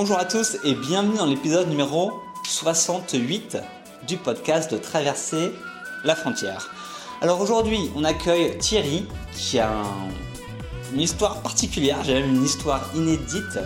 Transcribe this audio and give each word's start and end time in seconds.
Bonjour 0.00 0.16
à 0.16 0.24
tous 0.24 0.58
et 0.62 0.76
bienvenue 0.76 1.16
dans 1.16 1.26
l'épisode 1.26 1.68
numéro 1.68 2.12
68 2.44 3.58
du 4.06 4.16
podcast 4.16 4.72
de 4.72 4.78
Traverser 4.78 5.50
la 6.04 6.14
frontière. 6.14 6.72
Alors 7.20 7.40
aujourd'hui, 7.40 7.90
on 7.96 8.04
accueille 8.04 8.56
Thierry 8.58 9.08
qui 9.34 9.58
a 9.58 9.82
une 10.94 11.00
histoire 11.00 11.42
particulière, 11.42 11.98
j'ai 12.04 12.14
même 12.14 12.32
une 12.32 12.44
histoire 12.44 12.88
inédite 12.94 13.58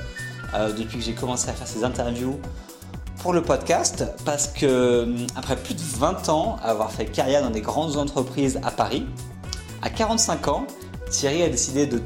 euh, 0.54 0.72
depuis 0.72 1.00
que 1.00 1.04
j'ai 1.04 1.12
commencé 1.12 1.50
à 1.50 1.52
faire 1.52 1.66
ces 1.66 1.84
interviews 1.84 2.40
pour 3.20 3.34
le 3.34 3.42
podcast 3.42 4.06
parce 4.24 4.46
que 4.46 4.64
euh, 4.64 5.26
après 5.36 5.56
plus 5.56 5.74
de 5.74 5.82
20 5.98 6.30
ans 6.30 6.56
avoir 6.62 6.92
fait 6.92 7.04
carrière 7.04 7.42
dans 7.42 7.50
des 7.50 7.60
grandes 7.60 7.98
entreprises 7.98 8.58
à 8.62 8.70
Paris, 8.70 9.04
à 9.82 9.90
45 9.90 10.48
ans, 10.48 10.66
Thierry 11.10 11.42
a 11.42 11.50
décidé 11.50 11.86
de 11.86 12.00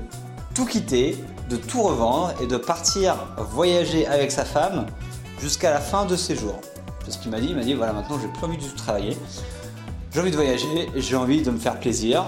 tout 0.52 0.66
quitter, 0.66 1.16
de 1.49 1.57
tout 1.57 1.83
revendre 1.83 2.33
et 2.41 2.47
de 2.47 2.57
partir 2.57 3.17
voyager 3.51 4.07
avec 4.07 4.33
sa 4.33 4.45
femme 4.45 4.87
jusqu'à 5.41 5.71
la 5.71 5.81
fin 5.81 6.04
de 6.04 6.17
ses 6.17 6.37
jours. 6.37 6.61
C'est 7.04 7.13
ce 7.13 7.18
qu'il 7.18 7.31
m'a 7.31 7.41
dit, 7.41 7.49
il 7.50 7.57
m'a 7.57 7.63
dit 7.63 7.75
voilà 7.75 7.93
maintenant 7.93 8.18
j'ai 8.21 8.29
plus 8.29 8.45
envie 8.45 8.57
de 8.57 8.64
tout 8.64 8.77
travailler, 8.77 9.17
j'ai 10.13 10.21
envie 10.21 10.31
de 10.31 10.37
voyager, 10.37 10.89
j'ai 10.96 11.17
envie 11.17 11.43
de 11.43 11.51
me 11.51 11.59
faire 11.59 11.79
plaisir. 11.79 12.25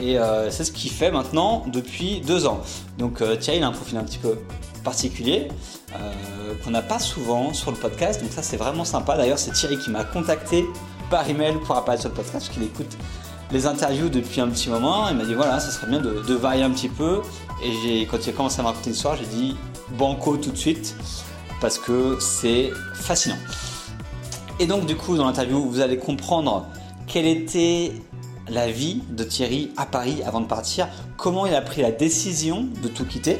Et 0.00 0.18
euh, 0.18 0.50
c'est 0.50 0.64
ce 0.64 0.70
qu'il 0.70 0.90
fait 0.90 1.10
maintenant 1.10 1.64
depuis 1.66 2.20
deux 2.20 2.46
ans. 2.46 2.60
Donc 2.98 3.20
euh, 3.20 3.36
Thierry 3.36 3.58
il 3.58 3.64
a 3.64 3.68
un 3.68 3.72
profil 3.72 3.96
un 3.98 4.04
petit 4.04 4.18
peu 4.18 4.38
particulier 4.84 5.48
euh, 5.92 6.54
qu'on 6.64 6.70
n'a 6.70 6.82
pas 6.82 6.98
souvent 7.00 7.52
sur 7.52 7.70
le 7.70 7.76
podcast. 7.76 8.22
Donc 8.22 8.30
ça 8.32 8.42
c'est 8.42 8.56
vraiment 8.56 8.84
sympa. 8.84 9.16
D'ailleurs 9.16 9.38
c'est 9.38 9.52
Thierry 9.52 9.78
qui 9.78 9.90
m'a 9.90 10.04
contacté 10.04 10.64
par 11.10 11.28
email 11.28 11.56
pour 11.64 11.76
apparaître 11.76 12.02
sur 12.02 12.10
le 12.10 12.16
podcast 12.16 12.46
parce 12.46 12.48
qu'il 12.48 12.62
écoute 12.62 12.96
les 13.50 13.66
interviews 13.66 14.08
depuis 14.08 14.40
un 14.40 14.48
petit 14.48 14.68
moment. 14.68 15.08
Il 15.08 15.16
m'a 15.16 15.24
dit 15.24 15.34
voilà, 15.34 15.58
ça 15.58 15.70
serait 15.70 15.88
bien 15.88 16.00
de 16.00 16.34
varier 16.34 16.62
un 16.62 16.70
petit 16.70 16.88
peu. 16.88 17.22
Et 17.62 18.06
quand 18.10 18.18
il 18.24 18.30
a 18.30 18.32
commencé 18.32 18.60
à 18.60 18.62
me 18.62 18.68
raconter 18.68 18.90
une 18.90 18.94
histoire, 18.94 19.16
j'ai 19.16 19.26
dit 19.26 19.56
banco 19.96 20.36
tout 20.36 20.50
de 20.50 20.56
suite 20.56 20.94
parce 21.60 21.78
que 21.78 22.18
c'est 22.20 22.70
fascinant. 22.94 23.38
Et 24.60 24.66
donc 24.66 24.86
du 24.86 24.96
coup 24.96 25.16
dans 25.16 25.24
l'interview, 25.24 25.68
vous 25.68 25.80
allez 25.80 25.98
comprendre 25.98 26.66
quelle 27.06 27.26
était 27.26 27.92
la 28.48 28.70
vie 28.70 29.02
de 29.10 29.24
Thierry 29.24 29.70
à 29.76 29.86
Paris 29.86 30.22
avant 30.24 30.40
de 30.40 30.46
partir, 30.46 30.88
comment 31.16 31.46
il 31.46 31.54
a 31.54 31.60
pris 31.60 31.82
la 31.82 31.90
décision 31.90 32.66
de 32.82 32.88
tout 32.88 33.04
quitter, 33.04 33.34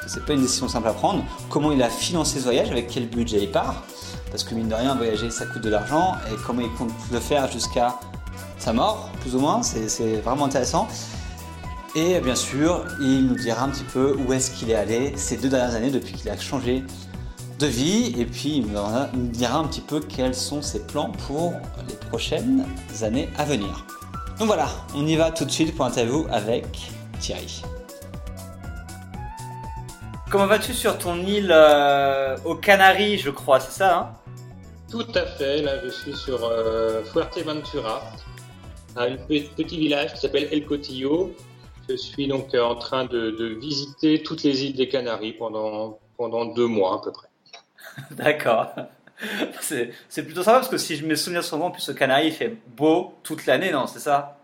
parce 0.00 0.04
que 0.04 0.10
c'est 0.20 0.26
pas 0.26 0.34
une 0.34 0.42
décision 0.42 0.68
simple 0.68 0.88
à 0.88 0.92
prendre, 0.92 1.24
comment 1.48 1.72
il 1.72 1.82
a 1.82 1.88
financé 1.88 2.38
ce 2.38 2.44
voyage, 2.44 2.70
avec 2.70 2.88
quel 2.88 3.08
budget 3.08 3.42
il 3.42 3.50
part, 3.50 3.82
parce 4.30 4.44
que 4.44 4.54
mine 4.54 4.68
de 4.68 4.74
rien, 4.74 4.94
voyager 4.94 5.30
ça 5.30 5.46
coûte 5.46 5.62
de 5.62 5.70
l'argent, 5.70 6.14
et 6.30 6.36
comment 6.46 6.60
il 6.60 6.70
compte 6.74 6.92
le 7.10 7.20
faire 7.20 7.50
jusqu'à 7.50 7.98
sa 8.58 8.72
mort, 8.72 9.10
plus 9.20 9.34
ou 9.34 9.40
moins, 9.40 9.62
c'est 9.62 10.20
vraiment 10.20 10.44
intéressant. 10.44 10.86
Et 11.94 12.20
bien 12.20 12.34
sûr, 12.34 12.86
il 13.00 13.26
nous 13.26 13.34
dira 13.34 13.64
un 13.64 13.68
petit 13.68 13.84
peu 13.84 14.16
où 14.16 14.32
est-ce 14.32 14.50
qu'il 14.50 14.70
est 14.70 14.74
allé 14.74 15.12
ces 15.16 15.36
deux 15.36 15.50
dernières 15.50 15.74
années 15.74 15.90
depuis 15.90 16.14
qu'il 16.14 16.30
a 16.30 16.38
changé 16.38 16.82
de 17.58 17.66
vie, 17.66 18.18
et 18.18 18.24
puis 18.24 18.56
il 18.56 18.66
nous 18.66 19.28
dira 19.28 19.58
un 19.58 19.64
petit 19.64 19.82
peu 19.82 20.00
quels 20.00 20.34
sont 20.34 20.62
ses 20.62 20.86
plans 20.86 21.12
pour 21.26 21.52
les 21.86 21.94
prochaines 22.08 22.64
années 23.02 23.28
à 23.36 23.44
venir. 23.44 23.84
Donc 24.38 24.46
voilà, 24.46 24.68
on 24.94 25.06
y 25.06 25.16
va 25.16 25.30
tout 25.30 25.44
de 25.44 25.50
suite 25.50 25.76
pour 25.76 25.84
l'interview 25.84 26.26
avec 26.30 26.64
Thierry. 27.20 27.62
Comment 30.30 30.46
vas-tu 30.46 30.72
sur 30.72 30.96
ton 30.96 31.18
île 31.18 31.52
euh, 31.52 32.38
aux 32.46 32.54
Canaries, 32.54 33.18
je 33.18 33.28
crois, 33.28 33.60
c'est 33.60 33.78
ça 33.78 33.98
hein? 33.98 34.10
Tout 34.90 35.06
à 35.14 35.26
fait, 35.26 35.60
là 35.60 35.72
je 35.84 35.90
suis 35.90 36.16
sur 36.16 36.42
euh, 36.42 37.04
Fuerteventura, 37.04 38.02
un 38.96 39.16
petit 39.28 39.76
village 39.78 40.14
qui 40.14 40.20
s'appelle 40.20 40.48
El 40.50 40.64
Cotillo. 40.64 41.34
Je 41.92 41.96
suis 41.98 42.26
donc 42.26 42.54
en 42.54 42.74
train 42.74 43.04
de, 43.04 43.58
visiter 43.60 44.22
toutes 44.22 44.42
les 44.44 44.64
îles 44.64 44.74
des 44.74 44.88
Canaries 44.88 45.34
pendant, 45.34 45.98
pendant 46.16 46.46
deux 46.46 46.66
mois 46.66 46.96
à 46.96 47.04
peu 47.04 47.12
près. 47.12 47.28
D'accord. 48.12 48.70
C'est 49.60 49.92
plutôt 50.24 50.42
sympa 50.42 50.60
parce 50.60 50.68
que 50.68 50.78
si 50.78 50.96
je 50.96 51.04
me 51.04 51.14
souviens 51.14 51.42
souvent, 51.42 51.66
en 51.66 51.70
plus 51.70 51.86
au 51.90 51.94
Canaries, 51.94 52.28
il 52.28 52.32
fait 52.32 52.56
beau 52.76 53.14
toute 53.22 53.44
l'année, 53.44 53.70
non 53.70 53.86
C'est 53.86 54.00
ça? 54.00 54.38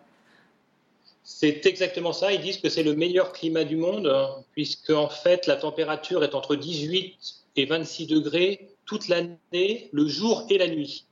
C'est 1.25 1.65
exactement 1.65 2.13
ça. 2.13 2.33
Ils 2.33 2.41
disent 2.41 2.59
que 2.59 2.69
c'est 2.69 2.83
le 2.83 2.95
meilleur 2.95 3.33
climat 3.33 3.65
du 3.65 3.77
monde, 3.77 4.13
puisque 4.53 4.91
en 4.91 5.09
fait 5.09 5.47
la 5.47 5.57
température 5.57 6.23
est 6.25 6.35
entre 6.35 6.55
18 6.55 7.17
et 7.57 7.65
26 7.65 8.07
degrés 8.09 8.69
toute 8.85 9.09
l'année, 9.09 9.89
le 9.93 10.07
jour 10.07 10.47
et 10.51 10.59
la 10.59 10.69
nuit. 10.69 11.07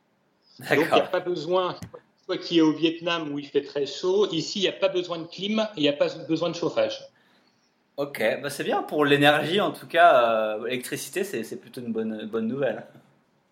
Donc 0.58 0.68
il 0.70 0.78
n'y 0.78 0.84
a 0.84 1.00
pas 1.00 1.20
besoin, 1.20 1.78
toi 2.26 2.36
qui 2.36 2.58
es 2.58 2.60
au 2.60 2.72
Vietnam 2.72 3.32
où 3.32 3.38
il 3.38 3.46
fait 3.46 3.62
très 3.62 3.86
chaud, 3.86 4.28
ici 4.32 4.60
il 4.60 4.62
n'y 4.62 4.68
a 4.68 4.72
pas 4.72 4.88
besoin 4.88 5.18
de 5.18 5.26
clim, 5.26 5.66
il 5.76 5.82
n'y 5.82 5.88
a 5.88 5.92
pas 5.92 6.08
besoin 6.28 6.50
de 6.50 6.54
chauffage. 6.54 7.00
Ok, 7.96 8.22
bah 8.42 8.50
c'est 8.50 8.64
bien 8.64 8.82
pour 8.82 9.04
l'énergie 9.04 9.60
en 9.60 9.72
tout 9.72 9.86
cas, 9.86 10.58
l'électricité 10.58 11.20
euh, 11.20 11.42
c'est 11.42 11.60
plutôt 11.60 11.80
une 11.80 11.92
bonne, 11.92 12.26
bonne 12.26 12.46
nouvelle. 12.46 12.86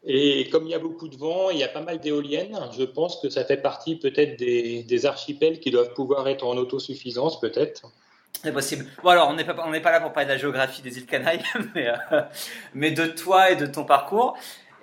Et 0.06 0.48
comme 0.50 0.66
il 0.66 0.70
y 0.70 0.74
a 0.74 0.78
beaucoup 0.78 1.08
de 1.08 1.16
vent, 1.16 1.48
il 1.50 1.58
y 1.58 1.64
a 1.64 1.68
pas 1.68 1.80
mal 1.80 1.98
d'éoliennes. 1.98 2.58
Je 2.76 2.84
pense 2.84 3.20
que 3.20 3.30
ça 3.30 3.44
fait 3.44 3.56
partie 3.56 3.96
peut-être 3.96 4.38
des, 4.38 5.06
archipels 5.06 5.60
qui 5.60 5.70
doivent 5.70 5.94
pouvoir 5.94 6.28
être 6.28 6.46
en 6.46 6.56
autosuffisance, 6.56 7.41
peut-être. 7.41 7.82
C'est 8.42 8.52
possible. 8.52 8.84
Bon 9.02 9.10
alors, 9.10 9.28
on 9.30 9.34
n'est 9.34 9.44
pas, 9.44 9.54
pas 9.54 9.92
là 9.92 10.00
pour 10.00 10.12
parler 10.12 10.26
de 10.26 10.32
la 10.32 10.38
géographie 10.38 10.82
des 10.82 10.98
îles 10.98 11.06
Canaries, 11.06 11.41
mais, 11.74 11.88
euh, 11.88 12.20
mais 12.74 12.91
de 12.91 13.06
toi 13.06 13.50
et 13.50 13.56
de 13.56 13.64
ton 13.64 13.84
parcours. 13.84 14.36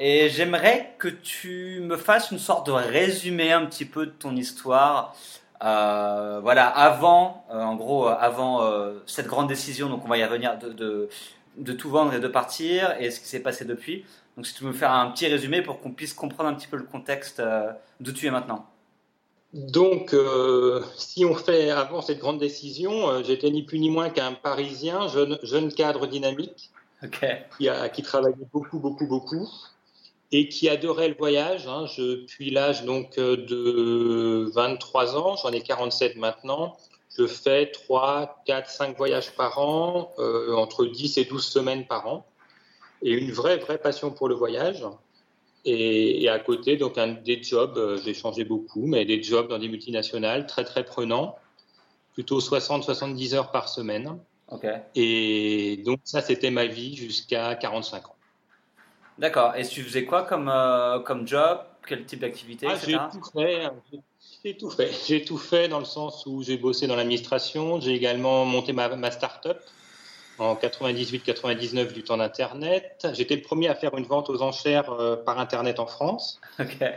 Et 0.03 0.29
j'aimerais 0.29 0.95
que 0.97 1.07
tu 1.07 1.79
me 1.81 1.95
fasses 1.95 2.31
une 2.31 2.39
sorte 2.39 2.65
de 2.65 2.71
résumé 2.71 3.51
un 3.51 3.67
petit 3.67 3.85
peu 3.85 4.07
de 4.07 4.11
ton 4.11 4.35
histoire. 4.35 5.15
Euh, 5.63 6.39
voilà, 6.41 6.67
avant, 6.67 7.45
euh, 7.51 7.61
en 7.61 7.75
gros, 7.75 8.07
avant 8.07 8.67
cette 9.05 9.27
grande 9.27 9.47
décision, 9.47 9.89
donc 9.89 10.03
on 10.03 10.07
va 10.07 10.17
y 10.17 10.25
revenir, 10.25 10.57
de, 10.57 10.69
de, 10.73 11.09
de 11.57 11.73
tout 11.73 11.89
vendre 11.89 12.13
et 12.15 12.19
de 12.19 12.27
partir, 12.27 12.95
et 12.99 13.11
ce 13.11 13.19
qui 13.19 13.27
s'est 13.27 13.41
passé 13.41 13.63
depuis. 13.63 14.05
Donc 14.37 14.47
si 14.47 14.53
tu 14.53 14.63
veux 14.63 14.69
me 14.69 14.75
faire 14.75 14.91
un 14.91 15.11
petit 15.11 15.27
résumé 15.27 15.61
pour 15.61 15.81
qu'on 15.81 15.91
puisse 15.91 16.13
comprendre 16.13 16.49
un 16.49 16.53
petit 16.53 16.67
peu 16.67 16.77
le 16.77 16.83
contexte 16.83 17.39
euh, 17.39 17.71
d'où 17.99 18.11
tu 18.11 18.25
es 18.27 18.31
maintenant. 18.31 18.65
Donc, 19.53 20.13
euh, 20.13 20.81
si 20.95 21.25
on 21.25 21.35
fait 21.35 21.71
avant 21.71 22.01
cette 22.01 22.19
grande 22.19 22.39
décision, 22.39 23.09
euh, 23.09 23.23
j'étais 23.23 23.51
ni 23.51 23.63
plus 23.63 23.79
ni 23.79 23.89
moins 23.89 24.09
qu'un 24.09 24.31
Parisien, 24.31 25.09
jeune, 25.09 25.37
jeune 25.43 25.73
cadre 25.73 26.07
dynamique, 26.07 26.71
qui, 27.57 27.67
a, 27.67 27.89
qui 27.89 28.01
travaillait 28.01 28.47
beaucoup, 28.53 28.79
beaucoup, 28.79 29.07
beaucoup, 29.07 29.49
et 30.31 30.47
qui 30.49 30.69
adorait 30.69 31.09
le 31.09 31.15
voyage. 31.15 31.67
Hein. 31.67 31.85
depuis 31.97 32.51
l'âge 32.51 32.85
donc 32.85 33.17
de 33.17 34.49
23 34.53 35.17
ans, 35.17 35.35
j'en 35.35 35.51
ai 35.51 35.61
47 35.61 36.15
maintenant, 36.15 36.77
je 37.17 37.27
fais 37.27 37.71
3, 37.71 38.41
4, 38.45 38.69
5 38.69 38.97
voyages 38.97 39.31
par 39.31 39.59
an, 39.59 40.13
entre 40.55 40.85
10 40.85 41.17
et 41.17 41.25
12 41.25 41.43
semaines 41.43 41.85
par 41.85 42.07
an 42.07 42.25
et 43.01 43.11
une 43.11 43.31
vraie, 43.31 43.57
vraie 43.57 43.77
passion 43.77 44.11
pour 44.11 44.27
le 44.27 44.35
voyage. 44.35 44.85
Et, 45.63 46.27
à 46.27 46.39
côté, 46.39 46.77
donc 46.77 46.97
un, 46.97 47.09
des 47.09 47.41
jobs, 47.43 47.77
euh, 47.77 47.97
j'ai 48.03 48.15
changé 48.15 48.43
beaucoup, 48.43 48.87
mais 48.87 49.05
des 49.05 49.21
jobs 49.21 49.47
dans 49.47 49.59
des 49.59 49.67
multinationales 49.67 50.47
très, 50.47 50.63
très 50.63 50.83
prenants, 50.83 51.37
plutôt 52.13 52.39
60-70 52.39 53.35
heures 53.35 53.51
par 53.51 53.69
semaine. 53.69 54.17
Et 54.95 55.81
donc, 55.85 55.99
ça, 56.03 56.21
c'était 56.21 56.49
ma 56.49 56.65
vie 56.65 56.95
jusqu'à 56.95 57.55
45 57.55 58.09
ans. 58.09 58.15
D'accord. 59.21 59.55
Et 59.55 59.63
tu 59.67 59.83
faisais 59.83 60.03
quoi 60.03 60.23
comme, 60.23 60.49
euh, 60.49 60.99
comme 60.99 61.27
job? 61.27 61.59
Quel 61.87 62.05
type 62.05 62.21
d'activité 62.21 62.65
ah, 62.67 62.75
J'ai 62.83 62.97
tout 62.97 63.23
fait. 63.31 63.69
J'ai 64.43 64.57
tout 64.57 64.69
fait. 64.71 64.91
J'ai 65.07 65.23
tout 65.23 65.37
fait 65.37 65.67
dans 65.67 65.77
le 65.77 65.85
sens 65.85 66.25
où 66.25 66.41
j'ai 66.41 66.57
bossé 66.57 66.87
dans 66.87 66.95
l'administration. 66.95 67.79
J'ai 67.79 67.93
également 67.93 68.45
monté 68.45 68.73
ma, 68.73 68.89
ma 68.95 69.11
start-up 69.11 69.61
en 70.39 70.55
98-99 70.55 71.93
du 71.93 72.03
temps 72.03 72.17
d'Internet. 72.17 73.07
J'étais 73.13 73.35
le 73.35 73.43
premier 73.43 73.67
à 73.67 73.75
faire 73.75 73.95
une 73.95 74.05
vente 74.05 74.31
aux 74.31 74.41
enchères 74.41 74.91
euh, 74.91 75.15
par 75.15 75.37
Internet 75.37 75.79
en 75.79 75.85
France. 75.85 76.41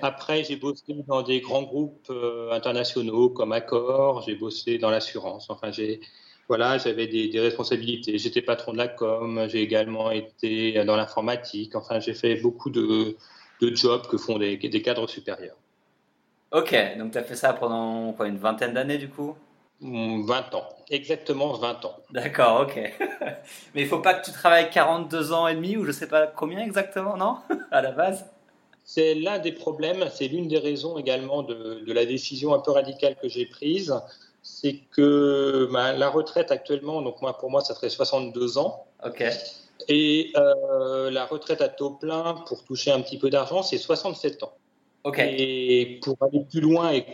Après, 0.00 0.44
j'ai 0.44 0.56
bossé 0.56 0.94
dans 1.06 1.20
des 1.20 1.42
grands 1.42 1.62
groupes 1.62 2.06
euh, 2.08 2.52
internationaux 2.52 3.28
comme 3.28 3.52
Accor, 3.52 4.22
j'ai 4.22 4.34
bossé 4.34 4.78
dans 4.78 4.88
l'assurance. 4.88 5.50
Enfin, 5.50 5.70
j'ai 5.72 6.00
voilà, 6.48 6.78
j'avais 6.78 7.06
des, 7.06 7.40
responsabilités. 7.40 8.18
J'étais 8.18 8.42
patron 8.42 8.72
de 8.72 8.78
la 8.78 8.88
com, 8.88 9.46
j'ai 9.48 9.62
également 9.62 10.10
été 10.10 10.84
dans 10.84 10.96
l'informatique. 10.96 11.74
Enfin, 11.74 12.00
j'ai 12.00 12.14
fait 12.14 12.36
beaucoup 12.36 12.70
de, 12.70 13.16
de, 13.60 13.74
jobs 13.74 14.06
que 14.06 14.18
font 14.18 14.38
des, 14.38 14.56
des 14.56 14.82
cadres 14.82 15.08
supérieurs. 15.08 15.56
Ok, 16.52 16.76
donc 16.98 17.12
tu 17.12 17.18
as 17.18 17.24
fait 17.24 17.34
ça 17.34 17.52
pendant 17.52 18.12
quoi, 18.12 18.28
une 18.28 18.38
vingtaine 18.38 18.74
d'années 18.74 18.98
du 18.98 19.08
coup? 19.08 19.34
20 19.80 20.54
ans, 20.54 20.68
exactement 20.88 21.52
20 21.54 21.84
ans. 21.84 21.96
D'accord, 22.10 22.60
ok. 22.62 22.76
Mais 23.74 23.82
il 23.82 23.86
faut 23.86 23.98
pas 23.98 24.14
que 24.14 24.24
tu 24.24 24.32
travailles 24.32 24.70
42 24.70 25.32
ans 25.32 25.48
et 25.48 25.54
demi 25.54 25.76
ou 25.76 25.84
je 25.84 25.92
sais 25.92 26.08
pas 26.08 26.26
combien 26.26 26.60
exactement, 26.60 27.16
non? 27.16 27.38
À 27.70 27.82
la 27.82 27.90
base? 27.90 28.30
C'est 28.84 29.14
l'un 29.14 29.38
des 29.38 29.52
problèmes, 29.52 30.04
c'est 30.12 30.28
l'une 30.28 30.46
des 30.46 30.58
raisons 30.58 30.98
également 30.98 31.42
de, 31.42 31.82
la 31.86 32.04
décision 32.06 32.54
un 32.54 32.60
peu 32.60 32.70
radicale 32.70 33.16
que 33.20 33.28
j'ai 33.28 33.46
prise. 33.46 33.94
C'est 34.44 34.80
que 34.92 35.68
bah, 35.72 35.94
la 35.94 36.10
retraite 36.10 36.52
actuellement, 36.52 37.00
donc 37.00 37.22
moi, 37.22 37.38
pour 37.38 37.50
moi, 37.50 37.62
ça 37.62 37.74
ferait 37.74 37.88
62 37.88 38.58
ans. 38.58 38.84
Ok. 39.04 39.24
Et 39.88 40.32
euh, 40.36 41.10
la 41.10 41.24
retraite 41.24 41.62
à 41.62 41.68
taux 41.68 41.90
plein 41.90 42.34
pour 42.46 42.62
toucher 42.62 42.92
un 42.92 43.00
petit 43.00 43.18
peu 43.18 43.30
d'argent, 43.30 43.62
c'est 43.62 43.78
67 43.78 44.42
ans. 44.42 44.52
Ok. 45.04 45.18
Et 45.18 45.98
pour 46.02 46.16
aller 46.20 46.44
plus 46.48 46.60
loin 46.60 46.92
et 46.92 47.06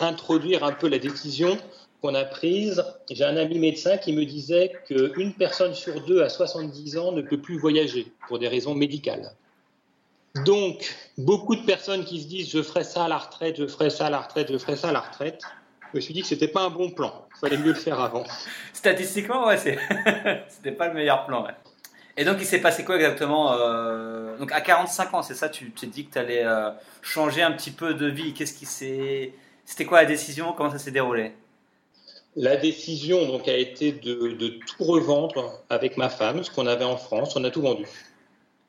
introduire 0.00 0.64
un 0.64 0.72
peu 0.72 0.88
la 0.88 0.98
décision, 0.98 1.58
qu'on 2.00 2.14
a 2.14 2.24
prise, 2.24 2.82
j'ai 3.10 3.24
un 3.24 3.36
ami 3.36 3.58
médecin 3.58 3.98
qui 3.98 4.14
me 4.14 4.24
disait 4.24 4.72
qu'une 4.86 5.34
personne 5.34 5.74
sur 5.74 6.02
deux 6.06 6.22
à 6.22 6.30
70 6.30 6.96
ans 6.96 7.12
ne 7.12 7.20
peut 7.20 7.40
plus 7.40 7.58
voyager 7.58 8.10
pour 8.26 8.38
des 8.38 8.48
raisons 8.48 8.74
médicales. 8.74 9.34
Donc, 10.46 10.96
beaucoup 11.18 11.56
de 11.56 11.64
personnes 11.66 12.04
qui 12.04 12.22
se 12.22 12.28
disent 12.28 12.50
je 12.50 12.62
ferai 12.62 12.84
ça 12.84 13.04
à 13.04 13.08
la 13.08 13.18
retraite, 13.18 13.56
je 13.58 13.66
ferai 13.66 13.90
ça 13.90 14.06
à 14.06 14.10
la 14.10 14.20
retraite, 14.20 14.50
je 14.50 14.58
ferai 14.58 14.76
ça 14.76 14.88
à 14.88 14.92
la 14.92 15.00
retraite, 15.00 15.42
je 15.92 15.96
me 15.96 16.00
suis 16.00 16.14
dit 16.14 16.22
que 16.22 16.26
c'était 16.26 16.48
pas 16.48 16.62
un 16.62 16.70
bon 16.70 16.90
plan. 16.90 17.26
Il 17.36 17.38
fallait 17.40 17.56
mieux 17.56 17.72
le 17.72 17.74
faire 17.74 18.00
avant. 18.00 18.24
Statistiquement, 18.72 19.46
ouais, 19.46 19.56
c'était 20.48 20.72
pas 20.72 20.88
le 20.88 20.94
meilleur 20.94 21.26
plan. 21.26 21.46
Et 22.16 22.24
donc, 22.24 22.36
il 22.40 22.46
s'est 22.46 22.60
passé 22.60 22.84
quoi 22.84 22.96
exactement 22.96 23.52
euh, 23.52 24.36
Donc, 24.38 24.52
à 24.52 24.60
45 24.60 25.14
ans, 25.14 25.22
c'est 25.22 25.34
ça 25.34 25.48
Tu 25.48 25.70
t'es 25.70 25.86
dit 25.86 26.06
que 26.06 26.12
tu 26.12 26.18
allais 26.18 26.44
euh, 26.44 26.70
changer 27.02 27.42
un 27.42 27.52
petit 27.52 27.70
peu 27.70 27.94
de 27.94 28.06
vie. 28.06 28.34
Qu'est-ce 28.34 28.54
qui 28.54 28.66
s'est. 28.66 29.32
C'était 29.64 29.84
quoi 29.84 30.02
la 30.02 30.08
décision? 30.08 30.52
Comment 30.52 30.70
ça 30.70 30.78
s'est 30.78 30.90
déroulé? 30.90 31.32
La 32.36 32.56
décision 32.56 33.26
donc, 33.26 33.48
a 33.48 33.56
été 33.56 33.92
de, 33.92 34.32
de, 34.32 34.48
tout 34.48 34.84
revendre 34.84 35.62
avec 35.68 35.96
ma 35.96 36.08
femme, 36.08 36.44
ce 36.44 36.50
qu'on 36.50 36.66
avait 36.66 36.84
en 36.84 36.96
France. 36.96 37.34
On 37.36 37.44
a 37.44 37.50
tout 37.50 37.62
vendu. 37.62 37.86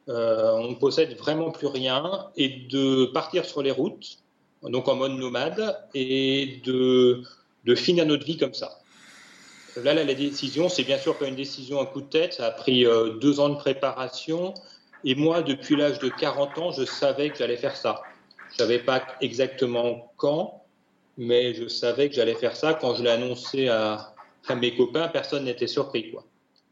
Euh, 0.10 0.54
on 0.54 0.70
ne 0.70 0.76
possède 0.76 1.16
vraiment 1.16 1.52
plus 1.52 1.68
rien 1.68 2.28
et 2.36 2.50
de 2.50 3.06
partir 3.06 3.46
sur 3.46 3.62
les 3.62 3.72
routes, 3.72 4.18
donc 4.64 4.88
en 4.88 4.96
mode 4.96 5.14
nomade, 5.14 5.78
et 5.94 6.62
de, 6.64 7.24
finir 7.76 8.06
notre 8.06 8.26
vie 8.26 8.38
comme 8.38 8.54
ça. 8.54 8.80
Là, 9.78 9.94
la 9.94 10.06
décision, 10.06 10.68
c'est 10.70 10.84
bien 10.84 10.98
sûr 10.98 11.18
pas 11.18 11.28
une 11.28 11.36
décision 11.36 11.80
à 11.80 11.86
coup 11.86 12.02
de 12.02 12.08
tête. 12.08 12.34
Ça 12.34 12.48
a 12.48 12.52
pris 12.52 12.86
euh, 12.86 13.14
deux 13.22 13.40
ans 13.40 13.50
de 13.50 13.56
préparation. 13.56 14.54
Et 15.06 15.16
moi, 15.16 15.42
depuis 15.42 15.78
l'âge 15.78 16.00
de 16.00 16.10
40 16.10 16.58
ans, 16.58 16.72
je 16.72 16.84
savais 16.84 17.30
que 17.30 17.38
j'allais 17.38 17.56
faire 17.58 17.76
ça. 17.76 18.02
Je 18.52 18.58
savais 18.58 18.80
pas 18.80 19.02
exactement 19.22 20.12
quand, 20.18 20.66
mais 21.18 21.54
je 21.54 21.70
savais 21.70 22.10
que 22.10 22.16
j'allais 22.16 22.36
faire 22.36 22.56
ça. 22.56 22.74
Quand 22.74 22.96
je 22.96 23.04
l'ai 23.04 23.10
annoncé 23.10 23.70
à, 23.70 24.14
à, 24.50 24.56
mes 24.56 24.76
copains, 24.76 25.08
personne 25.08 25.46
n'était 25.46 25.68
surpris. 25.68 26.12
Quoi. 26.12 26.26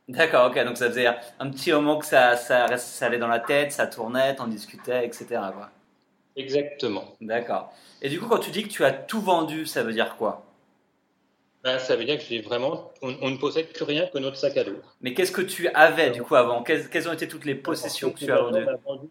D'accord, 0.09 0.47
ok. 0.47 0.65
Donc 0.65 0.77
ça 0.77 0.89
faisait 0.89 1.07
un 1.07 1.49
petit 1.49 1.71
moment 1.71 1.97
que 1.99 2.05
ça, 2.05 2.35
ça, 2.35 2.75
ça 2.75 3.05
allait 3.05 3.17
dans 3.17 3.27
la 3.27 3.39
tête, 3.39 3.71
ça 3.71 3.87
tournait, 3.87 4.35
t'en 4.35 4.47
discutais, 4.47 5.05
etc. 5.05 5.25
Quoi. 5.29 5.69
Exactement. 6.39 7.15
D'accord. 7.19 7.73
Et 8.01 8.09
du 8.09 8.19
coup, 8.19 8.27
quand 8.27 8.39
tu 8.39 8.51
dis 8.51 8.63
que 8.63 8.69
tu 8.69 8.85
as 8.85 8.91
tout 8.91 9.21
vendu, 9.21 9.65
ça 9.65 9.83
veut 9.83 9.91
dire 9.91 10.15
quoi? 10.15 10.45
Ben, 11.63 11.77
ça 11.77 11.97
veut 11.97 12.05
dire 12.05 12.17
que 12.17 12.23
j'ai 12.23 12.39
vraiment, 12.39 12.91
on, 13.01 13.29
ne 13.29 13.37
possède 13.37 13.67
plus 13.67 13.83
rien 13.83 14.07
que 14.07 14.17
notre 14.17 14.37
sac 14.37 14.55
à 14.55 14.63
dos. 14.63 14.77
Mais 15.01 15.13
qu'est-ce 15.13 15.33
que 15.33 15.41
tu 15.41 15.67
avais 15.69 16.09
du 16.11 16.23
coup 16.23 16.35
avant? 16.35 16.63
Quelles, 16.63 17.09
ont 17.09 17.13
été 17.13 17.27
toutes 17.27 17.43
les 17.43 17.55
possessions 17.55 18.11
que 18.11 18.19
tu 18.19 18.31
as 18.31 18.41
vendues? 18.41 19.09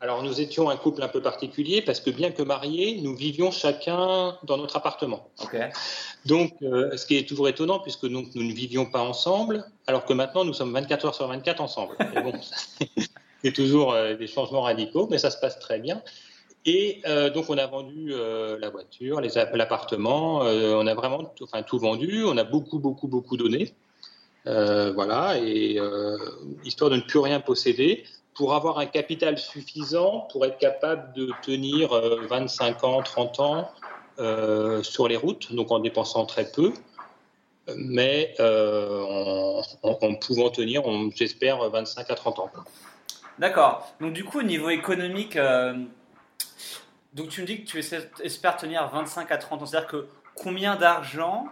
Alors 0.00 0.22
nous 0.22 0.40
étions 0.40 0.70
un 0.70 0.76
couple 0.76 1.02
un 1.02 1.08
peu 1.08 1.20
particulier 1.20 1.82
parce 1.82 1.98
que 1.98 2.10
bien 2.10 2.30
que 2.30 2.42
mariés, 2.42 3.00
nous 3.02 3.16
vivions 3.16 3.50
chacun 3.50 4.36
dans 4.44 4.56
notre 4.56 4.76
appartement. 4.76 5.28
Donc 6.24 6.52
euh, 6.62 6.96
ce 6.96 7.04
qui 7.04 7.16
est 7.16 7.28
toujours 7.28 7.48
étonnant 7.48 7.80
puisque 7.80 8.04
nous, 8.04 8.28
nous, 8.34 8.44
ne 8.44 8.52
vivions 8.52 8.86
pas 8.86 9.00
ensemble, 9.00 9.64
alors 9.88 10.04
que 10.04 10.12
maintenant 10.12 10.44
nous 10.44 10.54
sommes 10.54 10.72
24 10.72 11.06
heures 11.06 11.14
sur 11.16 11.26
24 11.26 11.60
ensemble. 11.60 11.96
bon, 12.22 12.32
c'est 13.42 13.52
toujours 13.52 13.92
euh, 13.92 14.14
des 14.14 14.28
changements 14.28 14.62
radicaux, 14.62 15.08
mais 15.10 15.18
ça 15.18 15.30
se 15.30 15.38
passe 15.38 15.58
très 15.58 15.80
bien. 15.80 16.00
Et 16.64 17.00
euh, 17.06 17.30
donc, 17.30 17.46
on 17.48 17.58
a 17.58 17.66
vendu 17.66 18.08
euh, 18.12 18.58
la 18.60 18.70
voiture, 18.70 19.20
l'appartement, 19.20 20.44
euh, 20.44 20.74
on 20.74 20.86
a 20.86 20.94
vraiment 20.94 21.24
tout, 21.24 21.44
enfin, 21.44 21.62
tout 21.62 21.78
vendu, 21.78 22.24
on 22.24 22.36
a 22.36 22.44
beaucoup, 22.44 22.78
beaucoup, 22.78 23.08
beaucoup 23.08 23.36
donné. 23.36 23.74
voilà, 24.44 25.38
et 25.38 25.78
histoire 26.64 26.90
de 26.90 26.96
ne 26.96 27.02
plus 27.02 27.18
rien 27.18 27.40
posséder, 27.40 28.04
pour 28.34 28.54
avoir 28.54 28.78
un 28.78 28.86
capital 28.86 29.36
suffisant 29.36 30.28
pour 30.30 30.44
être 30.46 30.58
capable 30.58 31.12
de 31.14 31.30
tenir 31.42 31.90
25 31.90 32.84
ans, 32.84 33.02
30 33.02 33.40
ans 33.40 33.70
sur 34.82 35.08
les 35.08 35.16
routes, 35.16 35.52
donc 35.52 35.70
en 35.70 35.80
dépensant 35.80 36.24
très 36.24 36.50
peu, 36.50 36.72
mais 37.76 38.34
en, 38.40 39.60
en, 39.82 40.14
pouvant 40.14 40.50
tenir, 40.50 40.82
j'espère, 41.14 41.68
25 41.68 42.10
à 42.10 42.14
30 42.14 42.38
ans. 42.38 42.50
D'accord. 43.38 43.86
Donc, 44.00 44.14
du 44.14 44.24
coup, 44.24 44.38
au 44.38 44.42
niveau 44.44 44.70
économique, 44.70 45.38
donc 47.14 47.28
tu 47.28 47.40
me 47.42 47.46
dis 47.46 47.64
que 47.64 47.66
tu 47.66 47.78
espères 47.78 48.56
tenir 48.56 48.88
25 48.88 49.30
à 49.30 49.38
30 49.38 49.62
ans. 49.62 49.66
C'est-à-dire 49.66 49.88
que 49.88 50.06
combien 50.34 50.76
d'argent 50.76 51.46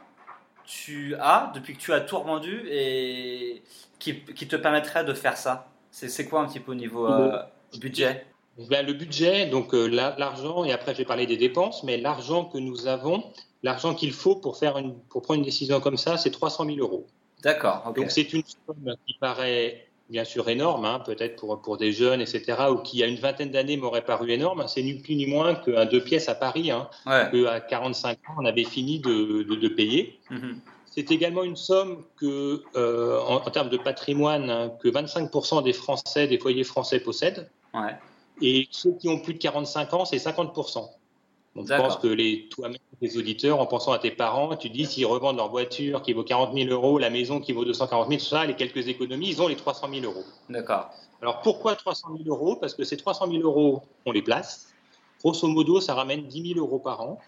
tu 0.65 1.15
as 1.21 1.53
depuis 1.55 1.75
que 1.75 1.81
tu 1.81 1.93
as 1.93 2.01
tout 2.01 2.19
revendu 2.19 2.67
et 2.71 3.63
qui, 3.99 4.15
te 4.23 4.57
permettrait 4.57 5.05
de 5.05 5.15
faire 5.15 5.37
ça? 5.37 5.69
C'est 5.91 6.29
quoi 6.29 6.41
un 6.41 6.47
petit 6.47 6.61
peu 6.61 6.73
au 6.73 6.75
niveau 6.75 7.07
euh, 7.07 7.43
budget? 7.79 8.27
Ben, 8.69 8.85
Le 8.85 8.93
budget, 8.93 9.47
donc 9.47 9.75
euh, 9.75 9.87
l'argent, 9.87 10.65
et 10.65 10.73
après 10.73 10.93
je 10.93 10.99
vais 10.99 11.05
parler 11.05 11.27
des 11.27 11.37
dépenses, 11.37 11.83
mais 11.83 11.97
l'argent 11.97 12.45
que 12.45 12.59
nous 12.59 12.87
avons, 12.87 13.25
l'argent 13.63 13.95
qu'il 13.95 14.13
faut 14.13 14.37
pour, 14.37 14.59
faire 14.59 14.79
une, 14.79 14.99
pour 15.11 15.23
prendre 15.23 15.39
une 15.39 15.45
décision 15.45 15.81
comme 15.81 15.97
ça, 15.97 16.17
c'est 16.17 16.31
300 16.31 16.67
000 16.67 16.79
euros. 16.79 17.07
D'accord. 17.43 17.93
Donc 17.95 18.11
c'est 18.11 18.33
une 18.33 18.43
somme 18.67 18.95
qui 19.07 19.15
paraît 19.19 19.89
bien 20.09 20.25
sûr 20.25 20.49
énorme, 20.49 20.85
hein, 20.85 21.01
peut-être 21.05 21.37
pour, 21.37 21.61
pour 21.61 21.77
des 21.77 21.93
jeunes, 21.93 22.21
etc., 22.21 22.45
ou 22.71 22.77
qui, 22.77 23.03
a 23.03 23.07
une 23.07 23.17
vingtaine 23.17 23.51
d'années, 23.51 23.77
m'aurait 23.77 24.05
paru 24.05 24.31
énorme. 24.31 24.65
C'est 24.69 24.83
ni 24.83 24.95
plus 24.95 25.17
ni 25.17 25.27
moins 25.27 25.55
qu'un 25.55 25.87
deux 25.87 26.03
pièces 26.03 26.29
à 26.29 26.35
Paris, 26.35 26.71
hein, 26.71 26.89
qu'à 27.05 27.61
45 27.61 28.19
ans, 28.29 28.35
on 28.39 28.45
avait 28.45 28.65
fini 28.65 29.01
de, 29.01 29.43
de, 29.43 29.69
payer. 29.69 30.19
Mm-hmm. 30.31 30.55
C'est 30.87 31.11
également 31.11 31.43
une 31.43 31.57
somme 31.57 32.05
que, 32.17 32.63
euh, 32.77 33.21
en, 33.21 33.51
termes 33.51 33.69
de 33.69 33.77
patrimoine, 33.77 34.49
hein, 34.49 34.73
que 34.81 34.89
25% 34.89 35.63
des 35.63 35.73
Français, 35.73 36.27
des 36.27 36.39
foyers 36.39 36.65
français 36.65 37.01
possèdent. 37.01 37.51
Et 38.41 38.69
ceux 38.71 38.93
qui 38.93 39.09
ont 39.09 39.19
plus 39.19 39.35
de 39.35 39.39
45 39.39 39.95
ans, 39.95 40.05
c'est 40.05 40.17
50% 40.17 40.89
je 41.65 41.75
pense 41.75 41.97
que 41.97 42.07
les, 42.07 42.49
toi-même, 42.49 42.79
les 43.01 43.19
auditeurs, 43.19 43.61
en 43.61 43.67
pensant 43.67 43.93
à 43.93 43.99
tes 43.99 44.11
parents, 44.11 44.57
tu 44.57 44.69
dis 44.69 44.87
s'ils 44.87 45.07
revendent 45.07 45.37
leur 45.37 45.49
voiture 45.49 46.03
qui 46.03 46.13
vaut 46.13 46.25
40 46.25 46.55
000 46.55 46.71
euros, 46.71 46.99
la 46.99 47.11
maison 47.11 47.41
qui 47.41 47.53
vaut 47.53 47.65
240 47.65 48.09
000, 48.09 48.19
tout 48.19 48.27
ça, 48.27 48.45
les 48.45 48.55
quelques 48.55 48.89
économies, 48.89 49.29
ils 49.29 49.43
ont 49.43 49.49
les 49.49 49.57
300 49.57 49.89
000 49.93 50.05
euros. 50.05 50.25
D'accord. 50.51 50.91
Alors 51.23 51.41
pourquoi 51.41 51.75
300 51.77 52.09
000 52.25 52.29
euros? 52.29 52.57
Parce 52.57 52.75
que 52.75 52.85
ces 52.85 52.97
300 52.97 53.31
000 53.31 53.43
euros, 53.43 53.83
on 54.05 54.13
les 54.13 54.23
place. 54.23 54.73
Grosso 55.21 55.47
modo, 55.49 55.81
ça 55.81 55.95
ramène 55.95 56.25
10 56.27 56.55
000 56.55 56.61
euros 56.61 56.79
par 56.79 57.01
an. 57.01 57.19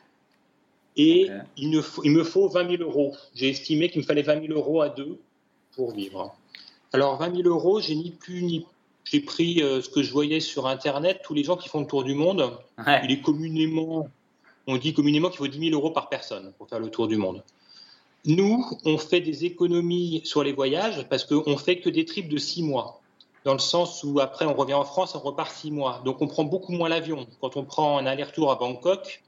Et 0.96 1.28
il, 1.56 1.70
me 1.70 1.80
faut, 1.80 2.02
il 2.04 2.10
me 2.10 2.24
faut 2.24 2.48
20 2.48 2.76
000 2.76 2.82
euros. 2.82 3.14
J'ai 3.34 3.48
estimé 3.48 3.88
qu'il 3.88 4.02
me 4.02 4.06
fallait 4.06 4.22
20 4.22 4.46
000 4.46 4.58
euros 4.58 4.82
à 4.82 4.88
deux 4.88 5.18
pour 5.76 5.92
vivre. 5.92 6.34
Alors 6.92 7.16
20 7.18 7.36
000 7.36 7.48
euros, 7.48 7.80
j'ai 7.80 7.94
ni 7.94 8.10
plus 8.10 8.42
ni 8.42 8.66
j'ai 9.10 9.20
pris 9.20 9.62
euh, 9.62 9.80
ce 9.80 9.88
que 9.88 10.02
je 10.02 10.12
voyais 10.12 10.40
sur 10.40 10.66
Internet, 10.66 11.20
tous 11.24 11.32
les 11.32 11.44
gens 11.44 11.56
qui 11.56 11.68
font 11.68 11.80
le 11.80 11.86
tour 11.86 12.04
du 12.04 12.14
monde. 12.14 12.58
Il 13.04 13.10
est 13.10 13.20
communément 13.20 14.08
on 14.68 14.76
dit 14.76 14.92
communément 14.92 15.30
qu'il 15.30 15.38
faut 15.38 15.48
10 15.48 15.70
000 15.70 15.72
euros 15.72 15.90
par 15.90 16.08
personne 16.08 16.52
pour 16.58 16.68
faire 16.68 16.78
le 16.78 16.90
tour 16.90 17.08
du 17.08 17.16
monde. 17.16 17.42
Nous, 18.26 18.64
on 18.84 18.98
fait 18.98 19.20
des 19.20 19.46
économies 19.46 20.20
sur 20.24 20.44
les 20.44 20.52
voyages 20.52 21.08
parce 21.08 21.24
qu'on 21.24 21.56
fait 21.56 21.80
que 21.80 21.88
des 21.88 22.04
trips 22.04 22.28
de 22.28 22.36
6 22.36 22.62
mois. 22.62 23.00
Dans 23.44 23.54
le 23.54 23.58
sens 23.58 24.04
où 24.04 24.20
après 24.20 24.44
on 24.44 24.52
revient 24.54 24.74
en 24.74 24.84
France, 24.84 25.14
on 25.14 25.20
repart 25.20 25.50
6 25.50 25.70
mois. 25.70 26.02
Donc 26.04 26.20
on 26.20 26.26
prend 26.26 26.44
beaucoup 26.44 26.72
moins 26.72 26.90
l'avion. 26.90 27.26
Quand 27.40 27.56
on 27.56 27.64
prend 27.64 27.96
un 27.96 28.04
aller-retour 28.04 28.50
à 28.50 28.56
Bangkok, 28.56 29.22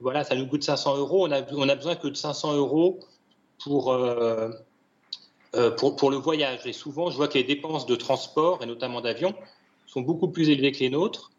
voilà, 0.00 0.24
ça 0.24 0.34
nous 0.34 0.46
coûte 0.48 0.64
500 0.64 0.96
euros. 0.96 1.28
On 1.28 1.30
a, 1.30 1.74
besoin 1.76 1.94
que 1.94 2.08
de 2.08 2.14
500 2.14 2.56
euros 2.56 2.98
euh, 3.68 4.50
euh, 5.54 5.70
pour, 5.70 6.10
le 6.10 6.16
voyage. 6.16 6.66
Et 6.66 6.72
souvent, 6.72 7.10
je 7.10 7.16
vois 7.16 7.28
que 7.28 7.38
les 7.38 7.44
dépenses 7.44 7.86
de 7.86 7.94
transport, 7.94 8.60
et 8.62 8.66
notamment 8.66 9.00
d'avion, 9.02 9.34
sont 9.86 10.00
beaucoup 10.00 10.28
plus 10.28 10.48
élevées 10.48 10.72
que 10.72 10.80
les 10.80 10.90
nôtres. 10.90 11.30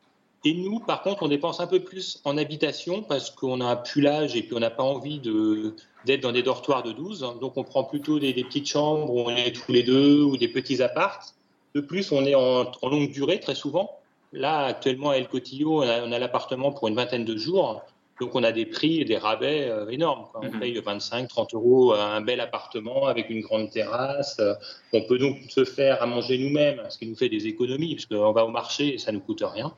Et 0.44 0.56
nous, 0.56 0.80
par 0.80 1.04
contre, 1.04 1.22
on 1.22 1.28
dépense 1.28 1.60
un 1.60 1.68
peu 1.68 1.82
plus 1.82 2.20
en 2.24 2.36
habitation 2.38 3.04
parce 3.04 3.30
qu'on 3.30 3.62
a 3.62 3.76
plus 3.76 4.02
l'âge 4.02 4.36
et 4.36 4.42
puis 4.42 4.56
on 4.56 4.60
n'a 4.60 4.72
pas 4.72 4.84
envie 4.84 5.20
d'être 5.20 6.22
dans 6.22 6.32
des 6.32 6.42
dortoirs 6.42 6.82
de 6.82 6.92
12. 6.92 7.20
Donc, 7.40 7.58
on 7.58 7.64
prend 7.64 7.84
plutôt 7.84 8.20
des, 8.20 8.34
petites 8.34 8.68
chambres 8.68 9.14
où 9.14 9.20
on 9.20 9.30
est 9.30 9.52
tous 9.52 9.72
les 9.72 9.84
deux 9.84 10.24
ou 10.24 10.38
des 10.38 10.48
petits 10.48 10.82
apparts. 10.82 11.34
De 11.76 11.82
plus, 11.82 12.12
on 12.12 12.26
est 12.26 12.34
en, 12.34 12.72
longue 12.82 13.12
durée 13.12 13.40
très 13.40 13.54
souvent. 13.54 14.00
Là, 14.34 14.66
actuellement, 14.66 15.12
à 15.12 15.18
El 15.18 15.28
Cotillo, 15.28 15.84
on 15.84 16.12
a, 16.12 16.20
l'appartement 16.20 16.72
pour 16.72 16.88
une 16.88 16.96
vingtaine 16.96 17.26
de 17.26 17.38
jours. 17.38 17.84
Donc, 18.20 18.34
on 18.34 18.44
a 18.44 18.52
des 18.52 18.66
prix 18.66 19.02
et 19.02 19.06
des 19.06 19.18
rabais 19.18 19.68
euh, 19.70 19.90
énormes. 19.90 20.26
On 20.34 20.46
mhm. 20.46 20.60
paye 20.60 20.80
25, 20.80 21.28
30 21.28 21.54
euros 21.54 21.94
un 21.94 22.22
bel 22.22 22.40
appartement 22.40 23.06
avec 23.06 23.30
une 23.30 23.42
grande 23.42 23.70
terrasse. 23.70 24.42
On 24.92 25.04
peut 25.04 25.20
donc 25.20 25.38
se 25.50 25.66
faire 25.66 26.02
à 26.02 26.08
manger 26.08 26.40
nous-mêmes, 26.40 26.82
ce 26.90 26.98
qui 26.98 27.06
nous 27.06 27.16
fait 27.16 27.30
des 27.30 27.46
économies, 27.46 27.96
parce 27.96 28.08
qu'on 28.08 28.32
va 28.32 28.44
au 28.44 28.50
marché 28.50 28.96
et 28.96 28.98
ça 28.98 29.12
ne 29.12 29.18
nous 29.18 29.24
coûte 29.24 29.44
rien. 29.44 29.72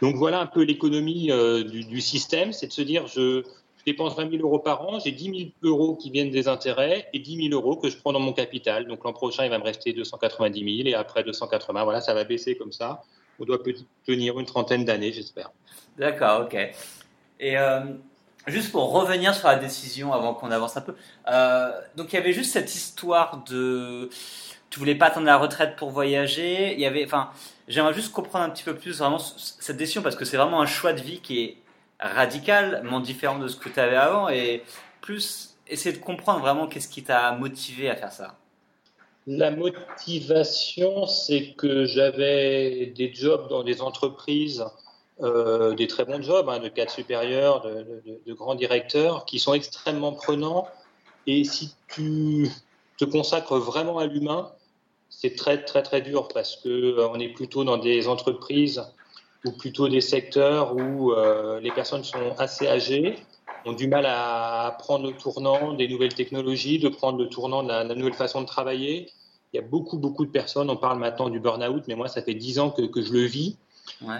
Donc 0.00 0.16
voilà 0.16 0.40
un 0.40 0.46
peu 0.46 0.62
l'économie 0.62 1.30
euh, 1.30 1.62
du, 1.62 2.00
système, 2.00 2.52
c'est 2.52 2.68
de 2.68 2.72
se 2.72 2.82
dire 2.82 3.06
je, 3.06 3.44
dépense 3.86 4.16
20 4.16 4.30
000 4.30 4.42
euros 4.42 4.58
par 4.58 4.82
an, 4.82 4.98
j'ai 4.98 5.12
10 5.12 5.24
000 5.24 5.36
euros 5.62 5.96
qui 5.96 6.10
viennent 6.10 6.30
des 6.30 6.48
intérêts 6.48 7.08
et 7.12 7.18
10 7.18 7.48
000 7.48 7.60
euros 7.60 7.76
que 7.76 7.88
je 7.88 7.96
prends 7.96 8.12
dans 8.12 8.20
mon 8.20 8.32
capital. 8.32 8.86
Donc 8.86 9.04
l'an 9.04 9.12
prochain, 9.12 9.44
il 9.44 9.50
va 9.50 9.58
me 9.58 9.64
rester 9.64 9.92
290 9.92 10.76
000 10.76 10.88
et 10.88 10.94
après 10.94 11.22
280. 11.24 11.84
Voilà, 11.84 12.00
ça 12.00 12.14
va 12.14 12.24
baisser 12.24 12.56
comme 12.56 12.72
ça. 12.72 13.02
On 13.38 13.44
doit 13.44 13.58
tenir 14.06 14.38
une 14.38 14.46
trentaine 14.46 14.84
d'années, 14.84 15.12
j'espère. 15.12 15.50
D'accord, 15.98 16.42
ok. 16.42 16.54
Et 17.40 17.56
euh, 17.56 17.80
juste 18.46 18.70
pour 18.70 18.92
revenir 18.92 19.34
sur 19.34 19.48
la 19.48 19.56
décision 19.56 20.12
avant 20.12 20.34
qu'on 20.34 20.50
avance 20.50 20.76
un 20.76 20.82
peu, 20.82 20.94
euh, 21.30 21.70
donc 21.96 22.12
il 22.12 22.16
y 22.16 22.18
avait 22.18 22.34
juste 22.34 22.52
cette 22.52 22.74
histoire 22.74 23.42
de 23.48 24.10
tu 24.68 24.78
voulais 24.78 24.94
pas 24.94 25.06
attendre 25.06 25.26
la 25.26 25.36
retraite 25.36 25.74
pour 25.76 25.90
voyager. 25.90 26.74
Il 26.74 26.80
y 26.80 26.86
avait, 26.86 27.04
enfin, 27.04 27.30
j'aimerais 27.70 27.94
juste 27.94 28.12
comprendre 28.12 28.44
un 28.44 28.50
petit 28.50 28.64
peu 28.64 28.74
plus 28.74 28.98
vraiment 28.98 29.18
cette 29.18 29.76
décision 29.76 30.02
parce 30.02 30.16
que 30.16 30.24
c'est 30.24 30.36
vraiment 30.36 30.60
un 30.60 30.66
choix 30.66 30.92
de 30.92 31.00
vie 31.00 31.20
qui 31.20 31.40
est 31.42 31.56
radicalement 32.00 33.00
différent 33.00 33.38
de 33.38 33.48
ce 33.48 33.56
que 33.56 33.68
tu 33.68 33.80
avais 33.80 33.96
avant 33.96 34.28
et 34.28 34.62
plus 35.00 35.56
essayer 35.68 35.96
de 35.96 36.02
comprendre 36.02 36.40
vraiment 36.40 36.66
qu'est-ce 36.66 36.88
qui 36.88 37.02
t'a 37.02 37.32
motivé 37.32 37.88
à 37.88 37.96
faire 37.96 38.12
ça. 38.12 38.36
La 39.26 39.50
motivation, 39.50 41.06
c'est 41.06 41.52
que 41.52 41.84
j'avais 41.84 42.86
des 42.86 43.12
jobs 43.12 43.48
dans 43.48 43.62
des 43.62 43.82
entreprises, 43.82 44.64
euh, 45.20 45.74
des 45.74 45.86
très 45.86 46.04
bons 46.04 46.22
jobs, 46.22 46.48
hein, 46.48 46.58
de 46.58 46.68
cadre 46.68 46.90
supérieur, 46.90 47.60
de, 47.62 48.32
grands 48.32 48.54
directeurs, 48.54 49.26
qui 49.26 49.38
sont 49.38 49.54
extrêmement 49.54 50.12
prenants. 50.12 50.66
Et 51.26 51.44
si 51.44 51.74
tu 51.88 52.48
te 52.96 53.04
consacres 53.04 53.58
vraiment 53.58 53.98
à 53.98 54.06
l'humain, 54.06 54.50
c'est 55.20 55.36
très 55.36 55.62
très 55.62 55.82
très 55.82 56.00
dur 56.00 56.28
parce 56.28 56.56
que 56.56 56.68
euh, 56.68 57.08
on 57.08 57.20
est 57.20 57.28
plutôt 57.28 57.62
dans 57.62 57.76
des 57.76 58.08
entreprises 58.08 58.82
ou 59.44 59.52
plutôt 59.52 59.88
des 59.88 60.00
secteurs 60.00 60.74
où 60.74 61.12
euh, 61.12 61.60
les 61.60 61.70
personnes 61.72 62.04
sont 62.04 62.34
assez 62.38 62.66
âgées, 62.66 63.16
ont 63.66 63.72
du 63.72 63.86
mal 63.86 64.06
à 64.06 64.76
prendre 64.78 65.06
le 65.06 65.12
tournant 65.16 65.74
des 65.74 65.88
nouvelles 65.88 66.14
technologies, 66.14 66.78
de 66.78 66.88
prendre 66.88 67.18
le 67.18 67.28
tournant 67.28 67.62
de 67.62 67.68
la, 67.68 67.84
nouvelle 67.84 68.14
façon 68.14 68.40
de 68.40 68.46
travailler. 68.46 69.10
Il 69.52 69.56
y 69.56 69.58
a 69.58 69.66
beaucoup, 69.66 69.98
beaucoup 69.98 70.24
de 70.24 70.30
personnes, 70.30 70.70
on 70.70 70.76
parle 70.76 70.98
maintenant 70.98 71.28
du 71.28 71.40
burn-out, 71.40 71.84
mais 71.88 71.96
moi, 71.96 72.08
ça 72.08 72.22
fait 72.22 72.34
dix 72.34 72.58
ans 72.58 72.70
que, 72.70 72.82
que 72.82 73.02
je 73.02 73.12
le 73.12 73.24
vis, 73.24 73.56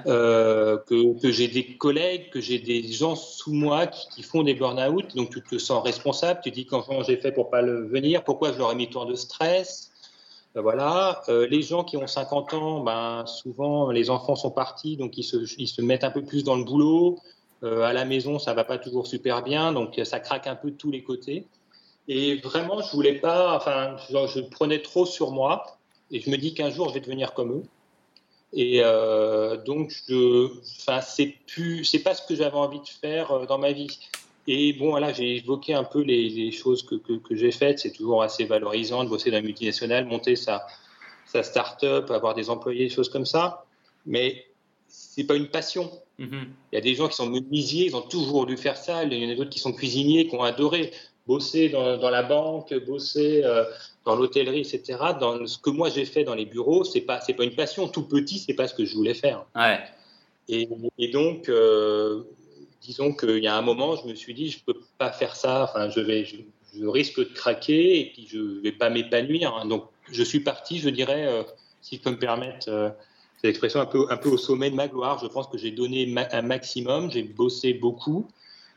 euh, 0.07 0.79
que, 0.87 1.21
que 1.21 1.31
j'ai 1.31 1.49
des 1.49 1.77
collègues, 1.77 2.31
que 2.31 2.41
j'ai 2.41 2.59
des 2.59 2.83
gens 2.91 3.15
sous 3.15 3.53
moi 3.53 3.87
qui, 3.87 4.09
qui 4.09 4.23
font 4.23 4.43
des 4.43 4.55
burn-out, 4.55 5.15
donc 5.15 5.31
tu 5.31 5.43
te 5.43 5.59
sens 5.59 5.83
responsable, 5.85 6.41
tu 6.43 6.51
te 6.51 6.55
dis 6.55 6.67
comment 6.67 7.03
j'ai 7.03 7.17
fait 7.17 7.33
pour 7.33 7.51
pas 7.51 7.63
le 7.63 7.87
venir, 7.87 8.25
pourquoi 8.25 8.53
je 8.53 8.59
leur 8.59 8.73
ai 8.73 8.75
mis 8.75 8.91
tant 8.91 9.05
de 9.05 9.15
stress, 9.15 9.90
voilà. 10.55 11.23
Euh, 11.29 11.47
les 11.47 11.63
gens 11.63 11.85
qui 11.85 11.97
ont 11.97 12.07
50 12.07 12.55
ans, 12.55 12.81
ben, 12.81 13.25
souvent 13.27 13.91
les 13.91 14.11
enfants 14.11 14.35
sont 14.37 14.51
partis, 14.51 14.97
donc 14.97 15.17
ils 15.17 15.23
se, 15.23 15.37
ils 15.59 15.69
se 15.69 15.81
mettent 15.81 16.05
un 16.05 16.11
peu 16.11 16.25
plus 16.25 16.43
dans 16.43 16.57
le 16.57 16.65
boulot. 16.65 17.19
Euh, 17.63 17.83
à 17.83 17.93
la 17.93 18.05
maison, 18.05 18.39
ça 18.39 18.55
va 18.55 18.65
pas 18.65 18.79
toujours 18.79 19.07
super 19.07 19.43
bien, 19.43 19.73
donc 19.73 20.01
ça 20.05 20.19
craque 20.19 20.47
un 20.47 20.57
peu 20.57 20.71
de 20.71 20.77
tous 20.77 20.91
les 20.91 21.03
côtés. 21.03 21.47
Et 22.09 22.37
vraiment, 22.39 22.81
je 22.83 22.91
voulais 22.93 23.19
pas, 23.21 23.55
enfin, 23.57 23.97
je, 24.09 24.41
prenais 24.41 24.81
trop 24.83 25.07
sur 25.07 25.31
moi, 25.31 25.79
et 26.11 26.21
je 26.21 26.31
me 26.31 26.37
dis 26.37 26.55
qu'un 26.55 26.71
jour 26.71 26.89
je 26.89 26.95
vais 26.95 27.01
devenir 27.01 27.35
comme 27.35 27.53
eux. 27.53 27.63
Et 28.53 28.81
euh, 28.83 29.57
donc, 29.59 29.93
je, 30.09 30.49
enfin, 30.81 31.01
c'est 31.03 31.37
plus, 31.47 31.85
c'est 31.85 32.01
pas 32.01 32.15
ce 32.15 32.27
que 32.27 32.35
j'avais 32.35 32.57
envie 32.57 32.81
de 32.81 32.89
faire 32.89 33.47
dans 33.47 33.59
ma 33.59 33.73
vie. 33.73 33.99
Et 34.53 34.73
bon, 34.73 34.91
voilà, 34.91 35.13
j'ai 35.13 35.37
évoqué 35.37 35.75
un 35.75 35.85
peu 35.85 36.03
les, 36.03 36.51
choses 36.51 36.83
que, 36.83 36.97
que, 36.97 37.37
j'ai 37.37 37.53
faites. 37.53 37.79
C'est 37.79 37.93
toujours 37.93 38.21
assez 38.21 38.45
valorisant 38.47 39.05
de 39.05 39.09
bosser 39.09 39.31
dans 39.31 39.37
la 39.37 39.43
multinationale, 39.43 40.07
monter 40.07 40.35
sa, 40.35 40.67
sa 41.25 41.45
start-up, 41.45 42.11
avoir 42.11 42.35
des 42.35 42.51
employés, 42.51 42.89
des 42.89 42.93
choses 42.93 43.09
comme 43.09 43.27
ça. 43.27 43.65
Mais 44.07 44.47
c'est 44.89 45.23
pas 45.23 45.37
une 45.37 45.47
passion. 45.47 45.89
Mm-hmm. 46.19 46.47
Il 46.73 46.75
y 46.75 46.79
a 46.79 46.81
des 46.81 46.97
gens 46.97 47.07
qui 47.07 47.15
sont 47.15 47.31
menuisiers, 47.31 47.87
ils 47.87 47.95
ont 47.95 48.03
toujours 48.03 48.45
dû 48.45 48.57
faire 48.57 48.77
ça. 48.77 49.05
Il 49.05 49.15
y 49.15 49.25
en 49.25 49.31
a 49.31 49.37
d'autres 49.37 49.51
qui 49.51 49.61
sont 49.61 49.73
cuisiniers, 49.73 50.27
qui 50.27 50.35
ont 50.35 50.43
adoré 50.43 50.91
bosser 51.29 51.69
dans, 51.69 51.97
dans 51.97 52.11
la 52.11 52.25
banque, 52.25 52.75
bosser 52.87 53.43
euh, 53.45 53.63
dans 54.05 54.17
l'hôtellerie, 54.17 54.63
etc. 54.63 54.99
Dans 55.21 55.47
ce 55.47 55.59
que 55.59 55.71
moi 55.71 55.91
j'ai 55.91 56.05
fait 56.05 56.25
dans 56.25 56.35
les 56.35 56.47
bureaux, 56.47 56.83
c'est 56.83 57.03
pas 57.03 57.21
c'est 57.21 57.35
pas 57.35 57.45
une 57.45 57.55
passion. 57.55 57.87
Tout 57.87 58.09
petit, 58.09 58.41
c'est 58.41 58.55
pas 58.55 58.67
ce 58.67 58.75
que 58.75 58.85
je 58.85 58.97
voulais 58.97 59.15
faire. 59.15 59.47
Ouais. 59.55 59.79
Et, 60.49 60.69
et 60.99 61.09
donc, 61.13 61.49
euh, 61.49 62.25
disons 62.81 63.13
qu'il 63.13 63.39
y 63.39 63.47
a 63.47 63.57
un 63.57 63.63
moment, 63.63 63.97
je 63.97 64.07
me 64.07 64.15
suis 64.15 64.35
dit, 64.35 64.51
je 64.51 64.59
ne 64.59 64.73
peux 64.73 64.81
pas 64.99 65.13
faire 65.13 65.37
ça, 65.37 65.65
enfin, 65.65 65.89
je, 65.91 66.01
vais, 66.01 66.25
je, 66.25 66.87
risque 66.87 67.19
de 67.19 67.25
craquer 67.25 68.01
et 68.01 68.13
puis 68.13 68.27
je 68.29 68.39
ne 68.39 68.61
vais 68.61 68.73
pas 68.73 68.91
m'épanouir. 68.91 69.55
Hein. 69.55 69.67
Donc, 69.67 69.85
je 70.11 70.23
suis 70.23 70.41
parti, 70.41 70.79
je 70.79 70.89
dirais, 70.89 71.27
euh, 71.27 71.43
si 71.83 71.97
je 71.97 72.01
peux 72.01 72.11
me 72.11 72.19
permettre 72.19 72.69
euh, 72.69 72.91
cette 73.37 73.51
expression, 73.51 73.81
un 73.81 73.87
peu, 73.87 74.07
un 74.11 74.17
peu 74.17 74.31
au 74.31 74.39
sommet 74.39 74.71
de 74.71 74.77
ma 74.77 74.89
gloire. 74.89 75.19
Je 75.19 75.27
pense 75.27 75.47
que 75.47 75.59
j'ai 75.59 75.71
donné 75.71 76.13
un 76.33 76.43
maximum, 76.43 77.11
j'ai 77.11 77.23
bossé 77.23 77.75
beaucoup. 77.75 78.29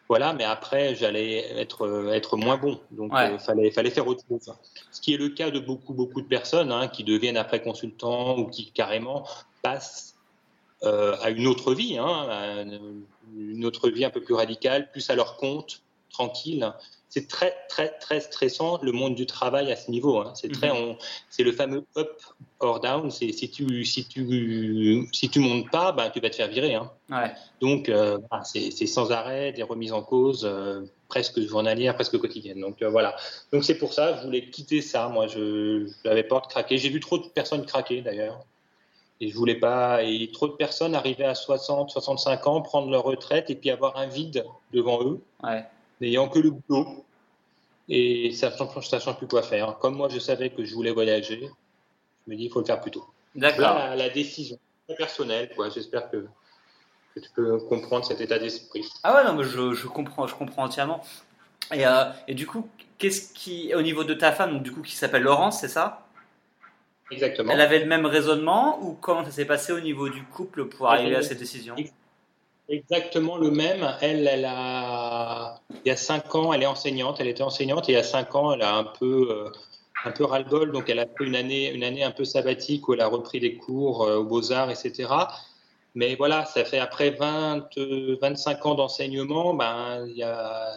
Voilà, 0.09 0.33
mais 0.33 0.43
après, 0.43 0.95
j'allais 0.95 1.37
être, 1.57 1.87
euh, 1.87 2.11
être 2.11 2.35
moins 2.35 2.57
bon. 2.57 2.79
Donc, 2.91 3.13
il 3.15 3.39
fallait, 3.39 3.71
fallait 3.71 3.89
faire 3.89 4.07
autre 4.07 4.23
chose. 4.27 4.53
Ce 4.91 5.01
qui 5.01 5.13
est 5.13 5.17
le 5.17 5.29
cas 5.29 5.49
de 5.49 5.59
beaucoup, 5.59 5.93
beaucoup 5.93 6.21
de 6.21 6.27
personnes 6.27 6.71
hein, 6.71 6.87
qui 6.89 7.03
deviennent 7.03 7.37
après 7.37 7.61
consultants 7.61 8.37
ou 8.37 8.47
qui 8.47 8.71
carrément 8.71 9.25
passent 9.61 10.13
euh, 10.83 11.15
à 11.21 11.29
une 11.29 11.47
autre 11.47 11.73
vie, 11.73 11.97
hein, 11.97 12.65
une 13.53 13.65
autre 13.65 13.89
vie 13.89 14.05
un 14.05 14.09
peu 14.09 14.21
plus 14.21 14.33
radicale, 14.33 14.91
plus 14.91 15.09
à 15.09 15.15
leur 15.15 15.37
compte, 15.37 15.81
tranquille. 16.13 16.71
C'est 17.09 17.27
très, 17.27 17.53
très, 17.69 17.89
très 17.99 18.21
stressant 18.21 18.79
le 18.81 18.91
monde 18.91 19.13
du 19.13 19.27
travail 19.27 19.71
à 19.71 19.75
ce 19.75 19.91
niveau. 19.91 20.19
Hein. 20.19 20.33
C'est 20.35 20.51
très, 20.51 20.69
mhm. 20.69 20.95
c'est 21.29 21.43
le 21.43 21.51
fameux 21.51 21.85
up 21.95 22.21
or 22.59 22.79
down. 22.79 23.11
C'est 23.11 23.31
si 23.31 23.51
tu, 23.51 23.85
si 23.85 24.05
tu, 24.05 25.07
si 25.11 25.29
tu 25.29 25.39
montes 25.39 25.69
pas, 25.69 25.91
ben, 25.91 26.09
tu 26.09 26.19
vas 26.19 26.31
te 26.31 26.35
faire 26.35 26.47
virer. 26.47 26.73
Hein. 26.73 26.91
Donc, 27.61 27.89
euh, 27.89 28.17
c'est 28.43 28.87
sans 28.87 29.11
arrêt 29.11 29.51
des 29.51 29.61
remises 29.61 29.93
en 29.93 30.01
cause 30.01 30.43
euh, 30.43 30.81
presque 31.07 31.39
journalières, 31.41 31.93
presque 31.93 32.17
quotidiennes. 32.17 32.61
Donc 32.61 32.81
voilà. 32.81 33.15
Donc 33.51 33.63
c'est 33.63 33.77
pour 33.77 33.93
ça, 33.93 34.17
je 34.17 34.25
voulais 34.25 34.49
quitter 34.49 34.81
ça. 34.81 35.07
Moi, 35.09 35.27
je 35.27 35.87
n'avais 36.05 36.23
pas 36.23 36.39
de 36.39 36.47
craquer. 36.47 36.79
J'ai 36.79 36.89
vu 36.89 36.99
trop 36.99 37.19
de 37.19 37.27
personnes 37.27 37.65
craquer 37.65 38.01
d'ailleurs. 38.01 38.43
Et 39.21 39.29
je 39.29 39.35
voulais 39.35 39.55
pas. 39.55 40.03
Et 40.03 40.29
trop 40.31 40.47
de 40.47 40.53
personnes 40.53 40.95
arrivaient 40.95 41.25
à 41.25 41.35
60, 41.35 41.89
65 41.91 42.47
ans, 42.47 42.61
prendre 42.61 42.89
leur 42.89 43.03
retraite 43.03 43.49
et 43.49 43.55
puis 43.55 43.69
avoir 43.69 43.97
un 43.97 44.07
vide 44.07 44.45
devant 44.73 45.03
eux, 45.03 45.21
n'ayant 46.01 46.27
que 46.27 46.39
le 46.39 46.51
boulot. 46.51 47.05
Et 47.89 48.31
ça 48.31 48.49
ne 48.49 48.81
sachant 48.81 49.13
plus 49.13 49.27
quoi 49.27 49.43
faire. 49.43 49.77
Comme 49.79 49.95
moi, 49.95 50.09
je 50.09 50.19
savais 50.19 50.49
que 50.49 50.63
je 50.63 50.73
voulais 50.73 50.91
voyager, 50.91 51.49
je 52.25 52.31
me 52.31 52.37
dis, 52.37 52.45
il 52.45 52.49
faut 52.49 52.59
le 52.59 52.65
faire 52.65 52.79
plus 52.79 52.91
tôt. 52.91 53.05
D'accord. 53.35 53.75
La, 53.75 53.95
la, 53.95 54.09
décision 54.09 54.57
personnelle, 54.97 55.51
quoi. 55.55 55.69
J'espère 55.69 56.09
que, 56.09 56.25
que, 57.15 57.19
tu 57.19 57.29
peux 57.35 57.57
comprendre 57.59 58.05
cet 58.05 58.21
état 58.21 58.39
d'esprit. 58.39 58.85
Ah 59.03 59.15
ouais, 59.15 59.23
non, 59.23 59.33
mais 59.33 59.43
je, 59.43 59.73
je, 59.73 59.87
comprends, 59.87 60.27
je 60.27 60.35
comprends 60.35 60.63
entièrement. 60.63 61.01
Et, 61.73 61.85
euh, 61.85 62.05
et 62.27 62.33
du 62.33 62.47
coup, 62.47 62.67
qu'est-ce 62.97 63.33
qui, 63.33 63.73
au 63.75 63.81
niveau 63.81 64.03
de 64.03 64.13
ta 64.13 64.31
femme, 64.31 64.53
donc, 64.53 64.63
du 64.63 64.71
coup, 64.71 64.81
qui 64.81 64.95
s'appelle 64.95 65.23
Laurence, 65.23 65.59
c'est 65.59 65.67
ça? 65.67 66.02
Exactement. 67.13 67.51
Elle 67.51 67.61
avait 67.61 67.79
le 67.79 67.85
même 67.85 68.05
raisonnement 68.05 68.79
ou 68.83 68.93
comment 68.93 69.23
ça 69.23 69.31
s'est 69.31 69.45
passé 69.45 69.71
au 69.71 69.79
niveau 69.79 70.09
du 70.09 70.23
couple 70.23 70.65
pour 70.65 70.89
arriver 70.89 71.15
à 71.15 71.21
cette 71.21 71.39
décision? 71.39 71.75
Exactement 72.69 73.37
le 73.37 73.51
même. 73.51 73.95
Elle, 74.01 74.27
elle 74.27 74.45
a, 74.45 75.59
il 75.85 75.89
y 75.89 75.91
a 75.91 75.97
5 75.97 76.33
ans, 76.35 76.53
elle 76.53 76.63
est 76.63 76.67
enseignante, 76.67 77.17
elle 77.19 77.27
était 77.27 77.43
enseignante 77.43 77.89
et 77.89 77.93
il 77.93 77.95
y 77.95 77.99
a 77.99 78.03
5 78.03 78.33
ans, 78.35 78.53
elle 78.53 78.61
a 78.61 78.75
un 78.75 78.85
peu, 78.85 79.27
euh, 79.29 79.49
un 80.05 80.11
peu 80.11 80.23
ras-le-bol, 80.23 80.71
donc 80.71 80.89
elle 80.89 80.99
a 80.99 81.05
fait 81.05 81.25
une 81.25 81.35
année, 81.35 81.71
une 81.71 81.83
année 81.83 82.03
un 82.03 82.11
peu 82.11 82.23
sabbatique 82.23 82.87
où 82.87 82.93
elle 82.93 83.01
a 83.01 83.07
repris 83.07 83.39
des 83.39 83.57
cours 83.57 84.03
euh, 84.03 84.17
aux 84.17 84.23
Beaux-Arts, 84.23 84.71
etc. 84.71 85.09
Mais 85.95 86.15
voilà, 86.15 86.45
ça 86.45 86.63
fait 86.65 86.79
après 86.79 87.11
20, 87.11 87.69
25 88.21 88.65
ans 88.65 88.75
d'enseignement, 88.75 89.53
ben, 89.53 90.05
il 90.07 90.17
y 90.17 90.23
a 90.23 90.71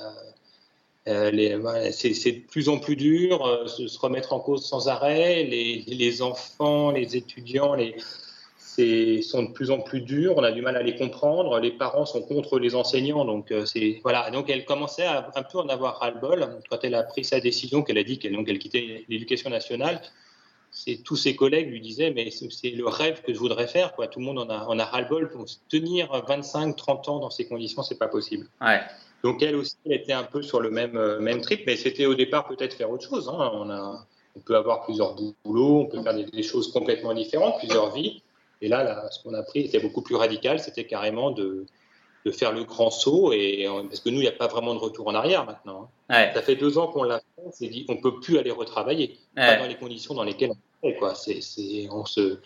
euh, 1.09 1.91
c'est 1.93 2.33
de 2.33 2.41
plus 2.41 2.69
en 2.69 2.79
plus 2.79 2.97
dur, 2.97 3.47
euh, 3.47 3.67
se 3.67 3.99
remettre 3.99 4.33
en 4.33 4.41
cause 4.41 4.67
sans 4.67 4.89
arrêt. 4.89 5.45
Les, 5.45 6.23
enfants, 6.23 6.91
les 6.91 7.17
étudiants, 7.17 7.75
les, 7.75 7.97
sont 9.23 9.45
de 9.45 9.53
plus 9.53 9.71
en 9.71 9.79
plus 9.79 10.01
durs. 10.01 10.35
On 10.37 10.43
a 10.43 10.51
du 10.51 10.63
mal 10.63 10.77
à 10.77 10.83
les 10.83 10.97
comprendre. 10.97 11.61
Les 11.61 11.71
parents 11.71 12.07
sont 12.07 12.23
contre 12.23 12.59
les 12.59 12.75
enseignants. 12.75 13.25
Donc, 13.25 13.53
euh, 13.53 13.65
voilà. 14.03 14.31
Donc, 14.31 14.51
elle 14.51 14.65
commençait 14.65 15.07
à 15.07 15.31
un 15.37 15.43
peu 15.45 15.59
en 15.59 15.69
avoir 15.69 16.01
ras-le-bol 16.01 16.61
quand 16.69 16.79
elle 16.83 16.95
a 16.95 17.05
pris 17.05 17.25
sa 17.25 17.39
décision, 17.39 17.83
qu'elle 17.83 17.99
a 17.99 18.05
dit 18.05 18.19
qu'elle 18.19 18.35
elle 18.35 18.59
quittait 18.59 19.05
l'éducation 19.09 19.51
nationale. 19.51 20.01
Tous 21.05 21.17
ses 21.17 21.35
collègues 21.37 21.71
lui 21.71 21.81
disaient 21.81 22.11
mais 22.11 22.31
c'est 22.31 22.71
le 22.71 22.87
rêve 22.87 23.23
que 23.23 23.33
je 23.33 23.39
voudrais 23.39 23.69
faire. 23.69 23.95
Tout 24.11 24.19
le 24.19 24.25
monde 24.25 24.41
en 24.41 24.51
a, 24.51 24.65
en 24.67 24.79
a 24.79 24.85
ras-le-bol. 24.85 25.31
Pour 25.31 25.47
tenir 25.69 26.11
25, 26.27 26.75
30 26.75 27.09
ans 27.09 27.19
dans 27.21 27.31
ces 27.31 27.47
conditions, 27.47 27.83
c'est 27.83 27.99
pas 27.99 28.09
possible. 28.09 28.49
Ouais. 28.61 28.81
Donc 29.23 29.43
elle 29.43 29.57
aussi, 29.57 29.77
elle 29.85 29.93
était 29.93 30.13
un 30.13 30.23
peu 30.23 30.43
sur 30.43 30.61
le 30.61 30.71
même, 30.71 30.97
euh, 30.97 31.19
même 31.21 31.41
trip, 31.41 31.63
mais 31.67 31.77
c'était 31.77 32.07
au 32.07 32.15
départ 32.15 32.47
peut-être 32.47 32.75
faire 32.75 32.91
autre 32.91 33.09
chose. 33.09 33.29
Hein. 33.29 33.51
On, 33.55 33.71
a, 33.71 34.07
on 34.37 34.41
peut 34.41 34.57
avoir 34.57 34.85
plusieurs 34.85 35.17
boulots, 35.45 35.81
on 35.81 35.87
peut 35.87 36.03
faire 36.03 36.15
des, 36.15 36.43
choses 36.43 36.73
complètement 36.73 37.15
différentes, 37.15 37.59
plusieurs 37.59 37.93
vies. 37.93 38.23
Et 38.61 38.69
là, 38.69 38.85
là 38.85 39.09
ce 39.11 39.23
qu'on 39.23 39.35
a 39.35 39.43
pris 39.43 39.61
était 39.61 39.81
beaucoup 39.81 40.03
plus 40.03 40.15
radical, 40.15 40.61
c'était 40.61 40.85
carrément 40.85 41.31
de, 41.31 41.67
de, 42.25 42.31
faire 42.31 42.53
le 42.53 42.65
grand 42.65 42.91
saut, 42.91 43.33
et, 43.33 43.67
parce 43.89 44.01
que 44.01 44.11
nous, 44.11 44.19
il 44.19 44.23
n'y 44.23 44.29
a 44.29 44.33
pas 44.33 44.47
vraiment 44.47 44.75
de 44.75 44.81
retour 44.81 45.09
en 45.09 45.15
arrière 45.15 45.45
maintenant. 45.45 45.91
Hein. 46.09 46.31
Ça 46.33 46.43
fait 46.43 46.57
deux 46.57 46.79
ans 46.79 46.89
qu'on 46.89 47.03
l'a 47.03 47.19
fait, 47.19 47.43
on 47.45 47.53
s'est 47.53 47.69
dit, 47.69 47.85
on 47.89 47.95
ne 47.95 48.01
peut 48.01 48.21
plus 48.21 48.39
aller 48.39 48.51
retravailler, 48.51 49.19
pas 49.35 49.57
dans 49.57 49.67
les 49.67 49.77
conditions 49.77 50.15
dans 50.15 50.25
lesquelles 50.25 50.53
on 50.83 50.89
fait. 50.89 50.97
Quoi. 50.97 51.15
C'est, 51.15 51.41
on 51.91 52.05
se, 52.05 52.39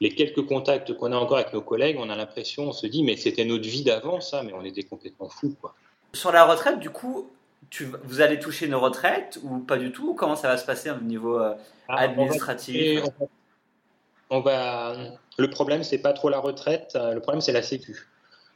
les 0.00 0.10
quelques 0.10 0.44
contacts 0.46 0.92
qu'on 0.94 1.12
a 1.12 1.16
encore 1.16 1.38
avec 1.38 1.52
nos 1.52 1.62
collègues, 1.62 1.96
on 1.98 2.10
a 2.10 2.16
l'impression, 2.16 2.68
on 2.68 2.72
se 2.72 2.86
dit, 2.86 3.04
mais 3.04 3.16
c'était 3.16 3.44
notre 3.44 3.68
vie 3.68 3.84
d'avant, 3.84 4.20
ça, 4.20 4.42
mais 4.42 4.52
on 4.52 4.64
était 4.64 4.82
complètement 4.82 5.28
fous. 5.28 5.54
Quoi. 5.60 5.74
Sur 6.14 6.32
la 6.32 6.44
retraite, 6.44 6.78
du 6.78 6.90
coup, 6.90 7.30
tu, 7.70 7.90
vous 8.04 8.20
allez 8.20 8.38
toucher 8.38 8.66
une 8.66 8.74
retraite 8.74 9.38
ou 9.42 9.58
pas 9.58 9.78
du 9.78 9.92
tout? 9.92 10.14
Comment 10.14 10.36
ça 10.36 10.48
va 10.48 10.56
se 10.56 10.66
passer 10.66 10.90
au 10.90 11.00
niveau 11.00 11.38
euh, 11.38 11.54
ah, 11.88 12.00
administratif? 12.00 13.02
on 14.28 14.40
va, 14.40 14.94
Le 15.38 15.50
problème, 15.50 15.82
c'est 15.82 15.98
pas 15.98 16.12
trop 16.12 16.28
la 16.28 16.38
retraite, 16.38 16.92
euh, 16.96 17.14
le 17.14 17.20
problème, 17.20 17.40
c'est 17.40 17.52
la 17.52 17.62
Sécu. 17.62 18.08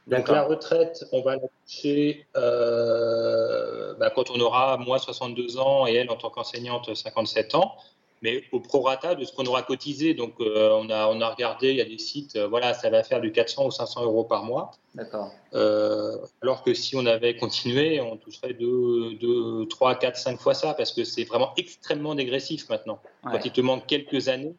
Donc 0.07 0.29
la 0.29 0.43
retraite, 0.43 1.03
on 1.11 1.21
va 1.21 1.35
la 1.35 1.41
toucher 1.65 2.27
euh, 2.37 3.93
bah, 3.95 4.09
quand 4.09 4.29
on 4.31 4.39
aura, 4.39 4.77
moi, 4.77 4.99
62 4.99 5.57
ans 5.57 5.85
et 5.85 5.95
elle, 5.95 6.09
en 6.09 6.15
tant 6.15 6.29
qu'enseignante, 6.29 6.93
57 6.93 7.55
ans. 7.55 7.75
Mais 8.21 8.43
au 8.51 8.59
prorata 8.59 9.15
de 9.15 9.23
ce 9.23 9.33
qu'on 9.33 9.45
aura 9.45 9.63
cotisé. 9.63 10.13
Donc, 10.13 10.33
euh, 10.39 10.71
on, 10.81 10.89
a, 10.89 11.07
on 11.07 11.21
a 11.21 11.29
regardé, 11.29 11.69
il 11.69 11.77
y 11.77 11.81
a 11.81 11.85
des 11.85 11.97
sites, 11.97 12.35
euh, 12.35 12.47
voilà, 12.47 12.73
ça 12.73 12.89
va 12.89 13.03
faire 13.03 13.21
du 13.21 13.31
400 13.31 13.67
ou 13.67 13.71
500 13.71 14.03
euros 14.03 14.23
par 14.23 14.43
mois. 14.43 14.71
D'accord. 14.95 15.31
Euh, 15.53 16.17
alors 16.41 16.63
que 16.63 16.73
si 16.73 16.95
on 16.95 17.05
avait 17.05 17.35
continué, 17.37 18.01
on 18.01 18.17
toucherait 18.17 18.53
2, 18.53 19.67
3, 19.69 19.95
4, 19.95 20.17
5 20.17 20.39
fois 20.39 20.53
ça, 20.53 20.73
parce 20.73 20.91
que 20.91 21.03
c'est 21.03 21.25
vraiment 21.25 21.53
extrêmement 21.57 22.15
dégressif 22.15 22.69
maintenant. 22.69 22.99
Quand 23.23 23.39
il 23.43 23.51
te 23.51 23.61
manque 23.61 23.85
quelques 23.85 24.29
années, 24.29 24.55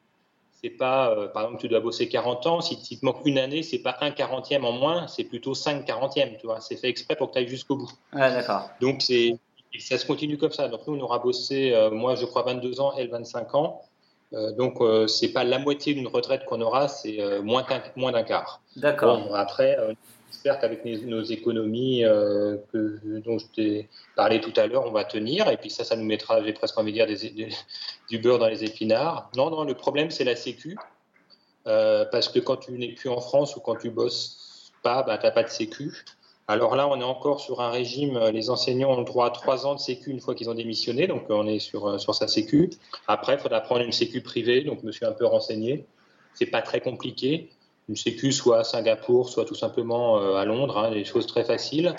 c'est 0.61 0.71
pas, 0.71 1.29
par 1.29 1.45
exemple, 1.45 1.61
tu 1.61 1.69
dois 1.69 1.81
bosser 1.81 2.09
40 2.09 2.47
ans, 2.47 2.61
si, 2.61 2.81
tu 2.83 2.99
te 2.99 3.05
manque 3.05 3.21
une 3.25 3.39
année, 3.39 3.63
c'est 3.63 3.79
pas 3.79 3.97
un 4.01 4.11
quarantième 4.11 4.65
en 4.65 4.73
moins, 4.73 5.07
c'est 5.07 5.25
plutôt 5.25 5.55
5 5.55 5.85
quarantièmes, 5.85 6.37
tu 6.41 6.47
vois. 6.47 6.61
C'est 6.61 6.77
fait 6.77 6.89
exprès 6.89 7.17
pour 7.17 7.29
que 7.29 7.35
tu 7.35 7.39
ailles 7.39 7.49
jusqu'au 7.49 7.77
bout. 7.77 7.91
Ouais, 8.13 8.31
d'accord. 8.33 8.69
Donc, 8.81 9.03
c'est 9.03 9.39
et 9.73 9.81
ça 9.81 9.99
se 9.99 10.07
continue 10.07 10.39
comme 10.39 10.53
ça. 10.53 10.69
Donc 10.69 10.87
nous, 10.87 10.95
on 10.95 11.01
aura 11.01 11.19
bossé, 11.19 11.73
euh, 11.75 11.91
moi 11.91 12.15
je 12.15 12.25
crois 12.25 12.43
22 12.43 12.81
ans, 12.81 12.93
elle 12.97 13.09
25 13.09 13.55
ans. 13.55 13.83
Euh, 14.35 14.53
donc 14.53 14.81
euh, 14.81 15.07
c'est 15.07 15.29
pas 15.29 15.45
la 15.45 15.59
moitié 15.59 15.95
d'une 15.95 16.07
retraite 16.07 16.45
qu'on 16.45 16.61
aura, 16.61 16.89
c'est 16.89 17.19
moins 17.43 17.63
d'un 17.63 18.23
quart. 18.23 18.63
D'accord. 18.77 19.19
Bon, 19.21 19.35
après, 19.35 19.77
j'espère 20.31 20.59
qu'avec 20.59 20.85
nos 20.85 21.23
économies 21.23 22.03
que, 22.73 23.21
dont 23.25 23.39
je 23.39 23.47
t'ai 23.55 23.89
parlé 24.17 24.41
tout 24.41 24.53
à 24.57 24.67
l'heure, 24.67 24.87
on 24.87 24.93
va 24.93 25.05
tenir. 25.05 25.49
Et 25.49 25.57
puis 25.57 25.71
ça, 25.71 25.85
ça 25.85 25.97
nous 25.97 26.05
mettra, 26.05 26.43
j'ai 26.43 26.53
presque 26.53 26.79
envie 26.79 26.93
de 26.93 27.15
dire, 27.15 27.49
du 28.11 28.19
beurre 28.19 28.39
dans 28.39 28.49
les 28.49 28.65
épinards. 28.65 29.31
Non, 29.37 29.51
non, 29.51 29.65
le 29.65 29.75
problème 29.75 30.11
c'est 30.11 30.25
la 30.25 30.37
Sécu. 30.37 30.79
parce 31.65 32.29
que 32.29 32.39
quand 32.39 32.57
tu 32.57 32.73
n'es 32.73 32.93
plus 32.93 33.11
en 33.11 33.21
France 33.21 33.57
ou 33.57 33.61
quand 33.61 33.77
tu 33.77 33.91
bosses 33.91 34.73
pas, 34.83 35.03
bah, 35.03 35.19
tu 35.19 35.27
n'as 35.27 35.33
pas 35.33 35.43
de 35.43 35.49
Sécu. 35.49 36.05
Alors 36.51 36.77
là, 36.77 36.89
on 36.89 36.99
est 36.99 37.05
encore 37.05 37.41
sur 37.41 37.61
un 37.61 37.71
régime, 37.71 38.17
euh, 38.17 38.31
les 38.31 38.49
enseignants 38.49 38.93
ont 38.93 38.97
le 38.97 39.05
droit 39.05 39.27
à 39.27 39.31
trois 39.31 39.67
ans 39.67 39.75
de 39.75 39.81
sécu 39.81 40.11
une 40.11 40.19
fois 40.19 40.35
qu'ils 40.35 40.49
ont 40.49 40.55
démissionné, 40.55 41.07
donc 41.07 41.25
on 41.29 41.47
est 41.47 41.59
sur, 41.59 41.87
euh, 41.87 41.99
sur 41.99 42.15
sa 42.15 42.27
sécu. 42.27 42.71
Après, 43.07 43.35
il 43.35 43.39
faudra 43.39 43.61
prendre 43.61 43.83
une 43.83 43.93
sécu 43.93 44.23
privée, 44.23 44.63
donc 44.63 44.79
je 44.81 44.87
me 44.87 44.93
suis 44.93 45.05
un 45.05 45.13
peu 45.13 45.27
renseigné. 45.27 45.85
C'est 46.33 46.47
pas 46.47 46.63
très 46.63 46.81
compliqué. 46.81 47.51
Une 47.91 47.97
sécu 47.97 48.33
soit 48.33 48.61
à 48.61 48.65
Singapour, 48.65 49.29
soit 49.29 49.45
tout 49.45 49.55
simplement 49.55 50.19
euh, 50.19 50.37
à 50.37 50.47
Londres, 50.47 50.79
hein, 50.79 50.91
des 50.91 51.05
choses 51.05 51.27
très 51.27 51.45
faciles. 51.45 51.95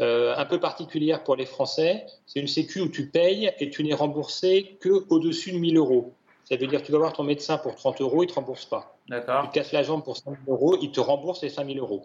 un 0.00 0.44
peu 0.44 0.60
particulière 0.60 1.24
pour 1.24 1.34
les 1.34 1.46
Français, 1.46 2.04
c'est 2.26 2.40
une 2.40 2.46
sécu 2.46 2.80
où 2.82 2.88
tu 2.88 3.08
payes 3.08 3.50
et 3.58 3.70
tu 3.70 3.82
n'es 3.84 3.94
remboursé 3.94 4.76
que 4.80 5.06
au-dessus 5.08 5.52
de 5.52 5.58
1000 5.58 5.78
euros. 5.78 6.12
Ça 6.44 6.56
veut 6.56 6.66
dire 6.66 6.82
que 6.82 6.86
tu 6.86 6.92
vas 6.92 6.98
voir 6.98 7.14
ton 7.14 7.24
médecin 7.24 7.56
pour 7.56 7.74
30 7.74 8.02
euros, 8.02 8.22
il 8.22 8.26
ne 8.26 8.30
te 8.30 8.34
rembourse 8.34 8.66
pas. 8.66 8.96
D'accord. 9.08 9.44
Tu 9.44 9.58
casses 9.58 9.72
la 9.72 9.82
jambe 9.82 10.04
pour 10.04 10.16
5000 10.18 10.38
euros, 10.46 10.76
il 10.80 10.92
te 10.92 11.00
rembourse 11.00 11.42
les 11.42 11.48
5000 11.48 11.78
euros. 11.78 12.04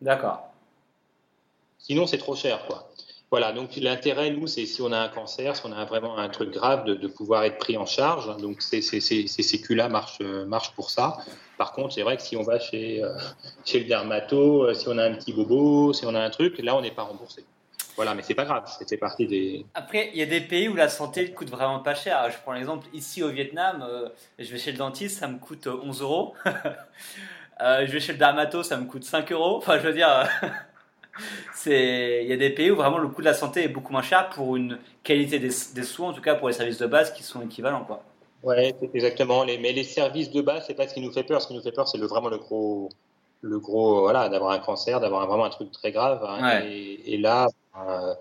D'accord. 0.00 0.48
Sinon, 1.78 2.06
c'est 2.06 2.18
trop 2.18 2.36
cher, 2.36 2.66
quoi. 2.66 2.90
Voilà, 3.30 3.52
donc 3.52 3.76
l'intérêt, 3.76 4.30
nous, 4.30 4.46
c'est 4.46 4.64
si 4.64 4.80
on 4.80 4.90
a 4.90 4.98
un 4.98 5.08
cancer, 5.08 5.54
si 5.54 5.62
on 5.66 5.72
a 5.72 5.84
vraiment 5.84 6.16
un 6.16 6.30
truc 6.30 6.50
grave, 6.50 6.86
de, 6.86 7.06
pouvoir 7.06 7.44
être 7.44 7.58
pris 7.58 7.76
en 7.76 7.84
charge. 7.84 8.34
Donc 8.38 8.62
ces, 8.62 8.80
ces, 8.80 9.00
ces, 9.00 9.26
sécu-là 9.26 9.90
marchent, 9.90 10.20
marchent, 10.20 10.72
pour 10.72 10.88
ça. 10.88 11.18
Par 11.58 11.72
contre, 11.72 11.92
c'est 11.92 12.02
vrai 12.02 12.16
que 12.16 12.22
si 12.22 12.36
on 12.36 12.42
va 12.42 12.58
chez, 12.58 13.04
euh, 13.04 13.12
chez 13.66 13.80
le 13.80 13.84
dermato, 13.84 14.64
euh, 14.64 14.74
si 14.74 14.88
on 14.88 14.96
a 14.96 15.04
un 15.04 15.12
petit 15.12 15.34
bobo, 15.34 15.92
si 15.92 16.06
on 16.06 16.14
a 16.14 16.20
un 16.20 16.30
truc, 16.30 16.58
là, 16.58 16.74
on 16.74 16.80
n'est 16.80 16.90
pas 16.90 17.02
remboursé. 17.02 17.44
Voilà, 17.96 18.14
mais 18.14 18.22
c'est 18.22 18.34
pas 18.34 18.44
grave, 18.44 18.64
c'était 18.78 18.96
partie 18.96 19.26
des. 19.26 19.66
Après, 19.74 20.10
il 20.14 20.18
y 20.18 20.22
a 20.22 20.26
des 20.26 20.40
pays 20.40 20.68
où 20.68 20.76
la 20.76 20.88
santé 20.88 21.30
coûte 21.32 21.50
vraiment 21.50 21.80
pas 21.80 21.96
cher. 21.96 22.30
Je 22.30 22.38
prends 22.38 22.52
l'exemple 22.52 22.86
ici 22.94 23.22
au 23.22 23.28
Vietnam, 23.28 23.84
euh, 23.86 24.08
je 24.38 24.50
vais 24.50 24.58
chez 24.58 24.72
le 24.72 24.78
dentiste, 24.78 25.18
ça 25.18 25.28
me 25.28 25.38
coûte 25.38 25.66
11 25.66 26.00
euros. 26.00 26.34
je 27.60 27.90
vais 27.90 28.00
chez 28.00 28.12
le 28.12 28.18
dermato, 28.18 28.62
ça 28.62 28.76
me 28.78 28.86
coûte 28.86 29.04
5 29.04 29.32
euros. 29.32 29.56
Enfin, 29.56 29.78
je 29.78 29.86
veux 29.88 29.92
dire. 29.92 30.28
C'est 31.54 32.20
il 32.22 32.28
y 32.28 32.32
a 32.32 32.36
des 32.36 32.50
pays 32.50 32.70
où 32.70 32.76
vraiment 32.76 32.98
le 32.98 33.08
coût 33.08 33.20
de 33.20 33.26
la 33.26 33.34
santé 33.34 33.64
est 33.64 33.68
beaucoup 33.68 33.92
moins 33.92 34.02
cher 34.02 34.28
pour 34.30 34.56
une 34.56 34.78
qualité 35.02 35.38
des, 35.38 35.50
soins, 35.50 36.10
en 36.10 36.12
tout 36.12 36.20
cas 36.20 36.34
pour 36.34 36.48
les 36.48 36.54
services 36.54 36.78
de 36.78 36.86
base 36.86 37.12
qui 37.12 37.22
sont 37.22 37.42
équivalents, 37.42 37.84
quoi. 37.84 38.02
Ouais, 38.42 38.74
exactement. 38.94 39.42
Les, 39.42 39.58
mais 39.58 39.72
les 39.72 39.84
services 39.84 40.30
de 40.30 40.40
base, 40.40 40.64
c'est 40.66 40.74
pas 40.74 40.86
ce 40.86 40.94
qui 40.94 41.00
nous 41.00 41.12
fait 41.12 41.24
peur. 41.24 41.42
Ce 41.42 41.48
qui 41.48 41.54
nous 41.54 41.62
fait 41.62 41.72
peur, 41.72 41.88
c'est 41.88 41.98
le, 41.98 42.06
vraiment 42.06 42.28
le 42.28 42.38
gros, 42.38 42.88
le 43.40 43.58
gros, 43.58 44.02
voilà, 44.02 44.28
d'avoir 44.28 44.52
un 44.52 44.58
cancer, 44.58 45.00
d'avoir 45.00 45.26
vraiment 45.26 45.44
un 45.44 45.50
truc 45.50 45.72
très 45.72 45.90
grave. 45.90 46.24
Hein. 46.24 46.62
et, 46.64 47.16
là, 47.18 47.48
euh, 47.76 48.14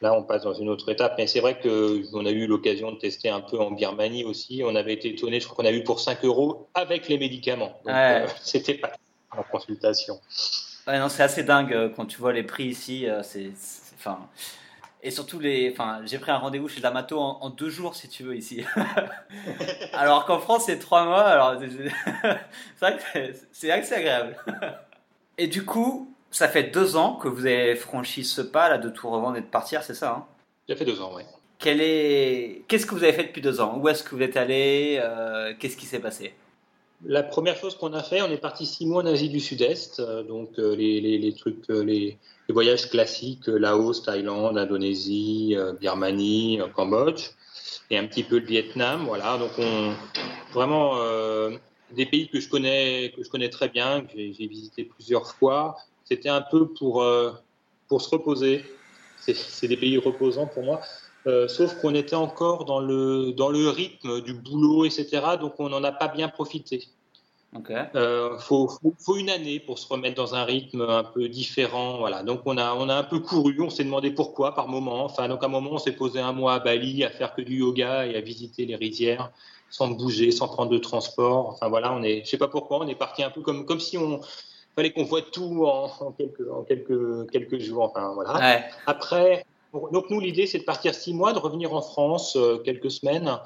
là, 0.00 0.14
on 0.14 0.24
passe 0.24 0.42
dans 0.42 0.54
une 0.54 0.68
autre 0.68 0.88
étape. 0.88 1.14
Mais 1.18 1.28
c'est 1.28 1.40
vrai 1.40 1.58
que 1.58 2.02
on 2.14 2.26
a 2.26 2.30
eu 2.30 2.46
l'occasion 2.46 2.90
de 2.90 2.98
tester 2.98 3.28
un 3.28 3.40
peu 3.40 3.60
en 3.60 3.70
Birmanie 3.70 4.24
aussi. 4.24 4.62
On 4.64 4.74
avait 4.74 4.94
été 4.94 5.10
étonné. 5.10 5.38
Je 5.38 5.46
crois 5.46 5.62
qu'on 5.62 5.70
a 5.70 5.72
eu 5.72 5.84
pour 5.84 6.00
5 6.00 6.24
euros 6.24 6.68
avec 6.74 7.08
les 7.08 7.18
médicaments. 7.18 7.78
Donc, 7.84 7.94
euh, 7.94 8.26
c'était 8.42 8.74
pas 8.74 8.90
en 9.36 9.44
consultation 9.44 10.18
non, 10.98 11.08
c'est 11.08 11.22
assez 11.22 11.42
dingue 11.42 11.72
euh, 11.72 11.88
quand 11.94 12.06
tu 12.06 12.18
vois 12.18 12.32
les 12.32 12.42
prix 12.42 12.64
ici. 12.64 13.08
Euh, 13.08 13.22
c'est, 13.22 13.50
enfin, 13.98 14.18
et 15.02 15.10
surtout 15.10 15.38
les, 15.38 15.70
enfin, 15.72 16.00
j'ai 16.04 16.18
pris 16.18 16.30
un 16.30 16.38
rendez-vous 16.38 16.68
chez 16.68 16.80
Damato 16.80 17.18
en, 17.18 17.38
en, 17.40 17.50
deux 17.50 17.70
jours 17.70 17.94
si 17.94 18.08
tu 18.08 18.22
veux 18.24 18.36
ici. 18.36 18.64
alors 19.92 20.26
qu'en 20.26 20.38
France 20.38 20.64
c'est 20.66 20.78
trois 20.78 21.04
mois. 21.04 21.24
Alors 21.24 21.60
c'est 21.60 22.80
vrai 22.80 22.96
que 22.96 23.32
c'est 23.52 23.70
assez 23.70 23.94
agréable. 23.94 24.36
et 25.38 25.46
du 25.46 25.64
coup, 25.64 26.14
ça 26.30 26.48
fait 26.48 26.64
deux 26.64 26.96
ans 26.96 27.14
que 27.14 27.28
vous 27.28 27.46
avez 27.46 27.76
franchi 27.76 28.24
ce 28.24 28.40
pas 28.40 28.68
là 28.68 28.78
de 28.78 28.88
tout 28.88 29.08
revendre 29.10 29.36
et 29.36 29.40
de 29.42 29.46
partir, 29.46 29.82
c'est 29.82 29.94
ça 29.94 30.10
hein? 30.10 30.26
Ça 30.68 30.76
fait 30.76 30.84
deux 30.84 31.00
ans, 31.00 31.12
oui. 31.16 31.24
Quel 31.58 31.80
est... 31.80 32.62
Qu'est-ce 32.68 32.86
que 32.86 32.94
vous 32.94 33.02
avez 33.02 33.12
fait 33.12 33.24
depuis 33.24 33.42
deux 33.42 33.60
ans? 33.60 33.76
Où 33.76 33.88
est-ce 33.88 34.02
que 34.02 34.14
vous 34.14 34.22
êtes 34.22 34.36
allé? 34.36 34.98
Euh, 35.02 35.52
Qu'est-ce 35.58 35.76
qui 35.76 35.84
s'est 35.84 35.98
passé? 35.98 36.32
La 37.04 37.22
première 37.22 37.56
chose 37.56 37.76
qu'on 37.76 37.92
a 37.92 38.02
fait, 38.02 38.22
on 38.22 38.30
est 38.30 38.36
parti 38.36 38.66
six 38.66 38.86
mois 38.86 39.02
en 39.02 39.06
Asie 39.06 39.28
du 39.28 39.40
Sud-Est, 39.40 40.00
euh, 40.00 40.22
donc 40.22 40.58
euh, 40.58 40.74
les, 40.76 41.34
trucs, 41.34 41.68
euh, 41.70 41.82
les, 41.82 42.18
voyages 42.48 42.90
classiques, 42.90 43.46
Laos, 43.46 44.02
Thaïlande, 44.02 44.58
Indonésie, 44.58 45.56
Birmanie, 45.80 46.60
Cambodge, 46.74 47.30
et 47.90 47.96
un 47.96 48.06
petit 48.06 48.24
peu 48.24 48.38
le 48.38 48.46
Vietnam, 48.46 49.04
voilà. 49.06 49.38
Donc 49.38 49.52
on, 49.58 49.94
vraiment 50.52 50.98
des 51.92 52.06
pays 52.06 52.28
que 52.28 52.40
je 52.40 52.48
connais, 52.48 53.12
que 53.16 53.22
je 53.22 53.30
connais 53.30 53.50
très 53.50 53.68
bien, 53.68 54.00
que 54.00 54.16
j'ai 54.16 54.46
visité 54.48 54.82
plusieurs 54.82 55.32
fois. 55.32 55.76
C'était 56.04 56.28
un 56.28 56.40
peu 56.40 56.66
pour 56.66 57.04
pour 57.86 58.02
se 58.02 58.10
reposer. 58.10 58.64
C'est 59.20 59.68
des 59.68 59.76
pays 59.76 59.96
reposants 59.96 60.48
pour 60.48 60.64
moi. 60.64 60.80
Euh, 61.26 61.48
sauf 61.48 61.74
qu'on 61.80 61.94
était 61.94 62.16
encore 62.16 62.64
dans 62.64 62.80
le, 62.80 63.32
dans 63.32 63.50
le 63.50 63.68
rythme 63.68 64.20
du 64.22 64.32
boulot, 64.32 64.84
etc. 64.86 65.20
Donc 65.38 65.54
on 65.58 65.68
n'en 65.68 65.84
a 65.84 65.92
pas 65.92 66.08
bien 66.08 66.28
profité. 66.28 66.88
Il 67.52 67.62
euh, 67.96 68.38
faut, 68.38 68.70
faut, 69.00 69.16
une 69.16 69.28
année 69.28 69.58
pour 69.58 69.78
se 69.80 69.88
remettre 69.88 70.14
dans 70.14 70.36
un 70.36 70.44
rythme 70.44 70.82
un 70.82 71.02
peu 71.02 71.28
différent. 71.28 71.98
Voilà. 71.98 72.22
Donc 72.22 72.42
on 72.44 72.56
a, 72.56 72.74
on 72.74 72.88
a 72.88 72.94
un 72.94 73.02
peu 73.02 73.18
couru, 73.18 73.60
on 73.60 73.70
s'est 73.70 73.82
demandé 73.82 74.12
pourquoi 74.12 74.54
par 74.54 74.68
moment. 74.68 75.04
Enfin, 75.04 75.28
donc 75.28 75.42
à 75.42 75.46
un 75.46 75.48
moment, 75.50 75.72
on 75.72 75.78
s'est 75.78 75.92
posé 75.92 76.20
un 76.20 76.32
mois 76.32 76.54
à 76.54 76.58
Bali 76.60 77.04
à 77.04 77.10
faire 77.10 77.34
que 77.34 77.42
du 77.42 77.56
yoga 77.56 78.06
et 78.06 78.16
à 78.16 78.20
visiter 78.20 78.66
les 78.66 78.76
rizières 78.76 79.32
sans 79.68 79.88
bouger, 79.88 80.30
sans 80.30 80.48
prendre 80.48 80.70
de 80.70 80.78
transport. 80.78 81.48
Enfin 81.48 81.68
voilà, 81.68 81.92
on 81.92 82.02
est, 82.02 82.24
je 82.24 82.30
sais 82.30 82.38
pas 82.38 82.48
pourquoi, 82.48 82.78
on 82.78 82.88
est 82.88 82.94
parti 82.94 83.22
un 83.22 83.30
peu 83.30 83.40
comme, 83.40 83.66
comme 83.66 83.80
si 83.80 83.98
on 83.98 84.20
fallait 84.76 84.92
qu'on 84.92 85.04
voit 85.04 85.22
tout 85.22 85.64
en, 85.66 86.12
quelques, 86.12 86.48
en 86.50 86.62
quelques, 86.62 87.30
quelques 87.30 87.58
jours. 87.58 87.82
Enfin 87.82 88.12
voilà. 88.14 88.64
Après, 88.86 89.44
donc 89.72 90.10
nous, 90.10 90.20
l'idée, 90.20 90.46
c'est 90.46 90.58
de 90.58 90.64
partir 90.64 90.94
six 90.94 91.14
mois, 91.14 91.32
de 91.32 91.38
revenir 91.38 91.72
en 91.74 91.82
France 91.82 92.36
euh, 92.36 92.58
quelques 92.58 92.90
semaines 92.90 93.38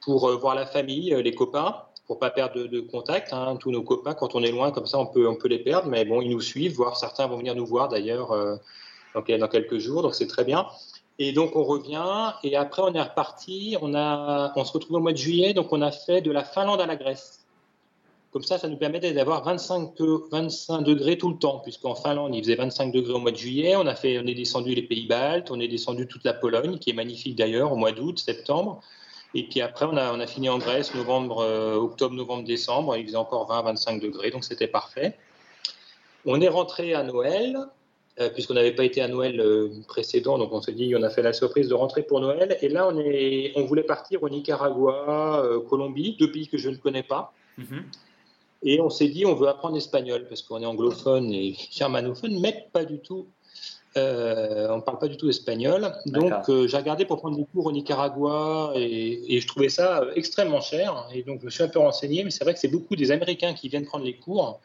pour 0.00 0.28
euh, 0.28 0.36
voir 0.36 0.54
la 0.54 0.66
famille, 0.66 1.12
euh, 1.12 1.22
les 1.22 1.34
copains, 1.34 1.76
pour 2.06 2.18
pas 2.18 2.30
perdre 2.30 2.66
de, 2.66 2.80
contact. 2.80 3.32
Hein. 3.32 3.56
Tous 3.60 3.70
nos 3.70 3.82
copains, 3.82 4.14
quand 4.14 4.34
on 4.34 4.42
est 4.42 4.50
loin, 4.50 4.70
comme 4.70 4.86
ça, 4.86 4.98
on 4.98 5.06
peut, 5.06 5.28
on 5.28 5.36
peut 5.36 5.48
les 5.48 5.58
perdre, 5.58 5.88
mais 5.88 6.04
bon, 6.04 6.22
ils 6.22 6.30
nous 6.30 6.40
suivent, 6.40 6.74
voire 6.74 6.96
certains 6.96 7.26
vont 7.26 7.36
venir 7.36 7.54
nous 7.54 7.66
voir 7.66 7.88
d'ailleurs 7.88 8.28
dans, 9.14 9.22
dans, 9.22 9.48
quelques 9.48 9.78
jours, 9.78 10.02
donc 10.02 10.14
c'est 10.14 10.26
très 10.26 10.44
bien. 10.44 10.66
Et 11.18 11.32
donc 11.32 11.54
on 11.54 11.64
revient, 11.64 12.32
et 12.42 12.56
après 12.56 12.80
on 12.82 12.94
est 12.94 13.02
reparti, 13.02 13.76
on, 13.82 13.94
a, 13.94 14.52
on 14.56 14.64
se 14.64 14.72
retrouve 14.72 14.96
au 14.96 15.00
mois 15.00 15.12
de 15.12 15.18
juillet, 15.18 15.52
donc 15.52 15.70
on 15.72 15.82
a 15.82 15.92
fait 15.92 16.22
de 16.22 16.30
la 16.32 16.42
Finlande 16.44 16.80
à 16.80 16.86
la 16.86 16.96
Grèce. 16.96 17.39
Comme 18.32 18.44
ça, 18.44 18.58
ça 18.58 18.68
nous 18.68 18.76
permettait 18.76 19.12
d'avoir 19.12 19.42
25, 19.42 19.92
25 20.30 20.82
degrés 20.82 21.18
tout 21.18 21.30
le 21.30 21.36
temps, 21.36 21.58
puisqu'en 21.58 21.96
Finlande, 21.96 22.32
il 22.32 22.42
faisait 22.44 22.54
25 22.54 22.92
degrés 22.92 23.12
au 23.12 23.18
mois 23.18 23.32
de 23.32 23.36
juillet. 23.36 23.74
On, 23.74 23.86
a 23.86 23.96
fait, 23.96 24.20
on 24.20 24.26
est 24.26 24.34
descendu 24.34 24.72
les 24.72 24.82
pays 24.82 25.06
baltes, 25.06 25.50
on 25.50 25.58
est 25.58 25.66
descendu 25.66 26.06
toute 26.06 26.22
la 26.22 26.32
Pologne, 26.32 26.78
qui 26.78 26.90
est 26.90 26.94
magnifique 26.94 27.34
d'ailleurs, 27.34 27.72
au 27.72 27.76
mois 27.76 27.90
d'août, 27.90 28.20
septembre. 28.20 28.80
Et 29.34 29.48
puis 29.48 29.60
après, 29.60 29.86
on 29.86 29.96
a, 29.96 30.26
fini 30.28 30.48
en 30.48 30.58
Grèce, 30.58 30.94
novembre, 30.94 31.40
euh, 31.40 31.74
octobre, 31.74 32.14
novembre, 32.14 32.44
décembre. 32.44 32.96
Il 32.96 33.06
faisait 33.06 33.16
encore 33.16 33.48
20, 33.48 33.62
25 33.62 34.00
degrés, 34.00 34.30
donc 34.30 34.44
c'était 34.44 34.68
parfait. 34.68 35.16
On 36.24 36.40
est 36.40 36.48
rentré 36.48 36.94
à 36.94 37.02
Noël, 37.02 37.58
euh, 38.20 38.28
puisqu'on 38.30 38.54
n'avait 38.54 38.74
pas 38.74 38.84
été 38.84 39.02
à 39.02 39.08
Noël 39.08 39.40
euh, 39.40 39.70
précédent, 39.88 40.38
donc 40.38 40.52
on 40.52 40.60
s'est 40.60 40.72
dit, 40.72 40.94
on 40.96 41.02
a 41.02 41.10
fait 41.10 41.22
la 41.22 41.32
surprise 41.32 41.68
de 41.68 41.74
rentrer 41.74 42.04
pour 42.04 42.20
Noël. 42.20 42.58
Et 42.62 42.68
là, 42.68 42.88
on, 42.88 43.64
voulait 43.64 43.82
partir 43.82 44.22
au 44.22 44.28
Nicaragua, 44.28 45.42
Colombie, 45.68 46.16
deux 46.20 46.30
pays 46.30 46.46
que 46.46 46.58
je 46.58 46.68
ne 46.68 46.76
connais 46.76 47.02
pas. 47.02 47.32
Mm-hmm. 47.58 47.82
Et 48.62 48.80
on 48.80 48.90
s'est 48.90 49.08
dit, 49.08 49.24
on 49.24 49.34
veut 49.34 49.48
apprendre 49.48 49.74
l'espagnol 49.74 50.26
parce 50.28 50.42
qu'on 50.42 50.60
est 50.62 50.66
anglophone 50.66 51.32
et 51.32 51.56
germanophone, 51.70 52.38
mais 52.40 52.68
pas 52.72 52.84
du 52.84 52.98
tout. 53.00 53.28
Euh, 53.96 54.68
on 54.70 54.76
ne 54.76 54.82
parle 54.82 54.98
pas 54.98 55.08
du 55.08 55.16
tout 55.16 55.28
espagnol. 55.28 55.92
Donc, 56.06 56.32
euh, 56.48 56.68
j'ai 56.68 56.76
regardé 56.76 57.04
pour 57.04 57.18
prendre 57.18 57.36
des 57.36 57.44
cours 57.44 57.66
au 57.66 57.72
Nicaragua 57.72 58.72
et, 58.76 59.40
je 59.40 59.46
trouvais 59.46 59.68
ça 59.68 60.02
euh, 60.02 60.12
extrêmement 60.14 60.60
cher. 60.60 61.08
Et 61.12 61.22
donc, 61.22 61.40
je 61.40 61.46
me 61.46 61.50
suis 61.50 61.62
un 61.62 61.68
peu 61.68 61.80
renseigné, 61.80 62.22
mais 62.22 62.30
c'est 62.30 62.44
vrai 62.44 62.54
que 62.54 62.60
c'est 62.60 62.68
beaucoup 62.68 62.94
des 62.94 63.10
Américains 63.10 63.54
qui 63.54 63.68
viennent 63.68 63.86
prendre 63.86 64.04
les 64.04 64.16
cours. 64.16 64.60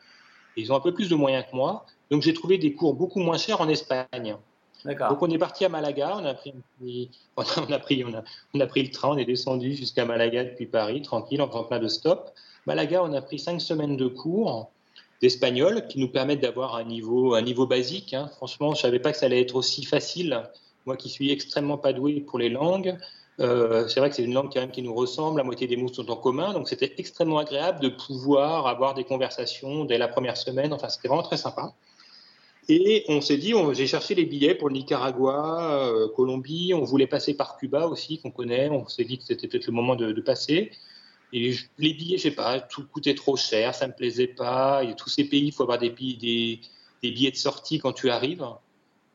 Ils 0.57 0.71
ont 0.71 0.75
un 0.75 0.81
peu 0.81 0.93
plus 0.93 1.09
de 1.09 1.15
moyens 1.15 1.45
que 1.49 1.55
moi. 1.55 1.85
Donc, 2.11 2.21
j'ai 2.21 2.33
trouvé 2.33 2.57
des 2.57 2.73
cours 2.73 2.93
beaucoup 2.93 3.19
moins 3.19 3.37
chers 3.37 3.61
en 3.61 3.69
Espagne. 3.69 4.37
Donc 4.85 5.21
on 5.21 5.29
est 5.29 5.37
parti 5.37 5.65
à 5.65 5.69
Malaga, 5.69 6.15
on 6.17 6.25
a 6.25 6.33
pris, 6.33 6.53
on 7.37 7.71
a, 7.71 7.79
pris, 7.79 8.03
on 8.03 8.13
a, 8.13 8.23
on 8.53 8.59
a 8.59 8.67
pris 8.67 8.83
le 8.83 8.91
train, 8.91 9.09
on 9.09 9.17
est 9.17 9.25
descendu 9.25 9.73
jusqu'à 9.73 10.05
Malaga 10.05 10.43
depuis 10.43 10.65
Paris, 10.65 11.01
tranquille, 11.01 11.41
en 11.41 11.47
plein 11.47 11.79
de 11.79 11.87
stops. 11.87 12.31
Malaga, 12.65 13.03
on 13.03 13.13
a 13.13 13.21
pris 13.21 13.39
cinq 13.39 13.61
semaines 13.61 13.97
de 13.97 14.07
cours 14.07 14.69
d'espagnol 15.21 15.87
qui 15.87 15.99
nous 15.99 16.09
permettent 16.09 16.41
d'avoir 16.41 16.75
un 16.75 16.83
niveau, 16.83 17.35
un 17.35 17.41
niveau 17.41 17.65
basique. 17.65 18.13
Hein. 18.13 18.29
Franchement, 18.37 18.73
je 18.73 18.81
savais 18.81 18.99
pas 18.99 19.11
que 19.11 19.17
ça 19.17 19.27
allait 19.27 19.41
être 19.41 19.55
aussi 19.55 19.85
facile. 19.85 20.43
Moi 20.85 20.97
qui 20.97 21.09
suis 21.09 21.31
extrêmement 21.31 21.77
pas 21.77 21.93
doué 21.93 22.21
pour 22.21 22.37
les 22.37 22.49
langues, 22.49 22.97
euh, 23.39 23.87
c'est 23.87 23.99
vrai 23.99 24.09
que 24.09 24.15
c'est 24.15 24.23
une 24.23 24.33
langue 24.33 24.51
quand 24.53 24.61
même 24.61 24.71
qui 24.71 24.81
nous 24.81 24.93
ressemble, 24.93 25.37
la 25.37 25.43
moitié 25.43 25.67
des 25.67 25.75
mots 25.75 25.91
sont 25.91 26.09
en 26.09 26.15
commun, 26.15 26.53
donc 26.53 26.69
c'était 26.69 26.93
extrêmement 26.97 27.39
agréable 27.39 27.79
de 27.81 27.89
pouvoir 27.89 28.67
avoir 28.67 28.93
des 28.93 29.03
conversations 29.03 29.83
dès 29.83 29.97
la 29.97 30.07
première 30.07 30.37
semaine. 30.37 30.73
Enfin, 30.73 30.89
c'était 30.89 31.07
vraiment 31.07 31.23
très 31.23 31.37
sympa. 31.37 31.73
Et 32.67 33.05
on 33.09 33.21
s'est 33.21 33.37
dit, 33.37 33.53
j'ai 33.73 33.85
cherché 33.85 34.15
les 34.15 34.25
billets 34.25 34.55
pour 34.55 34.69
le 34.69 34.73
Nicaragua, 34.73 35.87
euh, 35.87 36.07
Colombie, 36.15 36.73
on 36.73 36.83
voulait 36.83 37.05
passer 37.05 37.35
par 37.35 37.57
Cuba 37.57 37.87
aussi, 37.87 38.19
qu'on 38.19 38.31
connaît, 38.31 38.69
on 38.69 38.87
s'est 38.87 39.03
dit 39.03 39.19
que 39.19 39.23
c'était 39.23 39.47
peut-être 39.47 39.67
le 39.67 39.73
moment 39.73 39.95
de, 39.95 40.19
passer. 40.21 40.71
Et 41.31 41.53
les 41.77 41.93
billets, 41.93 42.17
je 42.17 42.23
sais 42.23 42.31
pas, 42.31 42.59
tout 42.59 42.85
coûtait 42.91 43.13
trop 43.13 43.37
cher, 43.37 43.75
ça 43.75 43.87
me 43.87 43.93
plaisait 43.93 44.27
pas. 44.27 44.83
Et 44.83 44.95
tous 44.95 45.09
ces 45.09 45.25
pays, 45.25 45.45
il 45.45 45.51
faut 45.51 45.63
avoir 45.63 45.77
des, 45.77 45.89
des, 45.89 46.59
des, 47.03 47.11
billets 47.11 47.31
de 47.31 47.35
sortie 47.35 47.77
quand 47.77 47.93
tu 47.93 48.09
arrives 48.09 48.47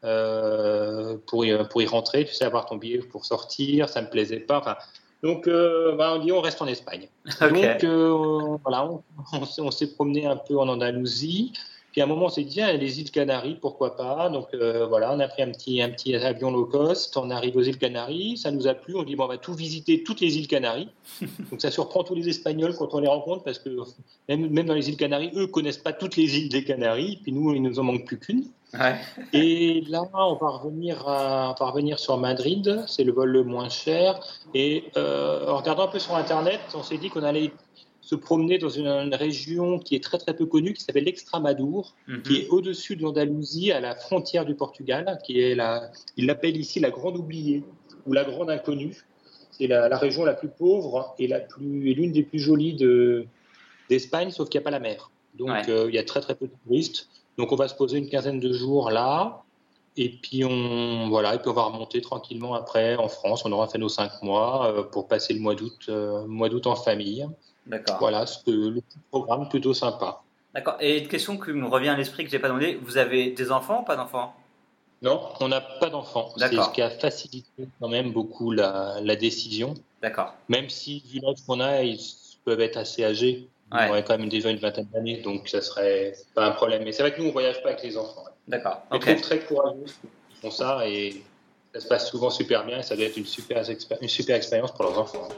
euh, 0.04 1.16
pour, 1.26 1.44
y, 1.44 1.56
pour 1.68 1.82
y 1.82 1.86
rentrer, 1.86 2.24
tu 2.24 2.34
sais, 2.34 2.44
avoir 2.44 2.66
ton 2.66 2.76
billet 2.76 2.98
pour 2.98 3.24
sortir, 3.24 3.88
ça 3.88 4.00
me 4.00 4.10
plaisait 4.10 4.40
pas. 4.40 4.58
Enfin, 4.58 4.76
donc, 5.24 5.48
euh, 5.48 5.96
bah, 5.96 6.14
on 6.14 6.18
dit 6.20 6.30
on 6.30 6.40
reste 6.40 6.62
en 6.62 6.66
Espagne. 6.66 7.08
Donc, 7.40 7.84
euh, 7.84 8.56
voilà, 8.62 8.86
on, 8.86 9.02
on 9.58 9.70
s'est 9.70 9.92
promené 9.94 10.26
un 10.26 10.36
peu 10.36 10.58
en 10.58 10.68
Andalousie. 10.68 11.52
Puis 11.92 12.00
à 12.00 12.04
un 12.04 12.06
moment, 12.06 12.26
on 12.26 12.30
s'est 12.30 12.44
dit, 12.44 12.60
les 12.60 13.00
îles 13.00 13.10
Canaries, 13.10 13.56
pourquoi 13.60 13.96
pas? 13.96 14.28
Donc 14.28 14.48
euh, 14.54 14.86
voilà, 14.86 15.12
on 15.12 15.18
a 15.20 15.28
pris 15.28 15.42
un 15.42 15.50
petit, 15.50 15.82
un 15.82 15.90
petit 15.90 16.14
avion 16.14 16.50
low 16.50 16.66
cost, 16.66 17.16
on 17.16 17.30
arrive 17.30 17.56
aux 17.56 17.62
îles 17.62 17.78
Canaries, 17.78 18.36
ça 18.36 18.50
nous 18.50 18.66
a 18.66 18.74
plu, 18.74 18.94
on 18.96 19.02
dit, 19.02 19.16
bon, 19.16 19.24
on 19.24 19.28
va 19.28 19.38
tout 19.38 19.54
visiter, 19.54 20.02
toutes 20.02 20.20
les 20.20 20.38
îles 20.38 20.48
Canaries. 20.48 20.88
Donc 21.50 21.60
ça 21.60 21.70
surprend 21.70 22.04
tous 22.04 22.14
les 22.14 22.28
Espagnols 22.28 22.74
quand 22.76 22.94
on 22.94 23.00
les 23.00 23.08
rencontre, 23.08 23.42
parce 23.42 23.58
que 23.58 23.70
même, 24.28 24.48
même 24.50 24.66
dans 24.66 24.74
les 24.74 24.88
îles 24.88 24.96
Canaries, 24.96 25.32
eux 25.34 25.46
connaissent 25.46 25.78
pas 25.78 25.92
toutes 25.92 26.16
les 26.16 26.38
îles 26.38 26.48
des 26.48 26.64
Canaries, 26.64 27.18
puis 27.22 27.32
nous, 27.32 27.54
il 27.54 27.62
nous 27.62 27.78
en 27.78 27.82
manque 27.82 28.06
plus 28.06 28.18
qu'une. 28.18 28.44
Et 29.32 29.82
là, 29.88 30.02
on 30.14 30.34
va, 30.34 30.48
revenir 30.48 31.06
à, 31.08 31.54
on 31.58 31.64
va 31.64 31.70
revenir 31.70 31.98
sur 31.98 32.16
Madrid, 32.18 32.84
c'est 32.86 33.04
le 33.04 33.12
vol 33.12 33.30
le 33.30 33.42
moins 33.42 33.68
cher. 33.68 34.20
Et 34.54 34.84
euh, 34.96 35.48
en 35.48 35.56
regardant 35.56 35.84
un 35.84 35.88
peu 35.88 35.98
sur 35.98 36.14
Internet, 36.14 36.60
on 36.74 36.82
s'est 36.82 36.98
dit 36.98 37.10
qu'on 37.10 37.22
allait 37.22 37.52
se 38.00 38.14
promener 38.14 38.58
dans 38.58 38.68
une, 38.68 39.14
région 39.14 39.78
qui 39.78 39.94
est 39.94 40.02
très 40.02 40.18
très 40.18 40.34
peu 40.34 40.46
connue, 40.46 40.72
qui 40.72 40.82
s'appelle 40.82 41.04
l'Extramadour, 41.04 41.94
mhm. 42.08 42.22
qui 42.22 42.38
est 42.38 42.48
au-dessus 42.48 42.96
de 42.96 43.02
l'Andalousie, 43.02 43.72
à 43.72 43.80
la 43.80 43.94
frontière 43.94 44.44
du 44.44 44.54
Portugal, 44.54 45.18
qui 45.24 45.40
est 45.40 45.54
la, 45.54 45.90
il 46.16 46.26
l'appelle 46.26 46.56
ici 46.56 46.80
la 46.80 46.90
Grande 46.90 47.16
Oubliée 47.16 47.64
ou 48.06 48.12
la 48.12 48.24
Grande 48.24 48.50
Inconnue. 48.50 49.04
C'est 49.50 49.66
la, 49.66 49.98
région 49.98 50.24
la 50.24 50.32
plus 50.32 50.48
pauvre 50.48 51.14
et 51.18 51.26
la 51.26 51.40
plus 51.40 51.90
et 51.90 51.94
l'une 51.94 52.12
des 52.12 52.22
plus 52.22 52.38
jolies 52.38 52.74
de, 52.74 53.26
d'Espagne, 53.90 54.30
sauf 54.30 54.48
qu'il 54.48 54.58
n'y 54.58 54.62
a 54.62 54.64
pas 54.64 54.70
la 54.70 54.80
mer. 54.80 55.10
Donc 55.34 55.68
euh, 55.68 55.86
il 55.88 55.94
y 55.94 55.98
a 55.98 56.04
très 56.04 56.20
très 56.20 56.34
peu 56.34 56.46
de 56.46 56.52
touristes. 56.64 57.08
Donc 57.36 57.52
on 57.52 57.56
va 57.56 57.68
se 57.68 57.74
poser 57.74 57.98
une 57.98 58.08
quinzaine 58.08 58.40
de 58.40 58.52
jours 58.52 58.90
là. 58.90 59.42
Et 59.96 60.08
puis 60.08 60.44
on 60.44 61.08
voilà, 61.10 61.34
et 61.34 61.38
puis 61.38 61.48
on 61.48 61.52
va 61.52 61.64
remonter 61.64 62.00
tranquillement 62.00 62.54
après 62.54 62.96
en 62.96 63.08
France. 63.08 63.44
On 63.44 63.52
aura 63.52 63.66
fait 63.68 63.78
nos 63.78 63.88
cinq 63.88 64.22
mois 64.22 64.72
euh, 64.72 64.82
pour 64.82 65.08
passer 65.08 65.34
le 65.34 65.40
mois 65.40 65.54
d'août, 65.54 65.86
euh, 65.88 66.26
mois 66.26 66.48
d'août 66.48 66.66
en 66.66 66.76
famille. 66.76 67.26
D'accord. 67.66 67.98
Voilà, 68.00 68.26
ce, 68.26 68.50
le 68.50 68.82
programme 69.10 69.48
plutôt 69.48 69.74
sympa. 69.74 70.22
D'accord. 70.54 70.76
Et 70.80 70.98
une 70.98 71.08
question 71.08 71.38
qui 71.38 71.52
me 71.52 71.66
revient 71.66 71.90
à 71.90 71.96
l'esprit 71.96 72.24
que 72.24 72.30
j'ai 72.30 72.38
pas 72.38 72.48
demandé, 72.48 72.78
vous 72.82 72.98
avez 72.98 73.30
des 73.30 73.52
enfants 73.52 73.82
ou 73.82 73.84
pas 73.84 73.96
d'enfants? 73.96 74.34
Non, 75.02 75.20
on 75.40 75.48
n'a 75.48 75.60
pas 75.60 75.88
d'enfants. 75.88 76.32
C'est 76.36 76.54
ce 76.54 76.70
qui 76.72 76.82
a 76.82 76.90
facilité 76.90 77.68
quand 77.80 77.88
même 77.88 78.12
beaucoup 78.12 78.50
la, 78.50 79.16
décision. 79.16 79.74
D'accord. 80.02 80.34
Même 80.48 80.68
si, 80.68 81.02
vu 81.06 81.20
l'âge 81.20 81.38
qu'on 81.46 81.60
a, 81.60 81.82
ils 81.82 82.00
peuvent 82.44 82.60
être 82.60 82.76
assez 82.76 83.04
âgés. 83.04 83.48
Ouais. 83.72 83.86
On 83.86 83.90
aurait 83.90 84.04
quand 84.04 84.18
même 84.18 84.28
déjà 84.28 84.50
une 84.50 84.58
vingtaine 84.58 84.88
d'années, 84.92 85.18
donc 85.18 85.48
ça 85.48 85.62
serait 85.62 86.14
pas 86.34 86.44
un 86.44 86.50
problème. 86.50 86.82
Mais 86.84 86.92
c'est 86.92 87.02
vrai 87.02 87.14
que 87.14 87.20
nous, 87.22 87.28
on 87.28 87.32
voyage 87.32 87.62
pas 87.62 87.70
avec 87.70 87.84
les 87.84 87.96
enfants. 87.96 88.24
D'accord. 88.48 88.82
On 88.90 88.96
okay. 88.96 89.14
trouve 89.14 89.22
très 89.22 89.38
courageux 89.40 89.84
qui 89.84 90.36
font 90.42 90.50
ça 90.50 90.88
et 90.88 91.22
ça 91.72 91.80
se 91.80 91.86
passe 91.86 92.10
souvent 92.10 92.30
super 92.30 92.66
bien 92.66 92.80
et 92.80 92.82
ça 92.82 92.96
doit 92.96 93.04
être 93.04 93.16
une 93.16 93.26
super, 93.26 93.62
une 94.00 94.08
super 94.08 94.36
expérience 94.36 94.72
pour 94.72 94.84
leurs 94.84 94.98
enfants. 94.98 95.28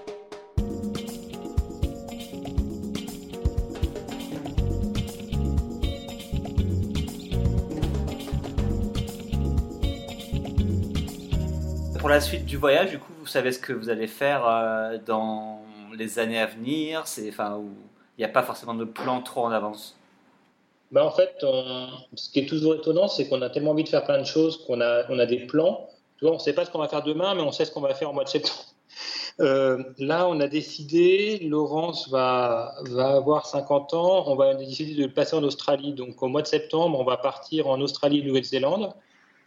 Pour 12.03 12.09
la 12.09 12.21
suite 12.21 12.47
du 12.47 12.57
voyage, 12.57 12.91
du 12.91 12.99
coup, 12.99 13.13
vous 13.21 13.29
savez 13.29 13.53
ce 13.53 13.61
que 13.61 13.73
vous 13.73 13.89
allez 13.89 14.09
faire 14.09 14.45
euh, 14.45 14.99
dans 15.07 15.63
les 15.97 16.19
années 16.19 16.41
à 16.41 16.47
venir 16.47 17.05
enfin, 17.29 17.63
il 18.19 18.21
n'y 18.21 18.25
a 18.25 18.29
pas 18.29 18.43
forcément 18.43 18.75
de 18.75 18.85
plan 18.85 19.23
trop 19.23 19.45
en 19.45 19.53
avance. 19.53 19.97
Bah 20.91 21.07
en 21.07 21.13
fait, 21.13 21.37
ce 21.41 22.29
qui 22.31 22.41
est 22.41 22.47
toujours 22.47 22.75
étonnant, 22.75 23.07
c'est 23.07 23.29
qu'on 23.29 23.41
a 23.41 23.51
tellement 23.51 23.71
envie 23.71 23.85
de 23.85 23.89
faire 23.89 24.05
plein 24.05 24.19
de 24.19 24.27
choses 24.27 24.65
qu'on 24.67 24.81
a, 24.81 25.27
des 25.27 25.47
plans. 25.47 25.89
On 26.23 26.33
ne 26.33 26.39
sait 26.39 26.53
pas 26.55 26.65
ce 26.65 26.73
qu'on 26.73 26.81
va 26.81 26.89
faire 26.89 27.05
demain, 27.05 27.37
mais 27.37 27.43
on 27.43 27.53
sait 27.53 27.65
ce 27.65 27.71
qu'on 27.71 27.81
va 27.81 27.95
faire 27.95 28.11
au 28.11 28.13
mois 28.13 28.25
de 28.25 28.29
septembre. 28.29 28.59
Euh, 29.41 29.83
là, 29.99 30.29
on 30.29 30.39
a 30.41 30.47
décidé, 30.47 31.39
Laurence 31.39 32.11
va, 32.11 32.75
va 32.83 33.15
avoir 33.15 33.47
50 33.47 33.95
ans, 33.95 34.25
on 34.27 34.37
va 34.37 34.55
décider 34.55 34.95
de 34.95 35.07
le 35.07 35.11
passer 35.11 35.35
en 35.35 35.43
Australie. 35.43 35.95
Donc 35.95 36.23
au 36.23 36.29
mois 36.29 36.43
de 36.43 36.47
septembre, 36.47 37.01
on 37.01 37.05
va 37.05 37.17
partir 37.17 37.67
en 37.67 37.81
Australie 37.81 38.19
et 38.19 38.23
Nouvelle-Zélande 38.23 38.93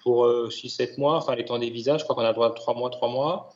pour 0.06 0.28
6-7 0.28 0.84
euh, 0.84 0.88
mois, 1.00 1.18
enfin 1.18 1.36
les 1.36 1.44
temps 1.44 1.58
des 1.58 1.72
visas, 1.72 1.98
je 1.98 2.04
crois 2.04 2.16
qu'on 2.16 2.22
a 2.22 2.30
le 2.30 2.36
droit 2.36 2.50
de 2.50 2.54
3 2.54 2.76
mois, 2.76 2.90
3 2.92 3.10
mois. 3.10 3.50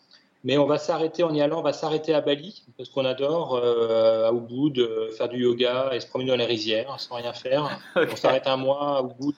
Mais 0.43 0.57
on 0.57 0.65
va 0.65 0.77
s'arrêter 0.77 1.21
en 1.23 1.33
y 1.33 1.41
allant, 1.41 1.59
on 1.59 1.63
va 1.63 1.73
s'arrêter 1.73 2.13
à 2.13 2.21
Bali, 2.21 2.63
parce 2.77 2.89
qu'on 2.89 3.05
adore, 3.05 3.55
euh, 3.55 4.29
à 4.29 4.33
Ubud, 4.33 4.79
euh, 4.79 5.11
faire 5.11 5.29
du 5.29 5.43
yoga 5.43 5.91
et 5.93 5.99
se 5.99 6.07
promener 6.07 6.29
dans 6.29 6.37
les 6.37 6.45
rizières 6.45 6.99
sans 6.99 7.15
rien 7.15 7.33
faire. 7.33 7.79
On 7.95 8.15
s'arrête 8.15 8.47
un 8.47 8.55
mois 8.55 8.97
à 8.97 9.01
Ubud, 9.03 9.35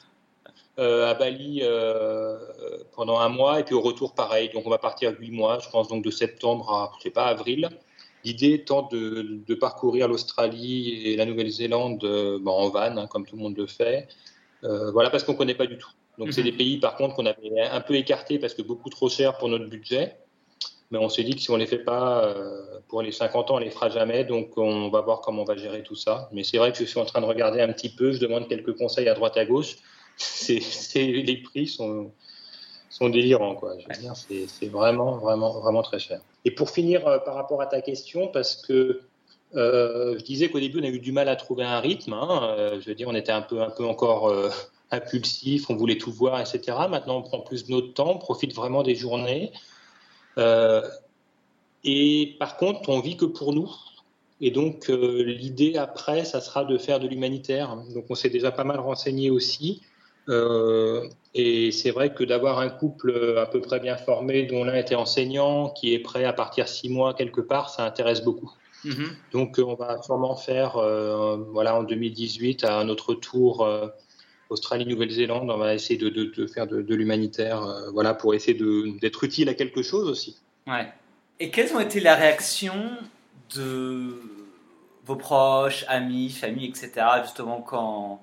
euh, 0.80 1.10
à 1.10 1.16
Bali 1.16 1.64
pendant 2.96 3.20
un 3.20 3.30
mois, 3.30 3.60
et 3.60 3.64
puis 3.64 3.76
au 3.76 3.82
retour, 3.82 4.14
pareil. 4.14 4.50
Donc 4.54 4.66
on 4.66 4.70
va 4.70 4.78
partir 4.78 5.14
8 5.20 5.32
mois, 5.32 5.60
je 5.60 5.70
pense, 5.70 5.88
donc 5.90 6.04
de 6.04 6.12
septembre 6.12 6.72
à, 6.72 6.92
je 6.98 7.04
sais 7.04 7.10
pas, 7.10 7.26
avril. 7.26 7.68
L'idée 8.24 8.54
étant 8.54 8.84
de, 8.84 9.42
de 9.46 9.56
parcourir 9.56 10.08
l'Australie 10.08 11.08
et 11.08 11.18
la 11.18 11.26
Nouvelle-Zélande 11.26 12.06
en 12.46 12.70
van, 12.70 12.96
hein, 12.96 13.08
comme 13.08 13.26
tout 13.26 13.36
le 13.36 13.42
monde 13.42 13.58
le 13.58 13.66
fait. 13.68 14.08
voilà, 14.62 15.10
parce 15.10 15.24
qu'on 15.24 15.34
ne 15.34 15.38
connaît 15.38 15.56
pas 15.56 15.66
du 15.66 15.78
tout. 15.80 15.90
Donc, 16.22 16.34
c'est 16.34 16.42
mhm. 16.42 16.52
des 16.52 16.56
pays, 16.56 16.78
par 16.78 16.98
contre, 16.98 17.16
qu'on 17.16 17.26
avait 17.26 17.62
un 17.62 17.82
peu 17.82 17.96
écartés 17.96 18.38
parce 18.38 18.54
que 18.54 18.62
beaucoup 18.62 18.92
trop 18.92 19.10
cher 19.10 19.40
pour 19.40 19.50
notre 19.50 19.66
budget. 19.66 20.18
Mais 20.92 21.00
on 21.00 21.10
s'est 21.10 21.24
dit 21.24 21.34
que 21.34 21.42
si 21.42 21.50
on 21.50 21.56
ne 21.56 21.62
les 21.62 21.66
fait 21.66 21.80
pas 21.80 22.24
euh, 22.26 22.80
pour 22.90 23.02
les 23.02 23.12
50 23.12 23.50
ans, 23.50 23.56
on 23.56 23.60
ne 23.60 23.64
les 23.64 23.72
fera 23.72 23.90
jamais. 23.90 24.24
Donc, 24.24 24.56
on 24.56 24.90
va 24.90 25.02
voir 25.02 25.22
comment 25.22 25.42
on 25.42 25.46
va 25.46 25.56
gérer 25.56 25.82
tout 25.82 25.96
ça. 25.96 26.30
Mais 26.32 26.44
c'est 26.44 26.60
vrai 26.60 26.74
que 26.74 26.78
je 26.78 26.84
suis 26.84 27.00
en 27.00 27.06
train 27.06 27.22
de 27.22 27.26
regarder 27.26 27.60
un 27.60 27.74
petit 27.74 27.90
peu. 27.90 28.12
Je 28.12 28.20
demande 28.20 28.48
quelques 28.48 28.78
conseils 28.78 29.10
à 29.10 29.16
droite, 29.16 29.36
à 29.36 29.46
gauche. 29.46 29.78
C'est, 30.18 30.60
les 30.96 31.38
prix 31.38 31.66
sont, 31.66 32.12
sont 32.92 33.10
délirants. 33.10 33.56
Quoi. 33.56 33.78
c'est, 34.14 34.68
vraiment, 34.68 35.18
vraiment, 35.18 35.60
vraiment 35.60 35.82
très 35.82 35.98
cher. 35.98 36.22
Et 36.46 36.52
pour 36.52 36.70
finir, 36.70 37.08
euh, 37.08 37.18
par 37.18 37.34
rapport 37.34 37.64
à 37.64 37.66
ta 37.66 37.82
question, 37.82 38.28
parce 38.28 38.56
que 38.56 39.02
euh, 39.56 40.20
je 40.20 40.24
disais 40.24 40.52
qu'au 40.52 40.60
début, 40.60 40.82
on 40.82 40.84
a 40.84 40.90
eu 40.90 41.00
du 41.00 41.14
mal 41.14 41.30
à 41.30 41.36
trouver 41.36 41.64
un 41.64 41.80
rythme. 41.80 42.14
Hein. 42.14 42.78
je 42.80 42.86
veux 42.86 42.94
dire, 42.94 43.08
on 43.08 43.16
était 43.16 43.32
un 43.32 43.42
peu, 43.42 43.62
un 43.62 43.72
peu 43.72 43.86
encore 43.86 44.32
impulsif, 44.92 45.70
on 45.70 45.76
voulait 45.76 45.98
tout 45.98 46.12
voir, 46.12 46.40
etc. 46.40 46.78
Maintenant, 46.90 47.18
on 47.18 47.22
prend 47.22 47.40
plus 47.40 47.66
de 47.66 47.72
notre 47.72 47.94
temps, 47.94 48.12
on 48.12 48.18
profite 48.18 48.54
vraiment 48.54 48.84
des 48.84 48.96
journées. 48.96 49.52
Euh, 50.38 50.82
et 51.84 52.36
par 52.40 52.58
contre, 52.58 52.90
on 52.90 53.00
vit 53.00 53.18
que 53.18 53.26
pour 53.26 53.54
nous. 53.54 53.72
Et 54.42 54.52
donc, 54.52 54.90
euh, 54.90 55.24
l'idée 55.24 55.78
après, 55.78 56.26
ça 56.26 56.42
sera 56.42 56.66
de 56.66 56.78
faire 56.78 57.00
de 57.00 57.08
l'humanitaire. 57.08 57.78
Donc, 57.94 58.06
on 58.10 58.16
s'est 58.16 58.30
déjà 58.30 58.52
pas 58.52 58.64
mal 58.64 58.80
renseigné 58.80 59.30
aussi. 59.30 59.82
Euh, 60.30 61.08
et 61.34 61.72
c'est 61.72 61.92
vrai 61.92 62.14
que 62.14 62.24
d'avoir 62.24 62.60
un 62.60 62.70
couple 62.70 63.38
à 63.38 63.46
peu 63.46 63.62
près 63.62 63.80
bien 63.80 63.98
formé, 63.98 64.44
dont 64.44 64.64
l'un 64.64 64.76
était 64.76 64.96
enseignant, 64.96 65.70
qui 65.70 65.94
est 65.94 66.00
prêt 66.00 66.26
à 66.26 66.34
partir 66.34 66.68
six 66.68 66.90
mois 66.90 67.14
quelque 67.14 67.42
part, 67.42 67.70
ça 67.70 67.86
intéresse 67.86 68.24
beaucoup. 68.24 68.52
Mm-hmm. 68.84 69.10
Donc, 69.32 69.60
on 69.64 69.76
va 69.76 70.02
sûrement 70.02 70.36
faire, 70.36 70.74
voilà, 71.52 71.80
en 71.80 71.84
2018, 71.84 72.64
à 72.64 72.84
notre 72.84 73.14
tour 73.14 73.68
Australie, 74.52 74.86
Nouvelle-Zélande, 74.86 75.50
on 75.50 75.58
va 75.58 75.74
essayer 75.74 75.98
de, 75.98 76.48
faire 76.48 76.68
de, 76.68 76.94
l'humanitaire, 76.94 77.64
euh, 77.64 77.90
voilà, 77.92 78.14
pour 78.14 78.36
essayer 78.36 78.58
d'être 79.00 79.24
utile 79.24 79.48
à 79.48 79.54
quelque 79.54 79.82
chose 79.82 80.10
aussi. 80.10 80.38
Ouais. 80.68 80.92
Et 81.40 81.50
quelles 81.50 81.74
ont 81.74 81.80
été 81.80 82.02
les 82.02 82.12
réactions 82.12 82.98
de 83.56 84.14
vos 85.06 85.16
proches, 85.16 85.86
amis, 85.88 86.30
famille, 86.30 86.68
etc., 86.68 86.92
justement, 87.24 87.62
quand 87.62 88.22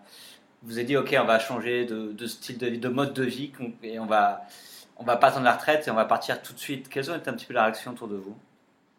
vous 0.62 0.76
avez 0.76 0.84
dit, 0.84 0.96
OK, 0.96 1.16
on 1.18 1.24
va 1.24 1.38
changer 1.38 1.86
de, 1.86 2.26
style 2.26 2.58
de 2.58 2.66
vie, 2.66 2.78
de 2.78 2.88
mode 2.88 3.14
de 3.14 3.24
vie, 3.24 3.50
et 3.82 3.98
on 3.98 4.06
va, 4.06 4.42
on 4.98 5.04
va 5.04 5.16
pas 5.16 5.28
attendre 5.28 5.44
la 5.44 5.54
retraite 5.54 5.88
et 5.88 5.90
on 5.90 5.94
va 5.94 6.04
partir 6.04 6.42
tout 6.42 6.52
de 6.52 6.58
suite? 6.58 6.88
Quelles 6.90 7.10
ont 7.10 7.16
été 7.16 7.30
un 7.30 7.32
petit 7.32 7.46
peu 7.46 7.54
les 7.54 7.60
réactions 7.60 7.92
autour 7.92 8.08
de 8.08 8.16
vous? 8.16 8.36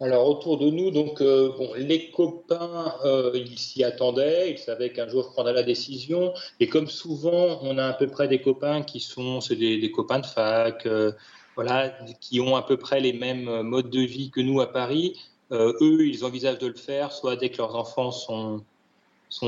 Alors 0.02 0.30
autour 0.30 0.58
de 0.58 0.70
nous, 0.70 0.92
donc 0.92 1.20
euh, 1.20 1.52
les 1.76 2.10
copains, 2.12 2.94
euh, 3.04 3.32
ils 3.36 3.60
s'y 3.60 3.84
attendaient, 3.84 4.52
ils 4.52 4.58
savaient 4.58 4.94
qu'un 4.94 5.10
jour 5.10 5.24
je 5.24 5.30
prendrais 5.30 5.54
la 5.54 5.64
décision. 5.64 6.34
Et 6.62 6.70
comme 6.70 6.88
souvent, 6.88 7.60
on 7.64 7.78
a 7.78 7.88
à 7.88 7.94
peu 7.94 8.08
près 8.08 8.30
des 8.30 8.42
copains 8.42 8.82
qui 8.82 9.02
sont, 9.02 9.40
des, 9.50 9.92
copains 9.92 10.20
de 10.20 10.26
fac, 10.26 10.86
euh, 10.86 11.12
voilà, 11.56 11.90
qui 12.22 12.40
ont 12.40 12.56
à 12.56 12.62
peu 12.62 12.78
près 12.78 13.02
les 13.02 13.12
mêmes 13.12 13.62
modes 13.64 13.90
de 13.90 14.00
vie 14.00 14.32
que 14.32 14.40
nous 14.40 14.62
à 14.62 14.72
Paris. 14.72 15.18
eux, 15.52 16.08
ils 16.08 16.24
envisagent 16.24 16.60
de 16.60 16.68
le 16.68 16.76
faire, 16.76 17.12
soit 17.12 17.36
dès 17.36 17.50
que 17.50 17.58
leurs 17.58 17.76
enfants 17.76 18.12
sont 18.12 18.64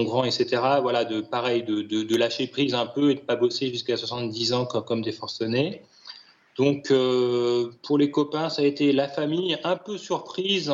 grands, 0.04 0.26
etc. 0.26 0.62
Voilà, 0.82 1.06
de 1.06 1.22
pareil, 1.22 1.64
de, 1.64 1.82
de, 1.82 2.16
lâcher 2.18 2.48
prise 2.48 2.74
un 2.74 2.88
peu 2.88 3.12
et 3.12 3.16
de 3.16 3.22
pas 3.22 3.38
bosser 3.38 3.70
jusqu'à 3.70 3.96
70 3.96 4.54
ans 4.54 4.66
comme, 4.66 4.84
comme 4.84 5.02
des 5.02 5.14
forcenés. 5.14 5.82
Donc, 6.58 6.92
euh, 6.92 7.72
pour 7.84 7.98
les 7.98 8.12
copains, 8.12 8.50
ça 8.50 8.62
a 8.62 8.66
été 8.66 8.92
la 8.92 9.08
famille, 9.08 9.58
un 9.64 9.78
peu 9.78 9.98
surprise, 9.98 10.74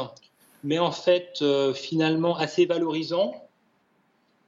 mais 0.63 0.79
en 0.79 0.91
fait, 0.91 1.39
euh, 1.41 1.73
finalement, 1.73 2.35
assez 2.35 2.65
valorisant, 2.65 3.35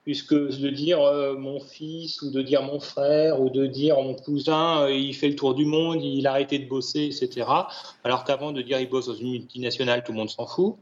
puisque 0.03 0.33
de 0.33 0.69
dire 0.69 1.01
euh, 1.01 1.37
mon 1.37 1.59
fils, 1.59 2.21
ou 2.23 2.31
de 2.31 2.41
dire 2.41 2.63
mon 2.63 2.79
frère, 2.79 3.39
ou 3.39 3.49
de 3.49 3.67
dire 3.67 4.01
mon 4.01 4.15
cousin, 4.15 4.89
il 4.89 5.13
fait 5.13 5.29
le 5.29 5.35
tour 5.35 5.53
du 5.53 5.65
monde, 5.65 6.03
il 6.03 6.25
a 6.25 6.31
arrêté 6.31 6.57
de 6.57 6.67
bosser, 6.67 7.05
etc. 7.05 7.47
Alors 8.03 8.23
qu'avant 8.23 8.51
de 8.51 8.61
dire 8.61 8.79
il 8.79 8.89
bosse 8.89 9.05
dans 9.07 9.13
une 9.13 9.31
multinationale, 9.31 10.03
tout 10.03 10.11
le 10.11 10.17
monde 10.17 10.29
s'en 10.29 10.47
fout. 10.47 10.77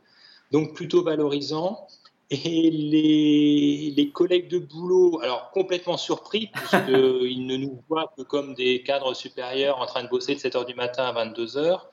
Donc, 0.52 0.76
plutôt 0.76 1.04
valorisant. 1.04 1.88
Et 2.30 2.70
les, 2.72 3.94
les, 3.96 4.10
collègues 4.10 4.50
de 4.50 4.60
boulot, 4.60 5.22
alors 5.24 5.50
complètement 5.52 5.96
surpris, 5.96 6.48
puisqu'ils 6.48 7.46
ne 7.48 7.56
nous 7.56 7.82
voient 7.88 8.12
que 8.18 8.24
comme 8.24 8.54
des 8.54 8.84
cadres 8.84 9.14
supérieurs 9.14 9.80
en 9.80 9.86
train 9.86 10.04
de 10.04 10.10
bosser 10.10 10.36
de 10.36 10.40
7h 10.40 10.66
du 10.66 10.76
matin 10.76 11.06
à 11.06 11.26
22h. 11.26 11.84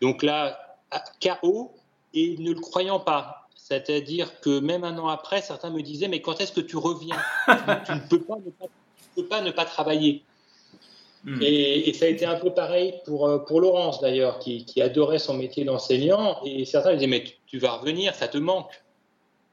Donc 0.00 0.22
là, 0.22 0.78
KO, 1.20 1.72
et 2.14 2.36
ne 2.38 2.52
le 2.52 2.60
croyant 2.60 3.00
pas. 3.00 3.48
C'est-à-dire 3.56 4.40
que 4.40 4.60
même 4.60 4.84
un 4.84 4.98
an 4.98 5.08
après, 5.08 5.40
certains 5.40 5.70
me 5.70 5.82
disaient 5.82 6.08
Mais 6.08 6.20
quand 6.20 6.40
est-ce 6.40 6.52
que 6.52 6.60
tu 6.60 6.76
reviens? 6.76 7.16
Tu, 7.86 7.92
ne 7.92 8.08
peux 8.08 8.20
pas 8.20 8.36
ne 8.36 8.50
pas, 8.50 8.66
peux 9.16 9.26
pas, 9.26 9.40
ne 9.40 9.50
pas 9.50 9.64
travailler. 9.64 10.22
Hmm. 11.24 11.40
Et, 11.40 11.92
ça 11.94 12.06
a 12.06 12.08
été 12.08 12.26
un 12.26 12.34
peu 12.34 12.50
pareil 12.50 12.94
pour, 13.04 13.28
euh, 13.28 13.38
pour 13.38 13.60
Laurence 13.60 14.00
d'ailleurs, 14.00 14.40
qui, 14.40 14.64
qui, 14.64 14.82
adorait 14.82 15.20
son 15.20 15.34
métier 15.34 15.64
d'enseignant. 15.64 16.40
Et 16.44 16.64
certains 16.64 16.90
me 16.90 16.96
disaient 16.96 17.06
Mais 17.06 17.24
tu 17.46 17.58
vas 17.58 17.72
revenir, 17.72 18.14
ça 18.14 18.28
te 18.28 18.38
manque. 18.38 18.81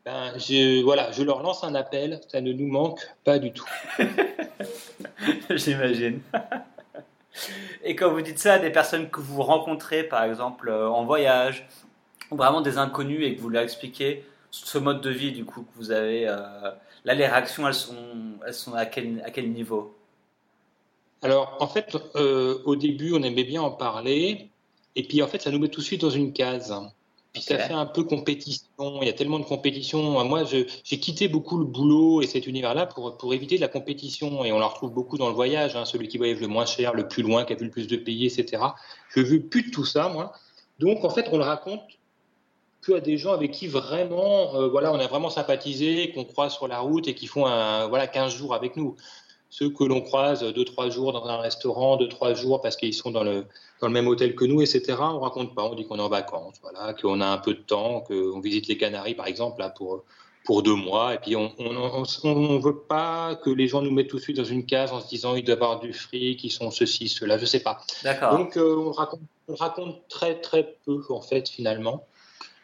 Ben, 0.05 0.33
je, 0.37 0.81
voilà, 0.83 1.11
je 1.11 1.23
leur 1.23 1.43
lance 1.43 1.63
un 1.63 1.75
appel, 1.75 2.21
ça 2.29 2.41
ne 2.41 2.53
nous 2.53 2.67
manque 2.67 2.99
pas 3.23 3.37
du 3.37 3.51
tout. 3.51 3.67
J'imagine. 5.49 6.21
Et 7.83 7.95
quand 7.95 8.11
vous 8.11 8.21
dites 8.21 8.39
ça 8.39 8.53
à 8.53 8.59
des 8.59 8.71
personnes 8.71 9.09
que 9.09 9.19
vous 9.19 9.41
rencontrez, 9.41 10.03
par 10.03 10.23
exemple, 10.23 10.69
euh, 10.69 10.89
en 10.89 11.05
voyage, 11.05 11.67
ou 12.31 12.35
vraiment 12.35 12.61
des 12.61 12.77
inconnus, 12.77 13.25
et 13.25 13.35
que 13.35 13.41
vous 13.41 13.49
leur 13.49 13.63
expliquez 13.63 14.25
ce 14.51 14.77
mode 14.77 15.01
de 15.01 15.09
vie 15.09 15.31
du 15.31 15.45
coup 15.45 15.61
que 15.61 15.77
vous 15.77 15.91
avez, 15.91 16.27
euh, 16.27 16.37
là, 17.05 17.13
les 17.13 17.27
réactions, 17.27 17.67
elles 17.67 17.73
sont, 17.73 17.95
elles 18.45 18.53
sont 18.53 18.73
à, 18.73 18.85
quel, 18.85 19.21
à 19.25 19.31
quel 19.31 19.51
niveau? 19.51 19.95
Alors, 21.21 21.57
en 21.59 21.67
fait, 21.67 21.97
euh, 22.15 22.61
au 22.65 22.75
début, 22.75 23.13
on 23.13 23.21
aimait 23.23 23.43
bien 23.43 23.61
en 23.61 23.71
parler, 23.71 24.49
et 24.95 25.03
puis 25.03 25.21
en 25.21 25.27
fait, 25.27 25.41
ça 25.41 25.51
nous 25.51 25.59
met 25.59 25.67
tout 25.67 25.81
de 25.81 25.85
suite 25.85 26.01
dans 26.01 26.09
une 26.09 26.33
case. 26.33 26.73
Puis 27.33 27.43
ça 27.43 27.59
fait 27.59 27.73
un 27.73 27.85
peu 27.85 28.03
compétition. 28.03 29.01
Il 29.01 29.05
y 29.05 29.09
a 29.09 29.13
tellement 29.13 29.37
de 29.37 29.45
compétition. 29.45 30.23
Moi, 30.25 30.43
j'ai 30.45 30.65
quitté 30.99 31.27
beaucoup 31.27 31.57
le 31.59 31.65
boulot 31.65 32.21
et 32.21 32.27
cet 32.27 32.47
univers-là 32.47 32.87
pour, 32.87 33.17
pour 33.17 33.33
éviter 33.33 33.57
de 33.57 33.61
la 33.61 33.67
compétition. 33.67 34.43
Et 34.43 34.51
on 34.51 34.59
la 34.59 34.65
retrouve 34.65 34.91
beaucoup 34.91 35.17
dans 35.17 35.29
le 35.29 35.35
voyage. 35.35 35.75
Hein, 35.75 35.85
celui 35.85 36.07
qui 36.07 36.17
voyage 36.17 36.39
le 36.39 36.47
moins 36.47 36.65
cher, 36.65 36.93
le 36.95 37.07
plus 37.07 37.21
loin, 37.21 37.45
qui 37.45 37.53
a 37.53 37.55
vu 37.55 37.65
le 37.65 37.71
plus 37.71 37.87
de 37.87 37.97
pays, 37.97 38.25
etc. 38.25 38.63
Je 39.09 39.21
veux 39.21 39.41
plus 39.41 39.63
de 39.63 39.71
tout 39.71 39.85
ça, 39.85 40.09
moi. 40.09 40.33
Donc, 40.79 41.03
en 41.03 41.09
fait, 41.09 41.27
on 41.31 41.37
le 41.37 41.43
raconte 41.43 41.81
que 42.81 42.93
à 42.93 42.99
des 43.01 43.17
gens 43.17 43.33
avec 43.33 43.51
qui 43.51 43.67
vraiment, 43.67 44.55
euh, 44.55 44.69
voilà, 44.69 44.91
on 44.93 44.99
a 44.99 45.07
vraiment 45.07 45.29
sympathisé, 45.29 46.11
qu'on 46.13 46.23
croise 46.23 46.53
sur 46.53 46.67
la 46.67 46.79
route 46.79 47.07
et 47.07 47.13
qui 47.13 47.27
font 47.27 47.45
un, 47.45 47.87
voilà, 47.87 48.07
15 48.07 48.33
jours 48.33 48.53
avec 48.55 48.75
nous 48.75 48.95
ceux 49.49 49.69
que 49.69 49.83
l'on 49.83 50.01
croise 50.01 50.43
deux, 50.53 50.65
trois 50.65 50.89
jours 50.89 51.11
dans 51.11 51.25
un 51.25 51.37
restaurant, 51.37 51.97
deux, 51.97 52.07
trois 52.07 52.33
jours 52.33 52.61
parce 52.61 52.75
qu'ils 52.75 52.93
sont 52.93 53.11
dans 53.11 53.23
le, 53.23 53.45
dans 53.81 53.87
le 53.87 53.93
même 53.93 54.07
hôtel 54.07 54.35
que 54.35 54.45
nous, 54.45 54.61
etc. 54.61 54.95
On 54.99 55.19
raconte 55.19 55.55
pas, 55.55 55.63
on 55.63 55.75
dit 55.75 55.85
qu'on 55.85 55.97
est 55.97 56.01
en 56.01 56.09
vacances, 56.09 56.55
voilà, 56.61 56.93
qu'on 56.93 57.19
a 57.21 57.27
un 57.27 57.37
peu 57.37 57.53
de 57.53 57.59
temps, 57.59 58.01
qu'on 58.01 58.39
visite 58.39 58.67
les 58.67 58.77
Canaries, 58.77 59.15
par 59.15 59.27
exemple, 59.27 59.59
là, 59.59 59.69
pour, 59.69 60.03
pour 60.45 60.61
deux 60.61 60.75
mois. 60.75 61.15
Et 61.15 61.17
puis, 61.17 61.35
on 61.35 61.51
ne 61.57 62.61
veut 62.61 62.77
pas 62.77 63.35
que 63.35 63.49
les 63.49 63.67
gens 63.67 63.81
nous 63.81 63.91
mettent 63.91 64.09
tout 64.09 64.17
de 64.17 64.21
suite 64.21 64.37
dans 64.37 64.43
une 64.43 64.65
case 64.65 64.91
en 64.91 65.01
se 65.01 65.07
disant 65.07 65.35
ils 65.35 65.43
doivent 65.43 65.63
avoir 65.63 65.79
du 65.79 65.93
fric, 65.93 66.43
ils 66.43 66.51
sont 66.51 66.69
ceci, 66.69 67.09
cela, 67.09 67.37
je 67.37 67.45
sais 67.45 67.61
pas. 67.61 67.81
Donc, 68.31 68.55
euh, 68.55 68.75
on, 68.77 68.91
raconte, 68.91 69.21
on 69.47 69.55
raconte 69.55 70.07
très, 70.09 70.39
très 70.39 70.75
peu, 70.85 71.01
en 71.09 71.21
fait, 71.21 71.49
finalement. 71.49 72.05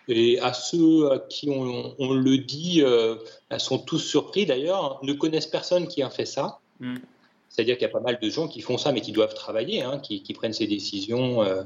Et 0.08 0.40
à 0.40 0.54
ceux 0.54 1.12
à 1.12 1.18
qui 1.18 1.50
on, 1.50 1.96
on 1.98 2.14
le 2.14 2.38
dit, 2.38 2.84
euh, 2.84 3.16
elles 3.50 3.60
sont 3.60 3.80
tous 3.80 3.98
surpris 3.98 4.46
d'ailleurs, 4.46 5.00
ne 5.02 5.14
connaissent 5.14 5.48
personne 5.48 5.88
qui 5.88 6.04
a 6.04 6.12
fait 6.12 6.28
ça. 6.28 6.60
Mm. 6.80 6.98
C'est-à-dire 7.56 7.78
qu'il 7.78 7.88
y 7.88 7.90
a 7.90 7.94
pas 7.94 8.02
mal 8.02 8.20
de 8.22 8.30
gens 8.30 8.48
qui 8.48 8.62
font 8.62 8.78
ça, 8.78 8.92
mais 8.92 9.02
qui 9.02 9.14
doivent 9.14 9.34
travailler, 9.34 9.82
hein, 9.82 10.00
qui, 10.00 10.22
prennent 10.34 10.54
ces 10.54 10.68
décisions 10.68 11.42
euh, 11.42 11.64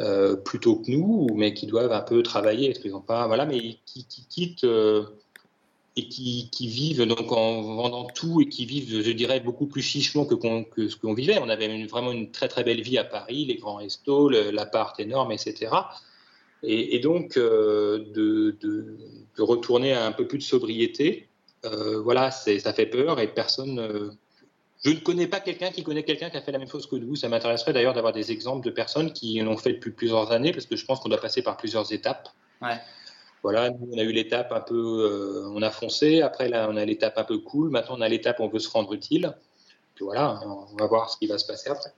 euh, 0.00 0.34
plutôt 0.34 0.76
que 0.76 0.90
nous, 0.90 1.28
mais 1.34 1.54
qui 1.54 1.66
doivent 1.66 1.92
un 1.92 2.00
peu 2.00 2.22
travailler, 2.22 2.68
parce 2.68 2.80
qu'ils 2.80 2.92
pas, 3.06 3.28
voilà, 3.28 3.46
mais 3.46 3.78
qui, 3.86 4.06
quittent 4.28 4.64
euh, 4.64 5.04
et 5.96 6.08
qui, 6.08 6.48
vivent 6.66 7.06
donc 7.06 7.30
en 7.30 7.62
vendant 7.62 8.06
tout 8.06 8.40
et 8.40 8.48
qui 8.48 8.64
vivent, 8.66 9.02
je 9.02 9.10
dirais, 9.12 9.38
beaucoup 9.38 9.66
plus 9.66 9.82
chichement 9.82 10.24
que, 10.24 10.34
ce 10.88 10.96
qu'on 10.96 11.14
vivait. 11.14 11.38
On 11.38 11.48
avait 11.48 11.86
vraiment 11.86 12.10
une 12.10 12.32
très 12.32 12.48
très 12.48 12.64
belle 12.64 12.80
vie 12.80 12.98
à 12.98 13.04
Paris, 13.04 13.44
les 13.44 13.56
grands 13.56 13.76
restos, 13.76 14.28
l'appart 14.28 14.98
énorme, 14.98 15.30
etc. 15.30 15.70
Et, 16.64 16.98
donc 16.98 17.38
de, 17.38 18.56
de, 18.60 19.42
retourner 19.42 19.92
à 19.92 20.06
un 20.06 20.12
peu 20.12 20.26
plus 20.26 20.38
de 20.38 20.42
sobriété, 20.42 21.28
voilà, 21.62 22.30
ça 22.30 22.72
fait 22.72 22.86
peur 22.86 23.20
et 23.20 23.28
personne 23.28 24.16
je 24.82 24.90
ne 24.90 24.96
connais 24.96 25.26
pas 25.26 25.40
quelqu'un 25.40 25.70
qui 25.70 25.82
connaît 25.82 26.04
quelqu'un 26.04 26.30
qui 26.30 26.36
a 26.36 26.42
fait 26.42 26.52
la 26.52 26.58
même 26.58 26.68
chose 26.68 26.86
que 26.86 26.96
nous. 26.96 27.14
Ça 27.14 27.28
m'intéresserait 27.28 27.72
d'ailleurs 27.72 27.92
d'avoir 27.92 28.12
des 28.12 28.32
exemples 28.32 28.64
de 28.64 28.70
personnes 28.70 29.12
qui 29.12 29.38
l'ont 29.40 29.56
fait 29.56 29.74
depuis 29.74 29.90
plusieurs 29.90 30.32
années, 30.32 30.52
parce 30.52 30.66
que 30.66 30.76
je 30.76 30.86
pense 30.86 31.00
qu'on 31.00 31.10
doit 31.10 31.20
passer 31.20 31.42
par 31.42 31.56
plusieurs 31.56 31.92
étapes. 31.92 32.28
Voilà, 33.42 33.70
nous, 33.70 33.88
on 33.92 33.98
a 33.98 34.02
eu 34.02 34.12
l'étape 34.12 34.52
un 34.52 34.60
peu, 34.60 34.74
euh, 34.74 35.50
on 35.54 35.62
a 35.62 35.70
foncé. 35.70 36.20
Après, 36.22 36.48
là, 36.48 36.66
on 36.70 36.76
a 36.76 36.84
l'étape 36.84 37.16
un 37.18 37.24
peu 37.24 37.38
cool. 37.38 37.70
Maintenant, 37.70 37.96
on 37.98 38.00
a 38.02 38.08
l'étape 38.08 38.38
où 38.40 38.44
on 38.44 38.48
veut 38.48 38.58
se 38.58 38.70
rendre 38.70 38.92
utile. 38.92 39.34
Puis 39.94 40.04
voilà, 40.04 40.40
on 40.44 40.76
va 40.76 40.86
voir 40.86 41.10
ce 41.10 41.16
qui 41.18 41.26
va 41.26 41.38
se 41.38 41.46
passer 41.46 41.70
après. 41.70 41.92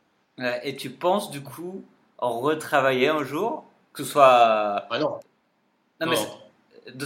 et 0.65 0.77
tu 0.77 0.91
penses, 0.91 1.31
du 1.31 1.43
coup, 1.43 1.85
en 2.19 2.41
retravailler 2.41 3.09
un 3.09 3.25
jour 3.25 3.65
Que 3.93 4.05
ce 4.05 4.11
soit. 4.11 4.87
Ah 4.91 4.99
non. 4.99 5.19
Non, 6.01 6.09
mais 6.09 6.17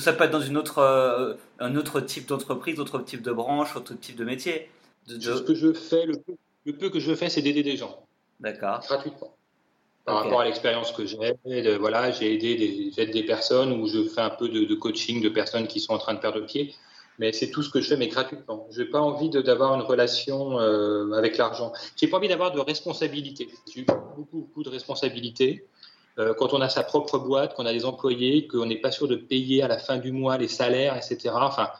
ça 0.00 0.12
peut 0.12 0.24
être 0.24 0.30
dans 0.30 0.40
une 0.40 0.56
autre, 0.56 0.78
euh, 0.78 1.34
un 1.58 1.76
autre 1.76 2.00
type 2.00 2.26
d'entreprise, 2.26 2.78
autre 2.80 2.98
type 3.00 3.22
de 3.22 3.32
branche, 3.32 3.76
autre 3.76 3.94
type 3.94 4.16
de 4.16 4.24
métier. 4.24 4.70
Ce 5.06 5.42
que 5.42 5.54
je 5.54 5.72
fais, 5.72 6.06
le 6.06 6.72
peu, 6.72 6.90
que 6.90 7.00
je 7.00 7.14
fais, 7.14 7.28
c'est 7.28 7.42
d'aider 7.42 7.62
des 7.62 7.76
gens. 7.76 8.06
D'accord. 8.40 8.80
Gratuitement. 8.80 9.34
Par 10.04 10.22
rapport 10.22 10.40
à 10.40 10.44
l'expérience 10.44 10.92
que 10.92 11.04
j'ai, 11.04 11.76
voilà, 11.78 12.12
j'ai 12.12 12.34
aidé 12.34 12.92
des, 12.96 13.06
des 13.06 13.22
personnes 13.24 13.72
ou 13.72 13.88
je 13.88 14.04
fais 14.04 14.20
un 14.20 14.30
peu 14.30 14.48
de, 14.48 14.74
coaching 14.74 15.20
de 15.20 15.28
personnes 15.28 15.66
qui 15.66 15.80
sont 15.80 15.94
en 15.94 15.98
train 15.98 16.14
de 16.14 16.20
perdre 16.20 16.40
pied. 16.40 16.74
Mais 17.18 17.32
c'est 17.32 17.50
tout 17.50 17.62
ce 17.62 17.70
que 17.70 17.80
je 17.80 17.88
fais, 17.88 17.96
mais 17.96 18.08
gratuitement. 18.08 18.68
Je 18.70 18.82
n'ai 18.82 18.88
pas 18.88 19.00
envie 19.00 19.30
d'avoir 19.30 19.74
une 19.74 19.80
relation 19.80 20.60
euh, 20.60 21.12
avec 21.12 21.38
l'argent. 21.38 21.72
J'ai 21.96 22.08
pas 22.08 22.18
envie 22.18 22.28
d'avoir 22.28 22.52
de 22.52 22.60
responsabilité. 22.60 23.48
J'ai 23.74 23.82
beaucoup, 23.82 24.28
beaucoup 24.30 24.62
de 24.62 24.68
responsabilités. 24.68 25.66
Euh, 26.18 26.34
quand 26.34 26.54
on 26.54 26.60
a 26.60 26.68
sa 26.68 26.82
propre 26.82 27.18
boîte, 27.18 27.54
qu'on 27.54 27.66
a 27.66 27.72
des 27.72 27.84
employés, 27.84 28.46
qu'on 28.46 28.66
n'est 28.66 28.80
pas 28.80 28.90
sûr 28.90 29.08
de 29.08 29.16
payer 29.16 29.62
à 29.62 29.68
la 29.68 29.78
fin 29.78 29.98
du 29.98 30.12
mois 30.12 30.38
les 30.38 30.48
salaires, 30.48 30.96
etc. 30.96 31.34
Enfin, 31.34 31.70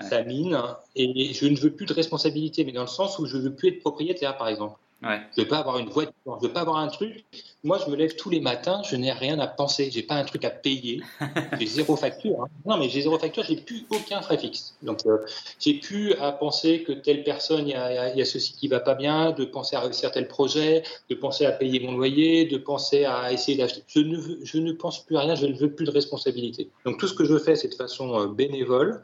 ça 0.00 0.22
mine. 0.22 0.58
Et 0.96 1.32
je 1.32 1.46
ne 1.46 1.56
veux 1.56 1.70
plus 1.70 1.86
de 1.86 1.92
responsabilité, 1.92 2.64
mais 2.64 2.72
dans 2.72 2.82
le 2.82 2.86
sens 2.86 3.18
où 3.18 3.26
je 3.26 3.36
ne 3.36 3.42
veux 3.42 3.54
plus 3.54 3.68
être 3.68 3.80
propriétaire, 3.80 4.36
par 4.36 4.48
exemple. 4.48 4.78
Je 5.02 5.08
ne 5.08 5.42
veux 5.44 5.48
pas 5.48 5.58
avoir 5.58 5.78
une 5.78 5.88
voiture, 5.88 6.12
je 6.26 6.30
ne 6.30 6.40
veux 6.48 6.52
pas 6.52 6.60
avoir 6.60 6.76
un 6.76 6.88
truc. 6.88 7.24
Moi, 7.64 7.78
je 7.84 7.90
me 7.90 7.96
lève 7.96 8.16
tous 8.16 8.28
les 8.28 8.40
matins, 8.40 8.82
je 8.82 8.96
n'ai 8.96 9.12
rien 9.12 9.38
à 9.38 9.46
penser, 9.46 9.90
j'ai 9.90 10.02
pas 10.02 10.14
un 10.14 10.24
truc 10.24 10.44
à 10.44 10.50
payer, 10.50 11.02
j'ai 11.58 11.66
zéro 11.66 11.96
facture. 11.96 12.42
Hein. 12.42 12.48
Non, 12.66 12.76
mais 12.76 12.90
j'ai 12.90 13.02
zéro 13.02 13.18
facture, 13.18 13.42
j'ai 13.44 13.56
plus 13.56 13.86
aucun 13.90 14.20
frais 14.20 14.36
fixe. 14.36 14.76
Donc, 14.82 15.06
euh, 15.06 15.18
j'ai 15.58 15.74
plus 15.74 16.12
à 16.14 16.32
penser 16.32 16.82
que 16.82 16.92
telle 16.92 17.24
personne, 17.24 17.66
il 17.66 17.72
y, 17.72 17.74
a, 17.74 18.24
ceci 18.26 18.52
qui 18.52 18.68
va 18.68 18.80
pas 18.80 18.94
bien, 18.94 19.32
de 19.32 19.46
penser 19.46 19.74
à 19.74 19.80
réussir 19.80 20.10
tel 20.10 20.28
projet, 20.28 20.82
de 21.08 21.14
penser 21.14 21.46
à 21.46 21.52
payer 21.52 21.80
mon 21.80 21.96
loyer, 21.96 22.44
de 22.44 22.58
penser 22.58 23.06
à 23.06 23.32
essayer 23.32 23.56
d'acheter. 23.56 23.82
Je 23.88 24.00
ne, 24.00 24.44
je 24.44 24.58
ne 24.58 24.72
pense 24.72 25.04
plus 25.04 25.16
à 25.16 25.20
rien, 25.20 25.34
je 25.34 25.46
ne 25.46 25.54
veux 25.54 25.72
plus 25.72 25.86
de 25.86 25.90
responsabilité. 25.90 26.68
Donc, 26.84 26.98
tout 26.98 27.08
ce 27.08 27.14
que 27.14 27.24
je 27.24 27.38
fais, 27.38 27.56
c'est 27.56 27.68
de 27.68 27.74
façon 27.74 28.20
euh, 28.20 28.26
bénévole. 28.26 29.02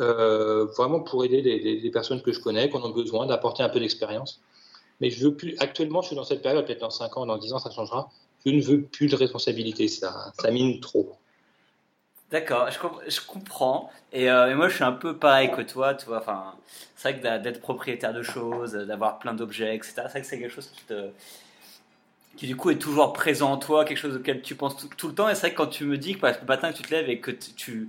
Euh, 0.00 0.64
vraiment 0.76 0.98
pour 1.00 1.24
aider 1.24 1.40
des, 1.40 1.90
personnes 1.90 2.20
que 2.20 2.32
je 2.32 2.40
connais, 2.40 2.68
qui 2.68 2.76
en 2.76 2.82
ont 2.82 2.90
besoin, 2.90 3.26
d'apporter 3.26 3.62
un 3.62 3.68
peu 3.68 3.78
d'expérience. 3.78 4.40
Mais 5.00 5.10
je 5.10 5.24
veux 5.24 5.34
plus, 5.34 5.54
actuellement, 5.60 6.02
je 6.02 6.08
suis 6.08 6.16
dans 6.16 6.24
cette 6.24 6.42
période, 6.42 6.66
peut-être 6.66 6.80
dans 6.80 6.90
5 6.90 7.16
ans, 7.16 7.26
dans 7.26 7.38
10 7.38 7.52
ans, 7.52 7.58
ça 7.58 7.70
changera. 7.70 8.10
Je 8.44 8.50
ne 8.50 8.60
veux 8.60 8.82
plus 8.82 9.06
de 9.06 9.16
responsabilité, 9.16 9.86
ça, 9.86 10.32
ça 10.38 10.50
mine 10.50 10.80
trop. 10.80 11.12
D'accord, 12.30 12.68
je, 12.70 13.20
comprends. 13.20 13.90
Euh, 14.14 14.50
et, 14.50 14.54
moi, 14.54 14.68
je 14.68 14.74
suis 14.74 14.84
un 14.84 14.92
peu 14.92 15.16
pareil 15.16 15.52
que 15.52 15.62
toi, 15.62 15.94
tu 15.94 16.06
vois. 16.06 16.18
Enfin, 16.18 16.54
c'est 16.96 17.12
vrai 17.12 17.20
que 17.20 17.42
d'être 17.42 17.60
propriétaire 17.60 18.12
de 18.12 18.22
choses, 18.22 18.72
d'avoir 18.72 19.20
plein 19.20 19.34
d'objets, 19.34 19.76
etc., 19.76 19.92
c'est 19.94 20.02
vrai 20.02 20.20
que 20.22 20.26
c'est 20.26 20.40
quelque 20.40 20.52
chose 20.52 20.70
qui 20.74 20.82
te, 20.84 21.10
qui 22.36 22.48
du 22.48 22.56
coup 22.56 22.70
est 22.70 22.78
toujours 22.78 23.12
présent 23.12 23.52
en 23.52 23.58
toi, 23.58 23.84
quelque 23.84 23.98
chose 23.98 24.16
auquel 24.16 24.42
tu 24.42 24.56
penses 24.56 24.76
tout, 24.96 25.08
le 25.08 25.14
temps. 25.14 25.28
Et 25.28 25.34
c'est 25.34 25.42
vrai 25.42 25.50
que 25.52 25.56
quand 25.56 25.68
tu 25.68 25.84
me 25.84 25.96
dis 25.96 26.16
que 26.16 26.26
le 26.26 26.46
matin 26.46 26.72
que 26.72 26.76
tu 26.76 26.82
te 26.82 26.90
lèves 26.90 27.08
et 27.08 27.20
que 27.20 27.30
tu 27.30 27.88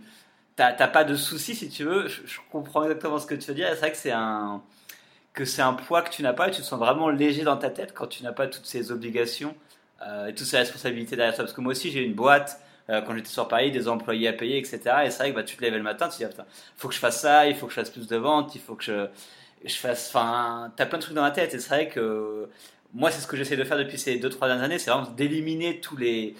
t'as 0.55 0.87
pas 0.87 1.03
de 1.03 1.15
soucis 1.15 1.55
si 1.55 1.69
tu 1.69 1.83
veux, 1.83 2.07
je, 2.07 2.37
comprends 2.51 2.83
exactement 2.83 3.19
ce 3.19 3.27
que 3.27 3.35
tu 3.35 3.47
veux 3.47 3.53
dire. 3.55 3.67
C'est 3.71 3.79
vrai 3.79 3.91
que 3.91 3.97
c'est 3.97 4.11
un 4.11 4.61
que 5.33 5.43
c'est 5.43 5.61
un 5.61 5.73
poids 5.73 6.01
que 6.01 6.09
tu 6.09 6.23
n'as 6.23 6.31
pas 6.31 6.47
et 6.47 6.51
tu 6.51 6.61
te 6.61 6.65
sens 6.65 6.79
vraiment 6.79 7.09
léger 7.09 7.43
dans 7.43 7.57
ta 7.57 7.69
tête 7.69 7.93
quand 7.93 8.07
tu 8.07 8.23
n'as 8.23 8.31
pas 8.31 8.47
toutes 8.47 8.65
ces 8.65 8.91
obligations 8.91 9.53
euh, 10.01 10.27
et 10.27 10.33
toutes 10.33 10.47
ces 10.47 10.57
responsabilités 10.57 11.17
derrière 11.17 11.35
toi. 11.35 11.43
Parce 11.43 11.53
que 11.53 11.61
moi 11.61 11.71
aussi 11.71 11.91
j'ai 11.91 12.03
une 12.03 12.13
boîte. 12.13 12.59
Euh, 12.89 13.01
quand 13.01 13.15
j'étais 13.15 13.29
sur 13.29 13.47
Paris, 13.47 13.71
des 13.71 13.87
employés 13.87 14.27
à 14.27 14.33
payer, 14.33 14.59
etc. 14.59 14.79
Et 15.05 15.09
c'est 15.09 15.17
vrai 15.17 15.31
que 15.31 15.35
bah, 15.37 15.43
tu 15.43 15.57
te 15.57 15.61
lèves 15.63 15.73
le 15.73 15.81
matin, 15.81 16.07
tu 16.07 16.19
te 16.19 16.23
dis, 16.23 16.31
il 16.37 16.43
faut 16.77 16.87
que 16.87 16.93
je 16.93 16.99
fasse 16.99 17.19
ça, 17.19 17.47
il 17.47 17.55
faut 17.55 17.65
que 17.65 17.71
je 17.71 17.79
fasse 17.79 17.89
plus 17.89 18.07
de 18.07 18.15
ventes, 18.15 18.53
il 18.53 18.61
faut 18.61 18.75
que 18.75 18.83
je, 18.83 19.07
je 19.65 19.73
fasse. 19.73 20.09
Enfin, 20.09 20.71
t'as 20.75 20.85
plein 20.85 20.99
de 20.99 21.03
trucs 21.03 21.15
dans 21.15 21.23
la 21.23 21.31
tête. 21.31 21.55
Et 21.55 21.59
c'est 21.59 21.69
vrai 21.69 21.89
que 21.89 22.47
moi, 22.93 23.11
c'est 23.11 23.21
ce 23.21 23.27
que 23.27 23.35
j'essaie 23.35 23.57
de 23.57 23.63
faire 23.63 23.77
depuis 23.77 23.97
ces 23.97 24.19
2-3 24.19 24.47
dernières 24.47 24.63
années, 24.63 24.79
c'est 24.79 24.91
vraiment 24.91 25.09
d'éliminer 25.09 25.81
tous 25.81 25.97
les, 25.97 26.35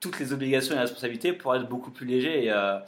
toutes 0.00 0.18
les 0.18 0.32
obligations 0.32 0.74
et 0.74 0.78
responsabilités 0.78 1.32
pour 1.32 1.54
être 1.54 1.68
beaucoup 1.68 1.90
plus 1.90 2.06
léger. 2.06 2.50
Euh, 2.50 2.78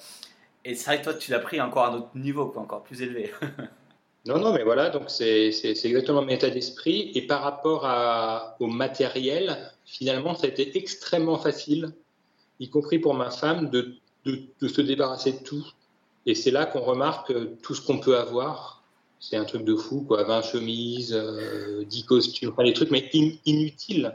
et 0.66 0.74
c'est 0.74 0.86
vrai 0.86 0.98
que 0.98 1.04
toi, 1.04 1.14
tu 1.14 1.30
l'as 1.30 1.38
pris 1.38 1.60
encore 1.60 1.84
à 1.84 1.90
un 1.90 1.96
autre 1.96 2.10
niveau, 2.14 2.46
quoi, 2.46 2.62
encore 2.62 2.82
plus 2.82 3.02
élevé. 3.02 3.32
non, 4.26 4.38
non, 4.38 4.52
mais 4.52 4.64
voilà, 4.64 4.90
donc 4.90 5.04
c'est 5.08 5.48
exactement 5.84 6.22
mon 6.22 6.28
état 6.28 6.50
d'esprit. 6.50 7.12
Et 7.14 7.26
par 7.26 7.42
rapport 7.42 7.86
à, 7.86 8.56
au 8.60 8.66
matériel, 8.66 9.72
finalement, 9.84 10.34
ça 10.34 10.46
a 10.46 10.50
été 10.50 10.76
extrêmement 10.76 11.38
facile, 11.38 11.92
y 12.60 12.68
compris 12.68 12.98
pour 12.98 13.14
ma 13.14 13.30
femme, 13.30 13.70
de, 13.70 13.94
de, 14.24 14.40
de 14.60 14.68
se 14.68 14.80
débarrasser 14.80 15.32
de 15.32 15.42
tout. 15.44 15.66
Et 16.26 16.34
c'est 16.34 16.50
là 16.50 16.66
qu'on 16.66 16.80
remarque 16.80 17.32
tout 17.62 17.74
ce 17.74 17.86
qu'on 17.86 17.98
peut 17.98 18.18
avoir 18.18 18.76
c'est 19.18 19.36
un 19.36 19.44
truc 19.44 19.64
de 19.64 19.74
fou, 19.74 20.02
quoi. 20.02 20.24
20 20.24 20.42
chemises, 20.42 21.10
10 21.10 21.14
euh, 21.14 22.06
costumes, 22.06 22.50
enfin, 22.52 22.64
des 22.64 22.72
trucs, 22.72 22.90
mais 22.90 23.08
inutiles. 23.12 24.14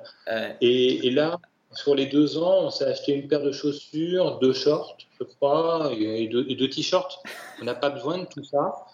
Et, 0.62 1.10
là, 1.10 1.40
sur 1.74 1.96
les 1.96 2.06
deux 2.06 2.38
ans, 2.38 2.66
on 2.66 2.70
s'est 2.70 2.86
acheté 2.86 3.14
une 3.14 3.28
paire 3.28 3.42
de 3.42 3.52
chaussures, 3.52 4.40
deux 4.40 4.54
shorts, 4.54 4.98
je 5.20 5.24
crois, 5.24 5.92
et 5.98 6.28
deux, 6.28 6.70
t-shirts. 6.70 7.20
On 7.62 7.66
n'a 7.66 7.76
pas 7.76 7.90
besoin 7.90 8.20
de 8.20 8.26
tout 8.26 8.44
ça. 8.44 8.86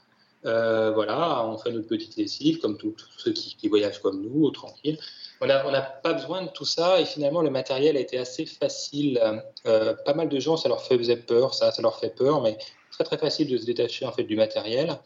Euh, 0.45 0.91
voilà, 0.91 1.45
on 1.45 1.57
fait 1.57 1.71
notre 1.71 1.87
petite 1.87 2.15
lessive, 2.15 2.59
comme 2.59 2.77
tous 2.77 2.95
ceux 3.17 3.33
qui, 3.33 3.67
voyagent 3.67 3.99
comme 3.99 4.21
nous, 4.21 4.49
tranquille. 4.51 4.97
On 5.41 5.47
n'a 5.47 5.81
pas 5.81 6.13
besoin 6.13 6.43
de 6.43 6.49
tout 6.49 6.65
ça, 6.65 7.01
et 7.01 7.05
finalement, 7.05 7.41
le 7.41 7.49
matériel 7.49 7.97
a 7.97 7.99
été 7.99 8.17
assez 8.17 8.45
facile. 8.45 9.19
Euh, 9.65 9.93
pas 10.05 10.13
mal 10.13 10.29
de 10.29 10.39
gens, 10.39 10.57
ça 10.57 10.69
leur 10.69 10.83
faisait 10.83 11.17
peur, 11.17 11.53
ça, 11.53 11.71
ça 11.71 11.81
leur 11.81 11.99
fait 11.99 12.15
peur, 12.15 12.41
mais 12.41 12.57
très 12.91 13.03
très 13.03 13.17
facile 13.17 13.49
de 13.49 13.57
se 13.57 13.65
détacher 13.65 14.05
en 14.05 14.11
fait 14.11 14.23
du 14.23 14.35
matériel. 14.35 14.97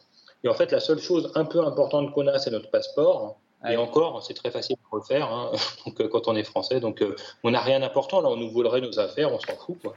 Et 0.44 0.48
en 0.48 0.54
fait, 0.54 0.72
la 0.72 0.80
seule 0.80 0.98
chose 0.98 1.30
un 1.34 1.44
peu 1.44 1.60
importante 1.64 2.12
qu'on 2.12 2.26
a, 2.26 2.38
c'est 2.38 2.50
notre 2.50 2.70
passeport. 2.70 3.38
Et 3.70 3.76
encore, 3.76 4.22
c'est 4.22 4.34
très 4.34 4.50
facile 4.50 4.76
de 4.76 4.96
le 4.96 5.02
faire 5.02 5.32
hein. 5.32 5.52
donc, 5.86 6.00
euh, 6.00 6.08
quand 6.08 6.28
on 6.28 6.36
est 6.36 6.44
français. 6.44 6.80
Donc, 6.80 7.02
euh, 7.02 7.14
on 7.42 7.50
n'a 7.50 7.60
rien 7.60 7.80
d'important. 7.80 8.20
Là, 8.20 8.28
on 8.28 8.36
nous 8.36 8.50
volerait 8.50 8.80
nos 8.80 8.98
affaires, 8.98 9.32
on 9.32 9.38
s'en 9.38 9.56
fout. 9.56 9.78
Quoi. 9.80 9.94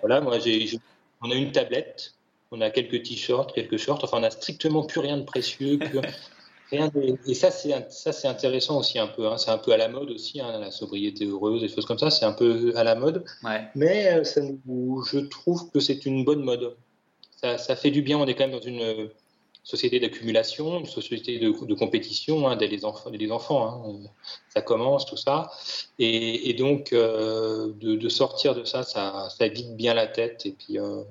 Voilà, 0.00 0.20
moi, 0.20 0.38
j'ai, 0.38 0.78
on 1.22 1.30
a 1.30 1.34
une 1.34 1.52
tablette, 1.52 2.14
on 2.50 2.60
a 2.60 2.70
quelques 2.70 3.02
t-shirts, 3.02 3.52
quelques 3.54 3.78
shorts. 3.78 4.00
Enfin, 4.02 4.18
on 4.18 4.20
n'a 4.20 4.30
strictement 4.30 4.84
plus 4.84 5.00
rien 5.00 5.16
de 5.16 5.24
précieux. 5.24 5.78
rien 6.70 6.90
Et 7.26 7.34
ça, 7.34 7.50
c'est, 7.50 7.90
ça, 7.90 8.12
c'est 8.12 8.28
intéressant 8.28 8.78
aussi 8.78 8.98
un 8.98 9.06
peu. 9.06 9.26
Hein. 9.26 9.38
C'est 9.38 9.50
un 9.50 9.58
peu 9.58 9.72
à 9.72 9.78
la 9.78 9.88
mode 9.88 10.10
aussi, 10.10 10.40
hein, 10.40 10.58
la 10.58 10.70
sobriété 10.70 11.24
heureuse, 11.24 11.62
des 11.62 11.68
choses 11.68 11.86
comme 11.86 11.98
ça. 11.98 12.10
C'est 12.10 12.26
un 12.26 12.32
peu 12.32 12.72
à 12.76 12.84
la 12.84 12.94
mode. 12.94 13.24
Mais 13.74 14.12
euh, 14.12 14.24
ça 14.24 14.42
je 14.42 15.18
trouve 15.20 15.70
que 15.70 15.80
c'est 15.80 16.04
une 16.04 16.24
bonne 16.24 16.42
mode. 16.42 16.76
Ça, 17.40 17.56
ça 17.56 17.74
fait 17.74 17.90
du 17.90 18.02
bien. 18.02 18.18
On 18.18 18.26
est 18.26 18.34
quand 18.34 18.44
même 18.44 18.58
dans 18.58 18.60
une 18.60 19.08
société 19.62 20.00
d'accumulation, 20.00 20.80
une 20.80 20.86
société 20.86 21.38
de, 21.38 21.74
compétition 21.74 22.48
hein, 22.48 22.56
dès 22.56 22.68
les 22.68 22.84
enfants. 22.84 23.66
hein. 23.66 24.08
Ça 24.48 24.62
commence, 24.62 25.06
tout 25.06 25.16
ça. 25.16 25.50
Et, 25.98 26.54
donc, 26.54 26.92
euh, 26.92 27.72
de, 27.80 28.08
sortir 28.08 28.54
de 28.54 28.64
ça, 28.64 28.82
ça, 28.82 29.48
vide 29.48 29.76
bien 29.76 29.94
la 29.94 30.06
tête. 30.06 30.46
Et 30.46 30.52
puis, 30.52 30.78
euh, 30.78 31.02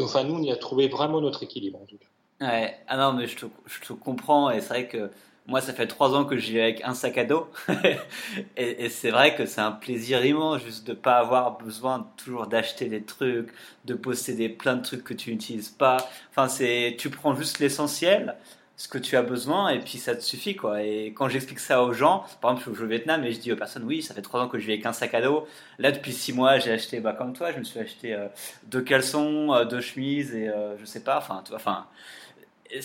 enfin, 0.00 0.24
nous, 0.24 0.34
on 0.34 0.42
y 0.42 0.50
a 0.50 0.56
trouvé 0.56 0.88
vraiment 0.88 1.20
notre 1.20 1.42
équilibre, 1.42 1.80
en 1.82 1.86
tout 1.86 1.98
cas. 1.98 2.06
Ah 2.88 2.96
non, 2.96 3.12
mais 3.12 3.26
je 3.26 3.36
je 3.66 3.80
te 3.80 3.92
comprends. 3.92 4.50
Et 4.50 4.60
c'est 4.60 4.68
vrai 4.68 4.88
que 4.88 5.10
moi, 5.46 5.60
ça 5.60 5.72
fait 5.72 5.86
trois 5.86 6.14
ans 6.14 6.24
que 6.24 6.36
je 6.36 6.50
vis 6.50 6.60
avec 6.60 6.82
un 6.84 6.94
sac 6.94 7.18
à 7.18 7.24
dos. 7.24 7.48
et, 8.56 8.88
c'est 8.88 9.10
vrai 9.10 9.36
que 9.36 9.46
c'est 9.46 9.60
un 9.60 9.72
plaisir 9.72 10.24
immense 10.24 10.62
juste 10.62 10.86
de 10.86 10.92
ne 10.92 10.96
pas 10.96 11.18
avoir 11.18 11.56
besoin 11.58 12.08
toujours 12.16 12.48
d'acheter 12.48 12.86
des 12.86 13.02
trucs, 13.02 13.50
de 13.84 13.94
posséder 13.94 14.48
plein 14.48 14.76
de 14.76 14.82
trucs 14.82 15.04
que 15.04 15.14
tu 15.14 15.30
n'utilises 15.30 15.68
pas. 15.68 15.98
Enfin, 16.30 16.48
c'est, 16.48 16.96
tu 16.98 17.10
prends 17.10 17.34
juste 17.36 17.60
l'essentiel, 17.60 18.34
ce 18.76 18.88
que 18.88 18.98
tu 18.98 19.16
as 19.16 19.22
besoin, 19.22 19.68
et 19.68 19.78
puis 19.78 19.98
ça 19.98 20.16
te 20.16 20.20
suffit, 20.20 20.56
quoi. 20.56 20.82
Et 20.82 21.12
quand 21.16 21.28
j'explique 21.28 21.60
ça 21.60 21.82
aux 21.82 21.92
gens, 21.92 22.24
par 22.40 22.50
exemple, 22.50 22.70
je 22.74 22.80
vais 22.80 22.84
au 22.84 22.88
Vietnam 22.88 23.24
et 23.24 23.32
je 23.32 23.38
dis 23.38 23.52
aux 23.52 23.56
personnes, 23.56 23.84
oui, 23.84 24.02
ça 24.02 24.14
fait 24.14 24.22
trois 24.22 24.40
ans 24.40 24.48
que 24.48 24.58
je 24.58 24.66
vis 24.66 24.72
avec 24.72 24.86
un 24.86 24.92
sac 24.92 25.14
à 25.14 25.22
dos. 25.22 25.46
Là, 25.78 25.92
depuis 25.92 26.12
six 26.12 26.32
mois, 26.32 26.58
j'ai 26.58 26.72
acheté, 26.72 26.98
bah, 26.98 27.12
comme 27.12 27.32
toi, 27.32 27.52
je 27.52 27.58
me 27.58 27.64
suis 27.64 27.78
acheté 27.78 28.14
euh, 28.14 28.26
deux 28.64 28.82
caleçons, 28.82 29.54
euh, 29.54 29.64
deux 29.64 29.80
chemises 29.80 30.34
et 30.34 30.48
euh, 30.48 30.76
je 30.78 30.84
sais 30.84 31.04
pas, 31.04 31.18
enfin, 31.18 31.42
tu 31.44 31.50
vois, 31.50 31.58
enfin, 31.58 31.86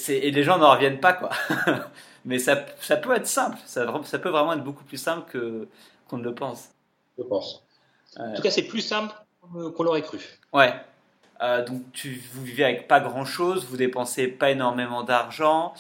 et 0.08 0.32
les 0.32 0.44
gens 0.44 0.60
n'en 0.60 0.72
reviennent 0.72 1.00
pas, 1.00 1.14
quoi. 1.14 1.32
Mais 2.26 2.40
ça, 2.40 2.66
ça 2.80 2.98
peut 2.98 3.16
être 3.16 3.28
simple, 3.28 3.58
ça, 3.66 3.92
ça, 4.04 4.20
peut 4.20 4.30
vraiment 4.30 4.54
être 4.54 4.64
beaucoup 4.64 4.84
plus 4.84 4.98
simple 4.98 5.30
que, 5.32 5.68
qu'on 6.08 6.18
ne 6.18 6.24
le 6.24 6.36
pense. 6.36 6.70
Je 7.18 7.24
pense. 7.24 7.64
En 8.18 8.34
tout 8.34 8.42
cas, 8.42 8.52
c'est 8.52 8.64
plus 8.64 8.82
simple 8.82 9.14
qu'on 9.76 9.84
l'aurait 9.84 10.02
cru. 10.02 10.20
Ouais. 10.54 10.74
Euh, 11.42 11.66
donc, 11.66 11.82
tu, 11.92 12.22
vous 12.34 12.44
vivez 12.44 12.64
avec 12.64 12.88
pas 12.88 13.00
grand 13.00 13.26
chose, 13.26 13.66
vous 13.66 13.78
dépensez 13.78 14.28
pas 14.28 14.52
énormément 14.52 15.04
d'argent. 15.04 15.74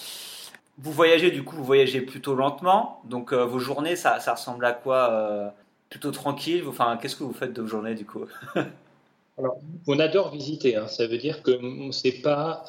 Vous 0.79 0.91
voyagez, 0.91 1.29
du 1.29 1.43
coup, 1.43 1.55
vous 1.55 1.63
voyagez 1.63 2.01
plutôt 2.01 2.33
lentement. 2.33 3.01
Donc, 3.05 3.33
euh, 3.33 3.45
vos 3.45 3.59
journées, 3.59 3.95
ça, 3.95 4.19
ça, 4.19 4.33
ressemble 4.33 4.65
à 4.65 4.71
quoi 4.71 5.11
euh, 5.11 5.49
Plutôt 5.89 6.11
tranquille? 6.11 6.63
Enfin, 6.67 6.97
qu'est-ce 6.99 7.15
que 7.15 7.23
vous 7.23 7.33
faites 7.33 7.53
de 7.53 7.61
vos 7.61 7.67
journées, 7.67 7.93
du 7.93 8.05
coup? 8.05 8.25
Alors, 9.37 9.57
on 9.87 9.99
adore 9.99 10.31
visiter. 10.31 10.75
Hein. 10.77 10.87
Ça 10.87 11.05
veut 11.05 11.17
dire 11.17 11.43
que 11.43 11.51
c'est 11.91 12.21
pas 12.21 12.65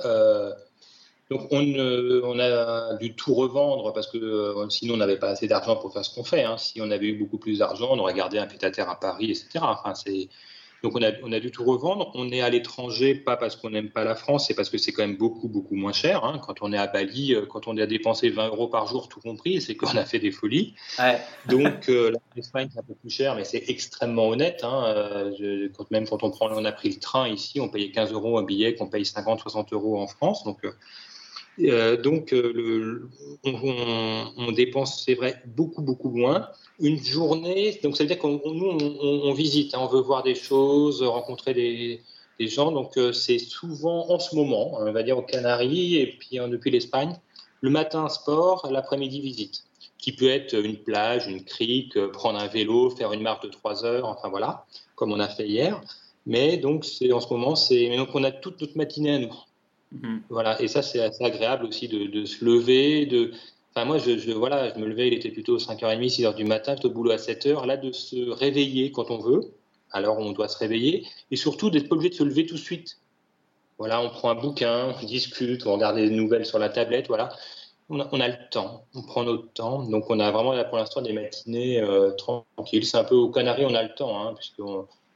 donc 1.32 1.48
on, 1.50 2.38
a 2.38 2.94
dû 2.96 3.14
tout 3.14 3.32
revendre 3.32 3.92
parce 3.94 4.06
que 4.06 4.18
euh, 4.18 4.68
sinon 4.68 4.94
on 4.94 4.96
n'avait 4.98 5.18
pas 5.18 5.28
assez 5.28 5.48
d'argent 5.48 5.76
pour 5.76 5.90
faire 5.90 6.04
ce 6.04 6.14
qu'on 6.14 6.24
fait. 6.24 6.44
Hein. 6.44 6.58
Si 6.58 6.80
on 6.82 6.90
avait 6.90 7.06
eu 7.06 7.14
beaucoup 7.14 7.38
plus 7.38 7.60
d'argent, 7.60 7.88
on 7.90 7.98
aurait 7.98 8.12
gardé 8.12 8.36
un 8.36 8.46
pied-à-terre 8.46 8.90
à 8.90 9.00
Paris, 9.00 9.30
etc. 9.30 9.60
Enfin, 9.62 9.94
donc 10.82 10.94
on 10.94 11.02
a, 11.02 11.12
on 11.22 11.32
a, 11.32 11.40
dû 11.40 11.50
tout 11.50 11.64
revendre. 11.64 12.10
On 12.14 12.30
est 12.30 12.42
à 12.42 12.50
l'étranger, 12.50 13.14
pas 13.14 13.38
parce 13.38 13.56
qu'on 13.56 13.70
n'aime 13.70 13.88
pas 13.88 14.04
la 14.04 14.14
France, 14.14 14.48
c'est 14.48 14.54
parce 14.54 14.68
que 14.68 14.76
c'est 14.76 14.92
quand 14.92 15.06
même 15.06 15.16
beaucoup, 15.16 15.48
beaucoup 15.48 15.74
moins 15.74 15.92
cher. 15.92 16.22
Hein. 16.24 16.38
Quand 16.44 16.56
on 16.60 16.70
est 16.72 16.76
à 16.76 16.86
Bali, 16.86 17.34
euh, 17.34 17.46
quand 17.46 17.66
on 17.66 17.78
a 17.78 17.86
dépensé 17.86 18.28
20 18.28 18.48
euros 18.48 18.68
par 18.68 18.86
jour, 18.86 19.08
tout 19.08 19.20
compris, 19.20 19.62
c'est 19.62 19.74
qu'on 19.74 19.96
a 19.96 20.04
fait 20.04 20.18
des 20.18 20.32
folies. 20.32 20.74
Donc 21.48 21.88
euh, 21.88 22.12
l'Espagne, 22.36 22.68
c'est 22.70 22.80
un 22.80 22.82
peu 22.82 22.94
plus 22.94 23.10
cher, 23.10 23.36
mais 23.36 23.44
c'est 23.44 23.64
extrêmement 23.68 24.28
honnête. 24.28 24.64
Hein. 24.64 25.30
quand, 25.74 25.90
même 25.90 26.06
quand 26.06 26.24
on, 26.24 26.30
prend, 26.30 26.50
on 26.50 26.64
a 26.66 26.72
pris 26.72 26.90
le 26.90 26.98
train 26.98 27.26
ici, 27.26 27.58
on 27.58 27.70
payait 27.70 27.90
15 27.90 28.12
euros 28.12 28.36
un 28.36 28.42
billet, 28.42 28.74
qu'on 28.74 28.88
paye 28.88 29.06
50, 29.06 29.40
60 29.40 29.72
euros 29.72 29.98
en 29.98 30.06
France. 30.06 30.44
Donc 30.44 30.66
euh, 31.60 31.96
donc, 31.96 32.32
euh, 32.32 33.08
on, 33.44 34.52
dépense, 34.52 35.02
c'est 35.04 35.14
vrai, 35.14 35.42
beaucoup, 35.46 35.82
beaucoup 35.82 36.10
moins. 36.10 36.48
Une 36.80 37.02
journée, 37.02 37.78
donc 37.82 37.96
ça 37.96 38.04
veut 38.04 38.08
dire 38.08 38.18
qu'on 38.18 39.32
visite, 39.34 39.74
hein, 39.74 39.80
on 39.82 39.86
veut 39.86 40.00
voir 40.00 40.22
des 40.22 40.34
choses, 40.34 41.02
rencontrer 41.02 41.54
des, 41.54 42.00
gens. 42.40 42.72
Donc, 42.72 42.96
euh, 42.96 43.12
c'est 43.12 43.38
souvent 43.38 44.10
en 44.10 44.18
ce 44.18 44.34
moment, 44.34 44.72
on 44.80 44.90
va 44.90 45.02
dire 45.04 45.16
aux 45.16 45.22
Canaries 45.22 45.96
et 45.96 46.06
puis 46.08 46.38
depuis 46.48 46.72
l'Espagne, 46.72 47.14
le 47.60 47.70
matin 47.70 48.08
sport, 48.08 48.68
l'après-midi 48.68 49.20
visite, 49.20 49.62
qui 49.96 50.10
peut 50.10 50.28
être 50.28 50.54
une 50.54 50.76
plage, 50.76 51.28
une 51.28 51.44
crique, 51.44 51.96
prendre 52.08 52.40
un 52.40 52.48
vélo, 52.48 52.90
faire 52.90 53.12
une 53.12 53.22
marche 53.22 53.44
de 53.44 53.48
3 53.48 53.84
heures, 53.84 54.06
enfin 54.06 54.28
voilà, 54.28 54.66
comme 54.96 55.12
on 55.12 55.20
a 55.20 55.28
fait 55.28 55.46
hier. 55.46 55.80
Mais 56.26 56.56
donc, 56.56 56.84
c'est 56.84 57.12
en 57.12 57.20
ce 57.20 57.32
moment, 57.32 57.54
c'est 57.54 57.96
donc 57.96 58.08
on 58.14 58.24
a 58.24 58.32
toute 58.32 58.60
notre 58.60 58.76
matinée 58.76 59.14
à 59.14 59.18
nous. 59.20 59.34
Mhm. 59.92 60.22
Voilà, 60.30 60.60
et 60.60 60.68
ça, 60.68 60.82
c'est 60.82 61.00
assez 61.00 61.24
agréable 61.24 61.66
aussi 61.66 61.88
de, 61.88 62.24
se 62.24 62.44
lever. 62.44 63.06
De... 63.06 63.32
Enfin, 63.74 63.84
moi, 63.84 63.98
je, 63.98 64.32
voilà, 64.32 64.72
je 64.72 64.78
me 64.78 64.86
levais, 64.86 65.08
il 65.08 65.14
était 65.14 65.30
plutôt 65.30 65.58
5h30, 65.58 66.08
6h 66.08 66.34
du 66.34 66.44
matin, 66.44 66.74
j'étais 66.74 66.86
au 66.86 66.90
boulot 66.90 67.10
à 67.10 67.16
7h. 67.16 67.66
Là, 67.66 67.76
de 67.76 67.92
se 67.92 68.30
réveiller 68.30 68.92
quand 68.92 69.10
on 69.10 69.18
veut, 69.18 69.52
alors 69.90 70.18
on 70.18 70.32
doit 70.32 70.48
se 70.48 70.58
réveiller, 70.58 71.06
et 71.30 71.36
surtout 71.36 71.70
d'être 71.70 71.88
pas 71.88 71.94
obligé 71.94 72.10
de 72.10 72.14
se 72.14 72.24
lever 72.24 72.46
tout 72.46 72.54
de 72.54 72.60
suite. 72.60 72.98
Voilà, 73.78 74.00
on 74.00 74.10
prend 74.10 74.30
un 74.30 74.34
bouquin, 74.34 74.94
on 75.00 75.04
discute, 75.04 75.66
on 75.66 75.74
regarde 75.74 75.96
des 75.96 76.10
nouvelles 76.10 76.46
sur 76.46 76.58
la 76.58 76.68
tablette, 76.68 77.08
voilà. 77.08 77.30
On 77.88 77.98
a, 77.98 78.28
le 78.28 78.48
temps, 78.50 78.86
on 78.94 79.02
prend 79.02 79.22
notre 79.22 79.52
temps. 79.52 79.82
Donc, 79.82 80.08
on 80.08 80.18
a 80.18 80.30
vraiment 80.30 80.54
là 80.54 80.64
pour 80.64 80.78
l'instant 80.78 81.02
des 81.02 81.12
matinées 81.12 81.78
euh, 81.78 82.12
tranquilles. 82.12 82.86
C'est 82.86 82.96
un 82.96 83.04
peu 83.04 83.16
aux 83.16 83.28
Canaries, 83.28 83.66
on 83.66 83.74
a 83.74 83.82
le 83.82 83.94
temps, 83.94 84.18
hein, 84.18 84.32
puisque 84.34 84.62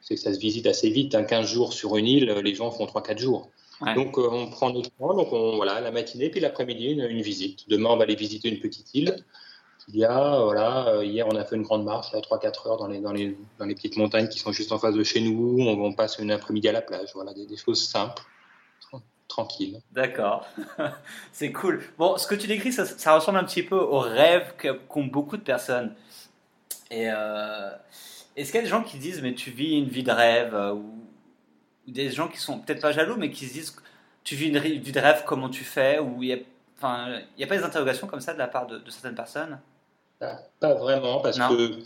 c'est 0.03 0.17
que 0.17 0.21
ça 0.21 0.35
se 0.35 0.39
visite 0.39 0.67
assez 0.67 0.91
vite. 0.91 1.15
Hein, 1.15 1.25
15 1.25 1.47
jours 1.47 1.73
sur 1.73 1.97
une 1.97 2.07
île, 2.07 2.27
les 2.27 2.55
gens 2.55 2.71
font 2.71 2.85
3-4 2.85 3.19
jours. 3.19 3.49
Donc 3.95 4.19
euh, 4.19 4.29
on 4.31 4.49
prend 4.49 4.73
notre 4.73 4.91
temps, 4.91 5.15
donc 5.15 5.33
on, 5.33 5.57
voilà, 5.57 5.81
la 5.81 5.91
matinée, 5.91 6.31
puis 6.31 6.41
l'après-midi, 6.41 6.93
une, 6.93 7.21
visite. 7.21 7.69
Demain, 7.69 7.91
on 7.91 7.97
va 7.97 8.05
aller 8.05 8.15
visiter 8.15 8.49
une 8.49 8.59
petite 8.59 8.95
île. 8.95 9.25
Il 9.89 9.97
y 9.97 10.05
a, 10.05 10.41
voilà, 10.41 10.89
euh, 10.89 11.05
hier, 11.05 11.27
on 11.29 11.37
a 11.37 11.45
fait 11.45 11.57
une 11.57 11.63
grande 11.63 11.85
marche, 11.85 12.13
à 12.15 12.19
3-4 12.19 12.69
heures, 12.69 12.77
dans 12.79 12.89
les, 12.89 13.01
dans, 13.01 13.13
les, 13.13 13.37
dans 13.59 13.67
les 13.67 13.75
petites 13.75 13.97
montagnes 13.97 14.29
qui 14.29 14.39
sont 14.39 14.51
juste 14.51 14.73
en 14.73 14.79
face 14.79 14.95
de 14.95 15.05
chez 15.05 15.21
nous. 15.21 15.59
On, 15.61 15.93
passe 15.93 16.19
une 16.19 16.31
après-midi 16.31 16.69
à 16.69 16.73
la 16.73 16.81
plage. 16.81 17.11
Voilà, 17.15 17.35
des, 17.35 17.57
choses 17.57 17.87
simples, 17.87 18.23
tranquilles. 19.29 19.81
D'accord, 19.93 20.47
c'est 21.33 21.53
cool. 21.53 21.85
Bon, 21.99 22.17
ce 22.17 22.27
que 22.27 22.35
tu 22.35 22.47
décris, 22.47 22.73
ça, 22.73 23.15
ressemble 23.15 23.39
un 23.39 23.45
petit 23.45 23.63
peu 23.63 23.77
au 23.77 23.99
rêve 23.99 24.55
qu'ont 24.89 25.05
beaucoup 25.05 25.37
de 25.37 25.43
personnes. 25.43 25.95
Et 26.91 27.05
est-ce 27.05 28.51
qu'il 28.51 28.57
y 28.57 28.59
a 28.59 28.63
des 28.63 28.69
gens 28.69 28.83
qui 28.83 28.99
disent, 28.99 29.23
mais 29.23 29.35
tu 29.35 29.51
vis 29.51 29.79
une 29.79 29.89
vie 29.89 30.03
de 30.03 30.11
rêve 30.11 30.55
ou, 30.75 31.06
des 31.87 32.11
gens 32.11 32.29
qui 32.29 32.39
sont 32.39 32.59
peut-être 32.59 32.81
pas 32.81 32.93
jaloux, 32.93 33.17
mais 33.17 33.31
qui 33.31 33.47
se 33.47 33.53
disent, 33.53 33.77
tu 34.25 34.35
vis 34.35 34.49
une 34.49 34.59
de 34.59 35.01
rêve, 35.01 35.23
comment 35.27 35.49
tu 35.49 35.65
fais 35.65 35.99
Ou 35.99 36.23
il 36.23 36.29
y 36.29 36.33
a, 36.33 36.39
enfin, 36.77 37.21
pas 37.49 37.57
des 37.57 37.65
interrogations 37.65 38.07
comme 38.07 38.21
ça 38.21 38.35
de 38.35 38.39
la 38.39 38.49
part 38.49 38.67
de, 38.67 38.81
certaines 38.91 39.15
personnes? 39.15 39.59
Pas, 40.19 40.75
vraiment, 40.75 41.21
parce 41.21 41.39
que 41.39 41.79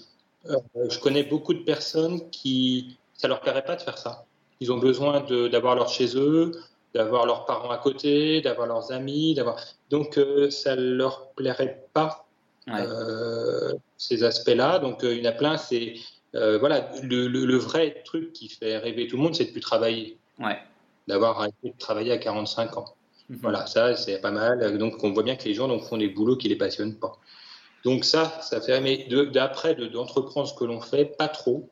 je 0.44 0.98
connais 1.00 1.24
beaucoup 1.24 1.52
de 1.52 1.60
personnes 1.60 2.30
qui, 2.30 2.96
ça 3.14 3.28
leur 3.28 3.40
plairait 3.40 3.64
pas 3.64 3.76
de 3.76 3.82
faire 3.82 3.98
ça. 3.98 4.24
Ils 4.60 4.72
ont 4.72 4.78
besoin 4.78 5.20
d'avoir 5.20 5.74
leur 5.74 5.88
chez 5.88 6.16
eux, 6.16 6.52
d'avoir 6.94 7.26
leurs 7.26 7.46
parents 7.46 7.70
à 7.70 7.78
côté, 7.78 8.40
d'avoir 8.40 8.66
leurs 8.66 8.92
amis, 8.92 9.34
d'avoir. 9.34 9.58
Donc 9.90 10.18
euh, 10.18 10.50
ça 10.50 10.76
leur 10.76 11.30
plairait 11.30 11.84
pas 11.92 12.26
euh, 12.68 13.72
ces 13.96 14.24
aspects-là. 14.24 14.78
Donc 14.78 15.04
euh, 15.04 15.14
il 15.14 15.24
y 15.24 15.26
en 15.26 15.30
a 15.30 15.34
plein. 15.34 15.56
C'est 15.56 15.94
voilà 16.32 16.90
le, 17.02 17.56
vrai 17.56 18.02
truc 18.04 18.32
qui 18.32 18.48
fait 18.48 18.78
rêver 18.78 19.06
tout 19.06 19.16
le 19.16 19.22
monde, 19.22 19.34
c'est 19.34 19.46
de 19.46 19.52
plus 19.52 19.60
travailler. 19.60 20.18
Ouais. 20.38 20.58
D'avoir 21.08 21.40
arrêté 21.40 21.70
de 21.70 21.78
travailler 21.78 22.12
à 22.12 22.18
45 22.18 22.76
ans. 22.76 22.94
Mhm. 23.28 23.38
Voilà, 23.42 23.66
ça 23.66 23.96
c'est 23.96 24.20
pas 24.20 24.30
mal. 24.30 24.78
Donc 24.78 25.02
on 25.02 25.12
voit 25.12 25.22
bien 25.22 25.36
que 25.36 25.44
les 25.44 25.54
gens 25.54 25.68
donc, 25.68 25.82
font 25.82 25.96
des 25.96 26.08
boulots 26.08 26.36
qui 26.36 26.48
les 26.48 26.56
passionnent 26.56 26.96
pas. 26.96 27.18
Donc 27.84 28.04
ça, 28.04 28.40
ça 28.42 28.60
fait. 28.60 28.80
Mais 28.80 29.08
d'après 29.32 29.74
d'entreprendre 29.74 30.46
ce 30.46 30.54
que 30.54 30.64
l'on 30.64 30.80
fait, 30.80 31.16
pas 31.16 31.28
trop. 31.28 31.68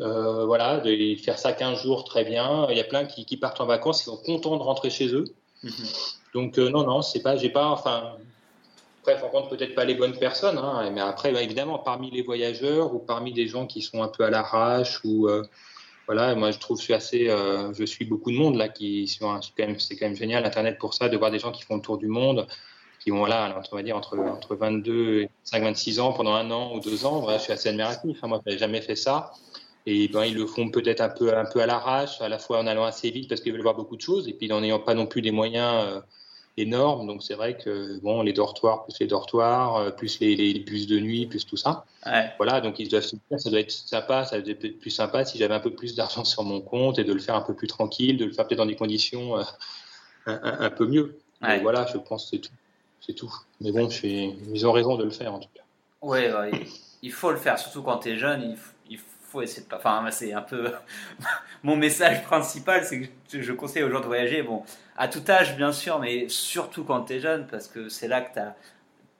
Euh, 0.00 0.46
voilà, 0.46 0.80
de 0.80 1.14
faire 1.16 1.38
ça 1.38 1.52
15 1.52 1.82
jours, 1.82 2.04
très 2.04 2.24
bien. 2.24 2.66
Il 2.70 2.76
y 2.76 2.80
a 2.80 2.84
plein 2.84 3.04
qui, 3.04 3.36
partent 3.36 3.60
en 3.60 3.66
vacances, 3.66 4.02
ils 4.02 4.06
sont 4.06 4.16
contents 4.16 4.56
de 4.56 4.62
rentrer 4.62 4.90
chez 4.90 5.14
eux. 5.14 5.24
Mhm. 5.62 5.72
Donc 6.34 6.58
euh, 6.58 6.70
non, 6.70 6.84
non, 6.84 7.02
c'est 7.02 7.20
pas, 7.20 7.36
j'ai 7.36 7.50
pas, 7.50 7.66
enfin, 7.66 8.16
après, 9.02 9.16
on 9.20 9.26
rencontre 9.26 9.48
peut-être 9.48 9.74
pas 9.74 9.84
les 9.84 9.94
bonnes 9.94 10.16
personnes, 10.16 10.58
hein, 10.58 10.88
mais 10.90 11.00
après, 11.00 11.32
bah, 11.32 11.42
évidemment, 11.42 11.78
parmi 11.78 12.10
les 12.10 12.22
voyageurs 12.22 12.94
ou 12.94 12.98
parmi 12.98 13.32
des 13.32 13.48
gens 13.48 13.66
qui 13.66 13.82
sont 13.82 14.02
un 14.02 14.08
peu 14.08 14.24
à 14.24 14.30
l'arrache 14.30 15.00
ou 15.04 15.28
euh, 15.28 15.42
voilà, 16.06 16.34
moi 16.34 16.50
je 16.50 16.58
trouve 16.58 16.78
je 16.78 16.82
suis 16.82 16.94
assez, 16.94 17.26
je 17.26 17.84
suis 17.84 18.04
beaucoup 18.04 18.32
de 18.32 18.36
monde 18.36 18.56
là 18.56 18.68
qui 18.68 19.06
c'est 19.06 19.20
quand 19.20 19.38
quand 19.56 19.66
même 20.00 20.16
génial 20.16 20.44
Internet 20.44 20.76
pour 20.78 20.94
ça, 20.94 21.08
de 21.08 21.16
voir 21.16 21.30
des 21.30 21.38
gens 21.38 21.52
qui 21.52 21.62
font 21.62 21.76
le 21.76 21.80
tour 21.80 21.96
du 21.96 22.08
monde, 22.08 22.46
qui 23.02 23.10
vont 23.10 23.24
là, 23.24 23.60
on 23.72 23.76
va 23.76 23.82
dire 23.82 23.96
entre 23.96 24.18
entre 24.18 24.54
22 24.56 25.22
et 25.22 25.30
5, 25.44 25.62
26 25.62 26.00
ans 26.00 26.12
pendant 26.12 26.34
un 26.34 26.50
an 26.50 26.74
ou 26.74 26.80
deux 26.80 27.04
ans. 27.04 27.26
je 27.28 27.38
suis 27.38 27.52
assez 27.52 27.68
admiratif. 27.68 28.18
Hein, 28.22 28.28
moi, 28.28 28.40
je 28.44 28.50
n'avais 28.50 28.58
jamais 28.58 28.80
fait 28.80 28.96
ça. 28.96 29.32
Et 29.86 30.08
ben, 30.08 30.24
ils 30.24 30.36
le 30.36 30.46
font 30.46 30.70
peut-être 30.70 31.00
un 31.00 31.08
peu, 31.08 31.36
un 31.36 31.44
peu 31.44 31.60
à 31.60 31.66
l'arrache, 31.66 32.20
à 32.20 32.28
la 32.28 32.38
fois 32.38 32.60
en 32.60 32.66
allant 32.68 32.84
assez 32.84 33.10
vite 33.10 33.28
parce 33.28 33.40
qu'ils 33.40 33.52
veulent 33.52 33.62
voir 33.62 33.74
beaucoup 33.74 33.96
de 33.96 34.00
choses, 34.00 34.28
et 34.28 34.32
puis 34.32 34.52
en 34.52 34.60
n'ayant 34.60 34.78
pas 34.78 34.94
non 34.94 35.06
plus 35.06 35.22
des 35.22 35.32
moyens 35.32 35.84
euh, 35.86 36.00
énormes. 36.56 37.06
Donc 37.06 37.22
c'est 37.22 37.34
vrai 37.34 37.56
que 37.56 37.98
bon, 38.00 38.22
les 38.22 38.32
dortoirs, 38.32 38.84
plus 38.84 38.98
les 39.00 39.06
dortoirs, 39.06 39.76
euh, 39.76 39.90
plus 39.90 40.20
les, 40.20 40.36
les, 40.36 40.58
bus 40.60 40.86
de 40.86 40.98
nuit, 40.98 41.26
plus 41.26 41.46
tout 41.46 41.56
ça. 41.56 41.84
Voilà, 42.36 42.60
donc 42.60 42.78
ils 42.78 42.88
doivent 42.88 43.02
se 43.02 43.16
dire, 43.16 43.40
ça 43.40 43.50
doit 43.50 43.60
être 43.60 43.70
sympa, 43.70 44.24
ça 44.24 44.40
doit 44.40 44.52
être 44.52 44.80
plus 44.80 44.90
sympa 44.90 45.24
si 45.24 45.38
j'avais 45.38 45.54
un 45.54 45.60
peu 45.60 45.72
plus 45.72 45.94
d'argent 45.94 46.24
sur 46.32 46.42
mon 46.44 46.60
compte 46.60 46.98
et 46.98 47.04
de 47.04 47.12
le 47.12 47.20
faire 47.20 47.34
un 47.34 47.42
peu 47.42 47.54
plus 47.54 47.68
tranquille, 47.68 48.16
de 48.16 48.24
le 48.24 48.32
faire 48.32 48.46
peut-être 48.46 48.58
dans 48.58 48.66
des 48.66 48.76
conditions 48.76 49.38
euh, 49.38 49.42
un, 50.26 50.70
peu 50.70 50.86
mieux. 50.86 51.18
voilà, 51.40 51.86
je 51.86 51.98
pense 51.98 52.24
que 52.24 52.36
c'est 52.36 52.42
tout. 52.42 52.52
C'est 53.04 53.14
tout. 53.14 53.32
Mais 53.60 53.72
bon, 53.72 53.88
ils 53.88 54.66
ont 54.66 54.72
raison 54.72 54.96
de 54.96 55.02
le 55.02 55.10
faire 55.10 55.34
en 55.34 55.40
tout 55.40 55.48
cas. 55.52 55.62
Oui, 56.02 56.20
il 57.02 57.10
faut 57.10 57.32
le 57.32 57.36
faire, 57.36 57.58
surtout 57.58 57.82
quand 57.82 57.98
tu 57.98 58.10
es 58.10 58.16
jeune. 58.16 58.42
Il 58.50 58.56
faut 58.56 58.71
faut 59.32 59.42
essayer 59.42 59.62
de 59.62 59.68
pas. 59.68 59.78
Enfin, 59.78 60.06
c'est 60.10 60.32
un 60.32 60.42
peu 60.42 60.70
mon 61.62 61.76
message 61.76 62.22
principal, 62.24 62.84
c'est 62.84 63.00
que 63.00 63.42
je 63.42 63.52
conseille 63.52 63.82
aux 63.82 63.90
gens 63.90 64.00
de 64.00 64.06
voyager. 64.06 64.42
Bon, 64.42 64.62
à 64.96 65.08
tout 65.08 65.22
âge, 65.28 65.56
bien 65.56 65.72
sûr, 65.72 65.98
mais 65.98 66.28
surtout 66.28 66.84
quand 66.84 67.02
tu 67.02 67.14
es 67.14 67.20
jeune, 67.20 67.46
parce 67.46 67.66
que 67.68 67.88
c'est 67.88 68.08
là 68.08 68.20
que 68.20 68.34
tu 68.34 68.38
n'as 68.38 68.54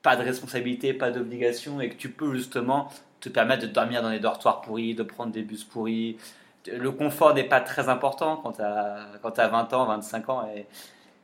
pas 0.02 0.16
de 0.16 0.22
responsabilité, 0.22 0.92
pas 0.92 1.10
d'obligation, 1.10 1.80
et 1.80 1.88
que 1.88 1.96
tu 1.96 2.10
peux 2.10 2.34
justement 2.34 2.90
te 3.20 3.28
permettre 3.28 3.62
de 3.62 3.68
dormir 3.68 4.02
dans 4.02 4.10
des 4.10 4.20
dortoirs 4.20 4.60
pourris, 4.60 4.94
de 4.94 5.02
prendre 5.02 5.32
des 5.32 5.42
bus 5.42 5.64
pourris. 5.64 6.18
Le 6.66 6.90
confort 6.90 7.34
n'est 7.34 7.44
pas 7.44 7.60
très 7.60 7.88
important 7.88 8.36
quand 8.36 8.52
tu 8.52 8.62
as, 8.62 9.06
quand 9.22 9.38
as 9.38 9.48
20 9.48 9.72
ans, 9.72 9.86
25 9.86 10.28
ans, 10.28 10.48
et, 10.54 10.66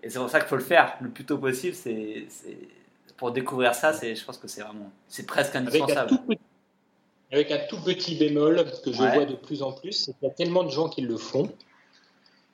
et 0.03 0.11
c'est 0.11 0.19
pour 0.19 0.31
ça 0.31 0.41
qu'il 0.41 0.49
faut 0.49 0.57
le 0.57 0.63
faire 0.63 0.97
le 1.01 1.11
plus 1.11 1.25
tôt 1.25 1.39
possible. 1.39 1.75
C'est 1.75 2.27
pour 3.17 3.33
découvrir 3.33 3.75
ça, 3.75 3.93
je 3.93 4.25
pense 4.25 4.39
que 4.39 4.47
c'est 4.47 4.63
vraiment, 4.63 4.91
c'est 5.09 5.27
presque 5.27 5.57
indispensable 5.57 6.01
avec 6.01 6.13
un 6.13 6.17
tout 6.17 6.23
petit 6.23 6.41
bémol 8.15 8.65
que 8.85 8.93
je 8.93 8.99
vois 8.99 9.25
de 9.25 9.35
plus 9.35 9.63
en 9.63 9.73
plus, 9.73 9.93
c'est 9.93 10.13
qu'il 10.13 10.29
y 10.29 10.31
a 10.31 10.35
tellement 10.35 10.65
de 10.65 10.71
gens 10.71 10.89
qui 10.89 11.03
le 11.03 11.17
font. 11.17 11.51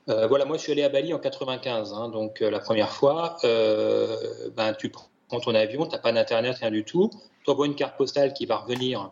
Euh, 0.09 0.27
voilà, 0.27 0.45
moi 0.45 0.57
je 0.57 0.63
suis 0.63 0.73
allé 0.73 0.83
à 0.83 0.89
Bali 0.89 1.15
en 1.15 1.19
95, 1.19 1.95
hein, 1.95 2.09
donc 2.09 2.43
euh, 2.43 2.51
la 2.51 2.59
première 2.59 2.91
fois, 2.91 3.37
euh, 3.45 4.17
ben, 4.55 4.75
tu 4.75 4.91
prends 4.91 5.09
ton 5.43 5.55
avion, 5.55 5.87
tu 5.87 5.93
n'as 5.93 5.99
pas 5.99 6.13
d'internet, 6.13 6.59
rien 6.61 6.71
du 6.71 6.85
tout, 6.85 7.11
tu 7.45 7.51
envoies 7.51 7.67
une 7.67 7.75
carte 7.75 7.97
postale 7.97 8.35
qui 8.35 8.47
va 8.47 8.59
revenir, 8.59 9.11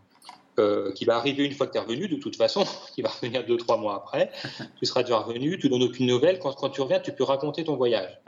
qui 0.94 1.04
va 1.04 1.16
arriver 1.16 1.44
une 1.44 1.52
fois 1.52 1.66
que 1.66 1.72
tu 1.72 1.78
es 1.78 1.80
revenu, 1.80 2.08
de 2.08 2.16
toute 2.16 2.36
façon, 2.36 2.64
qui 2.94 3.02
va 3.02 3.08
revenir 3.08 3.44
deux, 3.46 3.56
trois 3.56 3.76
mois 3.78 3.96
après, 3.96 4.30
tu 4.78 4.86
seras 4.86 5.02
déjà 5.02 5.18
revenu, 5.18 5.58
tu 5.58 5.68
donnes 5.68 5.82
aucune 5.82 6.06
nouvelle, 6.06 6.38
quand, 6.38 6.52
quand 6.52 6.68
tu 6.68 6.80
reviens, 6.82 7.00
tu 7.00 7.12
peux 7.12 7.24
raconter 7.24 7.64
ton 7.64 7.76
voyage. 7.76 8.20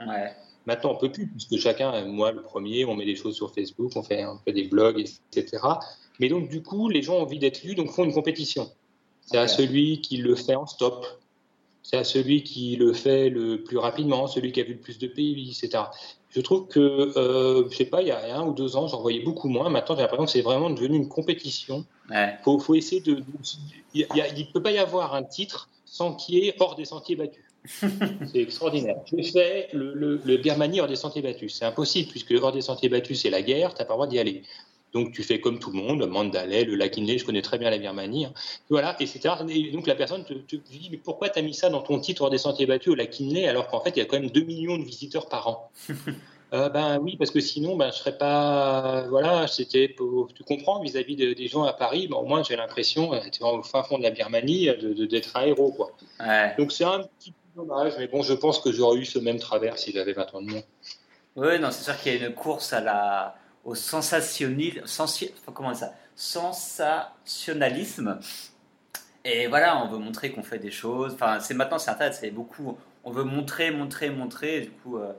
Maintenant, 0.65 0.93
on 0.93 0.95
peut 0.95 1.11
plus, 1.11 1.27
puisque 1.27 1.57
chacun, 1.61 2.05
moi 2.05 2.31
le 2.31 2.41
premier, 2.41 2.85
on 2.85 2.95
met 2.95 3.05
des 3.05 3.15
choses 3.15 3.35
sur 3.35 3.53
Facebook, 3.53 3.91
on 3.95 4.01
fait, 4.01 4.25
on 4.25 4.39
fait 4.39 4.51
des 4.51 4.63
blogs, 4.63 4.99
etc. 4.99 5.61
Mais 6.19 6.29
donc, 6.29 6.49
du 6.49 6.61
coup, 6.61 6.89
les 6.89 7.01
gens 7.01 7.15
ont 7.15 7.21
envie 7.21 7.39
d'être 7.39 7.63
lus, 7.63 7.75
donc 7.75 7.91
font 7.91 8.03
une 8.03 8.13
compétition. 8.13 8.71
C'est 9.21 9.37
à 9.37 9.47
celui 9.47 10.01
qui 10.01 10.17
le 10.17 10.35
fait 10.35 10.55
en 10.55 10.67
stop. 10.67 11.05
C'est 11.83 11.97
à 11.97 12.03
celui 12.03 12.43
qui 12.43 12.75
le 12.77 12.93
fait 12.93 13.29
le 13.29 13.63
plus 13.63 13.77
rapidement, 13.77 14.27
celui 14.27 14.51
qui 14.51 14.59
a 14.59 14.63
vu 14.63 14.73
le 14.73 14.79
plus 14.79 14.97
de 14.97 15.07
pays, 15.07 15.49
etc. 15.49 15.83
Je 16.29 16.41
trouve 16.41 16.67
que, 16.67 16.79
euh, 16.79 17.69
je 17.69 17.75
sais 17.75 17.85
pas, 17.85 18.01
il 18.01 18.07
y 18.07 18.11
a 18.11 18.37
un 18.37 18.45
ou 18.45 18.53
deux 18.53 18.75
ans, 18.75 18.87
j'en 18.87 19.01
voyais 19.01 19.21
beaucoup 19.21 19.47
moins. 19.47 19.69
Maintenant, 19.69 19.95
j'ai 19.95 20.01
l'impression 20.01 20.25
que 20.25 20.31
c'est 20.31 20.41
vraiment 20.41 20.69
devenu 20.69 20.97
une 20.97 21.07
compétition. 21.07 21.85
Il 22.11 22.37
faut, 22.43 22.75
essayer 22.75 23.01
de. 23.01 23.23
Il 23.93 24.05
ne 24.11 24.51
peut 24.51 24.61
pas 24.61 24.71
y 24.71 24.77
avoir 24.77 25.15
un 25.15 25.23
titre 25.23 25.69
sans 25.85 26.13
qu'il 26.13 26.35
y 26.35 26.47
ait 26.47 26.55
hors 26.59 26.75
des 26.75 26.85
sentiers 26.85 27.15
battus. 27.15 27.43
c'est 27.65 28.41
extraordinaire. 28.41 28.97
Je 29.05 29.31
fais 29.31 29.69
le, 29.73 29.93
le, 29.93 30.21
le 30.23 30.37
Birmanie 30.37 30.81
hors 30.81 30.87
des 30.87 30.95
sentiers 30.95 31.21
battus. 31.21 31.55
C'est 31.55 31.65
impossible, 31.65 32.09
puisque 32.09 32.31
hors 32.31 32.51
des 32.51 32.61
sentiers 32.61 32.89
battus, 32.89 33.21
c'est 33.21 33.29
la 33.29 33.41
guerre, 33.41 33.73
tu 33.73 33.81
n'as 33.81 33.85
pas 33.85 33.93
le 33.93 33.97
droit 33.97 34.07
d'y 34.07 34.19
aller. 34.19 34.43
Donc 34.95 35.11
tu 35.11 35.23
fais 35.23 35.41
comme 35.41 35.59
tout 35.59 35.71
le 35.71 35.77
monde, 35.77 36.07
Mandalay, 36.07 36.63
le 36.63 36.75
lac 36.75 36.97
Inle, 36.97 37.19
je 37.19 37.25
connais 37.25 37.41
très 37.41 37.57
bien 37.57 37.69
la 37.69 37.77
Birmanie, 37.77 38.27
hein. 38.27 38.33
voilà, 38.69 38.95
etc. 39.01 39.35
Et 39.49 39.69
donc 39.71 39.87
la 39.87 39.95
personne 39.95 40.23
te, 40.23 40.33
dit 40.55 40.87
mais 40.89 40.95
pourquoi 40.95 41.27
tu 41.27 41.37
as 41.37 41.41
mis 41.41 41.53
ça 41.53 41.69
dans 41.69 41.81
ton 41.81 41.99
titre 41.99 42.29
des 42.29 42.37
sentiers 42.37 42.65
battus 42.65 42.93
au 42.93 42.95
lac 42.95 43.19
Inle 43.19 43.45
alors 43.45 43.67
qu'en 43.67 43.81
fait 43.81 43.89
il 43.89 43.99
y 43.99 44.01
a 44.01 44.05
quand 44.05 44.17
même 44.17 44.29
2 44.29 44.41
millions 44.43 44.77
de 44.77 44.85
visiteurs 44.85 45.27
par 45.27 45.47
an? 45.47 45.69
Euh, 46.53 46.69
ben 46.69 46.99
oui, 47.01 47.17
parce 47.17 47.31
que 47.31 47.39
sinon, 47.39 47.75
ben, 47.75 47.89
je 47.91 47.97
serais 47.97 48.17
pas. 48.19 49.07
Voilà, 49.09 49.47
c'était. 49.47 49.93
Tu 50.35 50.43
comprends, 50.43 50.79
vis-à-vis 50.79 51.15
des 51.15 51.47
gens 51.47 51.63
à 51.63 51.73
Paris, 51.73 52.07
ben, 52.07 52.17
au 52.17 52.23
moins 52.23 52.43
j'ai 52.43 52.55
l'impression, 52.55 53.13
euh, 53.13 53.19
au 53.41 53.63
fin 53.63 53.81
fond 53.81 53.97
de 53.97 54.03
la 54.03 54.11
Birmanie, 54.11 54.69
d'être 55.09 55.35
un 55.35 55.41
héros. 55.41 55.71
Quoi. 55.71 55.91
Donc 56.57 56.71
c'est 56.71 56.85
un 56.85 57.01
petit 57.19 57.31
peu 57.31 57.63
dommage, 57.63 57.93
mais 57.97 58.07
bon, 58.07 58.21
je 58.21 58.33
pense 58.33 58.59
que 58.59 58.71
j'aurais 58.71 58.99
eu 58.99 59.05
ce 59.05 59.17
même 59.17 59.39
travers 59.39 59.79
si 59.79 59.91
j'avais 59.91 60.13
20 60.13 60.35
ans 60.35 60.41
de 60.43 60.51
moins. 60.51 60.61
Oui, 61.35 61.59
non, 61.59 61.71
c'est 61.71 61.83
sûr 61.83 61.99
qu'il 61.99 62.15
y 62.15 62.23
a 62.23 62.27
une 62.27 62.35
course 62.35 62.71
à 62.71 62.79
la 62.79 63.35
au 63.65 63.75
sensationnalisme, 63.75 64.85
comment 65.53 65.73
ça, 65.73 65.91
sensationnalisme. 66.15 68.19
Et 69.25 69.47
voilà, 69.47 69.83
on 69.83 69.89
veut 69.89 69.97
montrer 69.97 70.31
qu'on 70.31 70.43
fait 70.43 70.59
des 70.59 70.71
choses. 70.71 71.15
Enfin, 71.15 71.39
c'est 71.39 71.55
maintenant, 71.55 71.79
c'est 71.79 71.89
Internet, 71.89 72.15
c'est 72.19 72.29
beaucoup. 72.29 72.77
On 73.03 73.09
veut 73.11 73.23
montrer, 73.23 73.71
montrer, 73.71 74.11
montrer. 74.11 74.61
du 74.61 74.69
coup, 74.69 74.97
euh, 74.97 75.13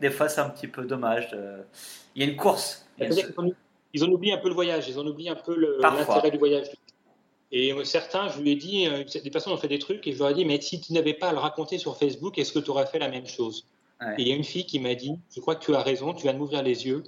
des 0.00 0.10
fois, 0.10 0.28
c'est 0.28 0.40
un 0.40 0.50
petit 0.50 0.66
peu 0.66 0.84
dommage. 0.84 1.28
Il 2.16 2.22
y 2.22 2.24
a 2.26 2.30
une 2.30 2.36
course. 2.36 2.84
Ils 3.92 4.04
ont 4.04 4.08
oublié 4.08 4.34
un 4.34 4.38
peu 4.38 4.48
le 4.48 4.54
voyage. 4.54 4.88
Ils 4.88 4.98
ont 4.98 5.06
oublié 5.06 5.30
un 5.30 5.36
peu 5.36 5.54
l'intérêt 5.80 6.32
du 6.32 6.38
voyage. 6.38 6.66
Et 7.52 7.72
euh, 7.72 7.84
certains, 7.84 8.28
je 8.28 8.40
lui 8.40 8.52
ai 8.52 8.56
dit, 8.56 8.86
euh, 8.86 9.04
des 9.22 9.30
personnes 9.30 9.52
ont 9.52 9.56
fait 9.56 9.68
des 9.68 9.78
trucs 9.78 10.06
et 10.06 10.12
je 10.12 10.18
leur 10.18 10.30
ai 10.30 10.34
dit, 10.34 10.44
mais 10.44 10.60
si 10.60 10.80
tu 10.80 10.92
n'avais 10.92 11.14
pas 11.14 11.30
à 11.30 11.32
le 11.32 11.38
raconter 11.38 11.78
sur 11.78 11.96
Facebook, 11.96 12.38
est-ce 12.38 12.52
que 12.52 12.60
tu 12.60 12.70
aurais 12.70 12.86
fait 12.86 12.98
la 12.98 13.08
même 13.08 13.26
chose? 13.26 13.66
Et 14.16 14.22
il 14.22 14.28
y 14.28 14.32
a 14.32 14.36
une 14.36 14.44
fille 14.44 14.64
qui 14.64 14.78
m'a 14.78 14.94
dit, 14.94 15.18
je 15.34 15.40
crois 15.40 15.56
que 15.56 15.64
tu 15.64 15.74
as 15.74 15.82
raison, 15.82 16.14
tu 16.14 16.22
viens 16.22 16.32
de 16.32 16.38
m'ouvrir 16.38 16.62
les 16.62 16.86
yeux 16.86 17.02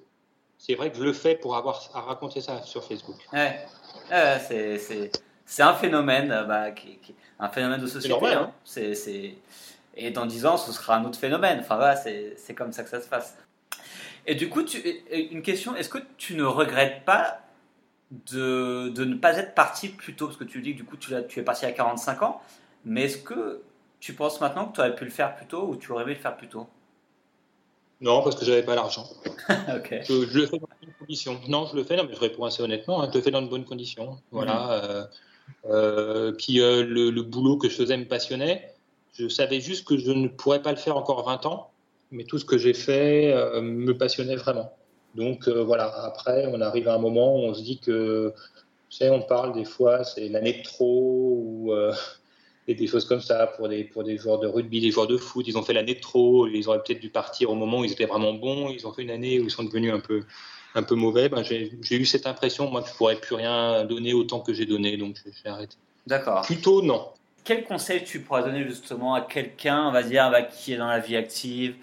c'est 0.65 0.77
vrai 0.77 0.93
que 0.93 0.97
je 0.97 1.03
le 1.03 1.13
fais 1.13 1.35
pour 1.35 1.57
avoir 1.57 1.91
à 1.93 2.01
raconter 2.01 2.41
ça 2.41 2.63
sur 2.63 2.85
Facebook. 2.85 3.17
Ouais, 3.33 3.67
c'est 5.45 5.63
un 5.63 5.75
phénomène, 5.75 6.31
euh, 6.31 6.45
bah, 6.45 6.71
qui, 6.71 7.01
un 7.41 7.49
phénomène 7.49 7.81
de 7.81 7.87
société. 7.87 8.15
C'est 8.15 8.21
normal. 8.21 8.39
Hein. 8.39 8.53
C'est 8.65 9.35
Et 9.97 10.11
dans 10.13 10.25
10 10.25 10.47
ans, 10.47 10.57
ce 10.57 10.71
sera 10.71 10.97
un 10.97 11.05
autre 11.05 11.19
phénomène. 11.19 11.59
Enfin 11.61 11.75
voilà, 11.75 11.97
c'est 11.97 12.55
comme 12.55 12.73
ça 12.73 12.85
que 12.85 12.91
ça 12.91 13.01
se 13.01 13.09
passe. 13.09 13.37
Et 14.25 14.37
du 14.37 14.49
coup, 14.49 14.63
tu, 14.63 14.79
une 15.11 15.43
question, 15.43 15.75
est-ce 15.75 15.89
que 15.89 15.99
tu 16.17 16.37
ne 16.37 16.45
regrettes 16.45 17.05
pas 17.05 17.41
de, 18.31 18.89
de, 18.91 19.05
ne 19.05 19.17
pas 19.17 19.37
être 19.39 19.57
parti 19.57 19.89
plus 19.89 20.15
tôt? 20.15 20.27
Parce 20.27 20.39
que 20.39 20.45
tu 20.45 20.63
dis 20.63 20.75
que 20.75 20.77
du 20.77 20.85
coup, 20.85 20.97
tu, 20.97 21.13
tu 21.29 21.41
es 21.41 21.43
parti 21.43 21.67
à 21.67 21.73
45 21.73 22.23
ans. 22.23 22.41
Mais 22.85 23.07
est-ce 23.07 23.19
que 23.19 23.63
tu 23.99 24.13
penses 24.13 24.41
maintenant 24.41 24.67
que 24.67 24.75
tu 24.75 24.81
aurais 24.81 24.95
pu 24.95 25.05
le 25.05 25.11
faire 25.11 25.35
plus 25.35 25.47
tôt 25.47 25.67
ou 25.67 25.75
tu 25.75 25.91
aurais 25.91 26.05
aimé 26.05 26.15
le 26.15 26.21
faire 26.21 26.37
plus 26.37 26.49
tôt? 26.49 26.69
Non, 28.03 28.21
parce 28.23 28.35
que 28.35 28.45
j'avais 28.45 28.65
pas 28.65 28.75
l'argent. 28.75 29.09
je, 29.49 30.39
le 30.39 30.47
fais 30.47 30.59
dans 30.59 30.67
de 30.67 30.87
bonnes 30.87 30.95
conditions. 30.99 31.41
Non, 31.49 31.67
je 31.67 31.77
le 31.77 31.85
fais, 31.85 31.97
non, 31.97 32.05
mais 32.05 32.15
je 32.15 32.19
réponds 32.19 32.45
assez 32.45 32.61
honnêtement, 32.61 33.01
hein, 33.01 33.09
je 33.11 33.17
le 33.17 33.23
fais 33.23 33.31
dans 33.31 33.43
de 33.43 33.49
bonnes 33.49 33.65
conditions. 33.65 34.19
Voilà. 34.33 34.73
Euh, 34.73 35.05
euh, 35.67 36.33
puis 36.33 36.61
euh, 36.61 36.83
le, 36.83 37.23
boulot 37.23 37.57
que 37.57 37.69
je 37.69 37.77
faisais 37.77 37.97
me 37.97 38.07
passionnait. 38.07 38.75
Je 39.15 39.29
savais 39.29 39.61
juste 39.61 39.87
que 39.87 39.97
je 39.97 40.11
ne 40.11 40.27
pourrais 40.27 40.63
pas 40.63 40.73
le 40.73 40.79
faire 40.79 40.97
encore 40.97 41.25
20 41.25 41.47
ans, 41.47 41.71
mais 42.11 42.25
tout 42.25 42.39
ce 42.39 42.45
que 42.45 42.59
j'ai 42.59 42.75
fait 42.75 43.35
me 43.61 43.97
passionnait 43.97 44.37
vraiment. 44.37 44.73
Donc 45.15 45.49
voilà, 45.49 45.95
après, 46.05 46.47
on 46.47 46.61
arrive 46.61 46.89
à 46.89 46.95
un 46.95 46.99
moment 46.99 47.37
où 47.37 47.41
on 47.41 47.55
se 47.55 47.63
dit 47.63 47.79
que 47.79 48.33
Tu 48.89 48.97
sais, 48.97 49.11
on 49.11 49.23
parle 49.23 49.53
des 49.53 49.67
fois, 49.67 50.03
c'est 50.03 50.29
l'année 50.29 50.55
de 50.55 50.63
trop 50.65 51.39
ou 51.45 51.73
et 52.69 52.75
des 52.75 52.87
choses 52.87 53.05
comme 53.05 53.21
ça 53.21 53.47
pour 53.49 53.69
des, 53.69 53.85
pour 53.85 54.05
des 54.05 54.17
joueurs 54.19 54.39
de 54.39 54.47
rugby, 54.47 54.81
des 54.81 54.91
joueurs 54.91 55.09
de 55.09 55.17
foot. 55.17 55.47
Ils 55.49 55.59
ont 55.59 55.63
fait 55.63 55.73
l'année 55.73 55.95
de 55.95 56.01
trop, 56.01 56.47
ils 56.47 56.69
auraient 56.69 56.83
peut-être 56.83 57.01
dû 57.01 57.09
partir 57.09 57.51
au 57.51 57.55
moment 57.55 57.81
où 57.81 57.85
ils 57.85 57.93
étaient 57.93 58.07
vraiment 58.07 58.33
bons. 58.35 58.69
Ils 58.71 58.87
ont 58.87 58.93
fait 58.93 59.03
une 59.03 59.11
année 59.11 59.41
où 59.41 59.45
ils 59.45 59.51
sont 59.51 59.65
devenus 59.65 59.93
un 59.93 60.01
peu, 60.01 60.23
un 60.75 60.83
peu 60.83 60.95
mauvais. 60.95 61.29
Ben, 61.29 61.43
j'ai 61.43 61.97
eu 61.97 62.05
cette 62.05 62.27
impression, 62.27 62.71
moi, 62.71 62.83
que 62.83 62.89
je 62.89 62.93
ne 62.93 62.97
pourrais 62.97 63.17
plus 63.17 63.35
rien 63.35 63.85
donner 63.85 64.15
autant 64.15 64.41
que 64.41 64.53
j'ai 64.53 64.67
donné, 64.67 64.97
donc 64.97 65.17
j'ai 65.25 65.51
arrêté. 65.51 65.77
D'accord. 66.07 66.43
Plutôt 66.43 66.83
non. 66.83 67.09
Quel 67.45 67.65
conseil 67.65 68.05
tu 68.05 68.21
pourrais 68.21 68.45
donner 68.45 68.65
justement 68.65 69.15
à 69.15 69.21
quelqu'un, 69.23 69.89
on 69.89 69.93
va 69.93 70.05
dire, 70.05 70.31
bah, 70.31 70.43
qui 70.43 70.73
est 70.73 70.77
dans 70.77 70.87
la 70.87 71.01
vie 71.01 71.17
active, 71.17 71.75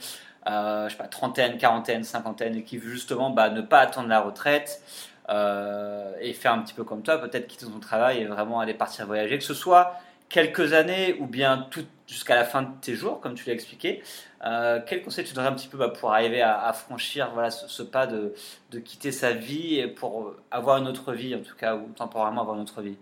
euh, 0.48 0.88
je 0.88 0.94
sais 0.94 0.98
pas, 0.98 1.08
trentaine, 1.08 1.58
quarantaine, 1.58 2.06
cinquantaine, 2.06 2.56
et 2.56 2.64
qui 2.64 2.78
veut 2.78 2.92
justement 2.92 3.30
bah, 3.30 3.50
ne 3.50 3.62
pas 3.62 3.80
attendre 3.80 4.08
la 4.08 4.22
retraite 4.22 4.82
euh, 5.30 6.14
et 6.22 6.32
faire 6.32 6.54
un 6.54 6.60
petit 6.60 6.74
peu 6.74 6.86
comme 6.86 7.02
toi, 7.02 7.18
peut-être 7.18 7.48
quitter 7.48 7.66
son 7.66 7.80
travail 7.80 8.20
et 8.20 8.26
vraiment 8.26 8.62
aller 8.62 8.74
partir 8.74 9.06
voyager, 9.06 9.38
que 9.38 9.44
ce 9.44 9.54
soit 9.54 9.96
quelques 10.30 10.74
années 10.74 11.16
ou 11.20 11.26
bien 11.26 11.68
tout 11.72 11.86
jusqu'à 12.08 12.36
la 12.36 12.44
fin 12.44 12.64
de 12.64 12.70
tes 12.82 12.96
jours, 12.96 13.20
comme 13.20 13.36
tu 13.36 13.48
l'as 13.48 13.54
expliqué. 13.54 14.02
Euh, 14.46 14.80
quel 14.86 15.04
conseil 15.04 15.26
tu 15.26 15.34
donnerais 15.34 15.52
un 15.52 15.56
petit 15.56 15.68
peu 15.68 15.78
bah, 15.78 15.90
pour 15.90 16.12
arriver 16.12 16.42
à, 16.42 16.72
franchir 16.74 17.30
voilà, 17.34 17.52
ce, 17.52 17.84
pas 17.84 18.08
de, 18.08 18.34
de, 18.72 18.80
quitter 18.80 19.12
sa 19.12 19.34
vie 19.34 19.76
et 19.76 19.88
pour 19.88 20.34
avoir 20.50 20.78
une 20.78 20.88
autre 20.88 21.14
vie, 21.14 21.36
en 21.36 21.42
tout 21.42 21.56
cas, 21.56 21.76
ou 21.76 21.90
temporairement 21.96 22.42
avoir 22.42 22.56
une 22.56 22.64
autre 22.64 22.82
vie? 22.82 22.96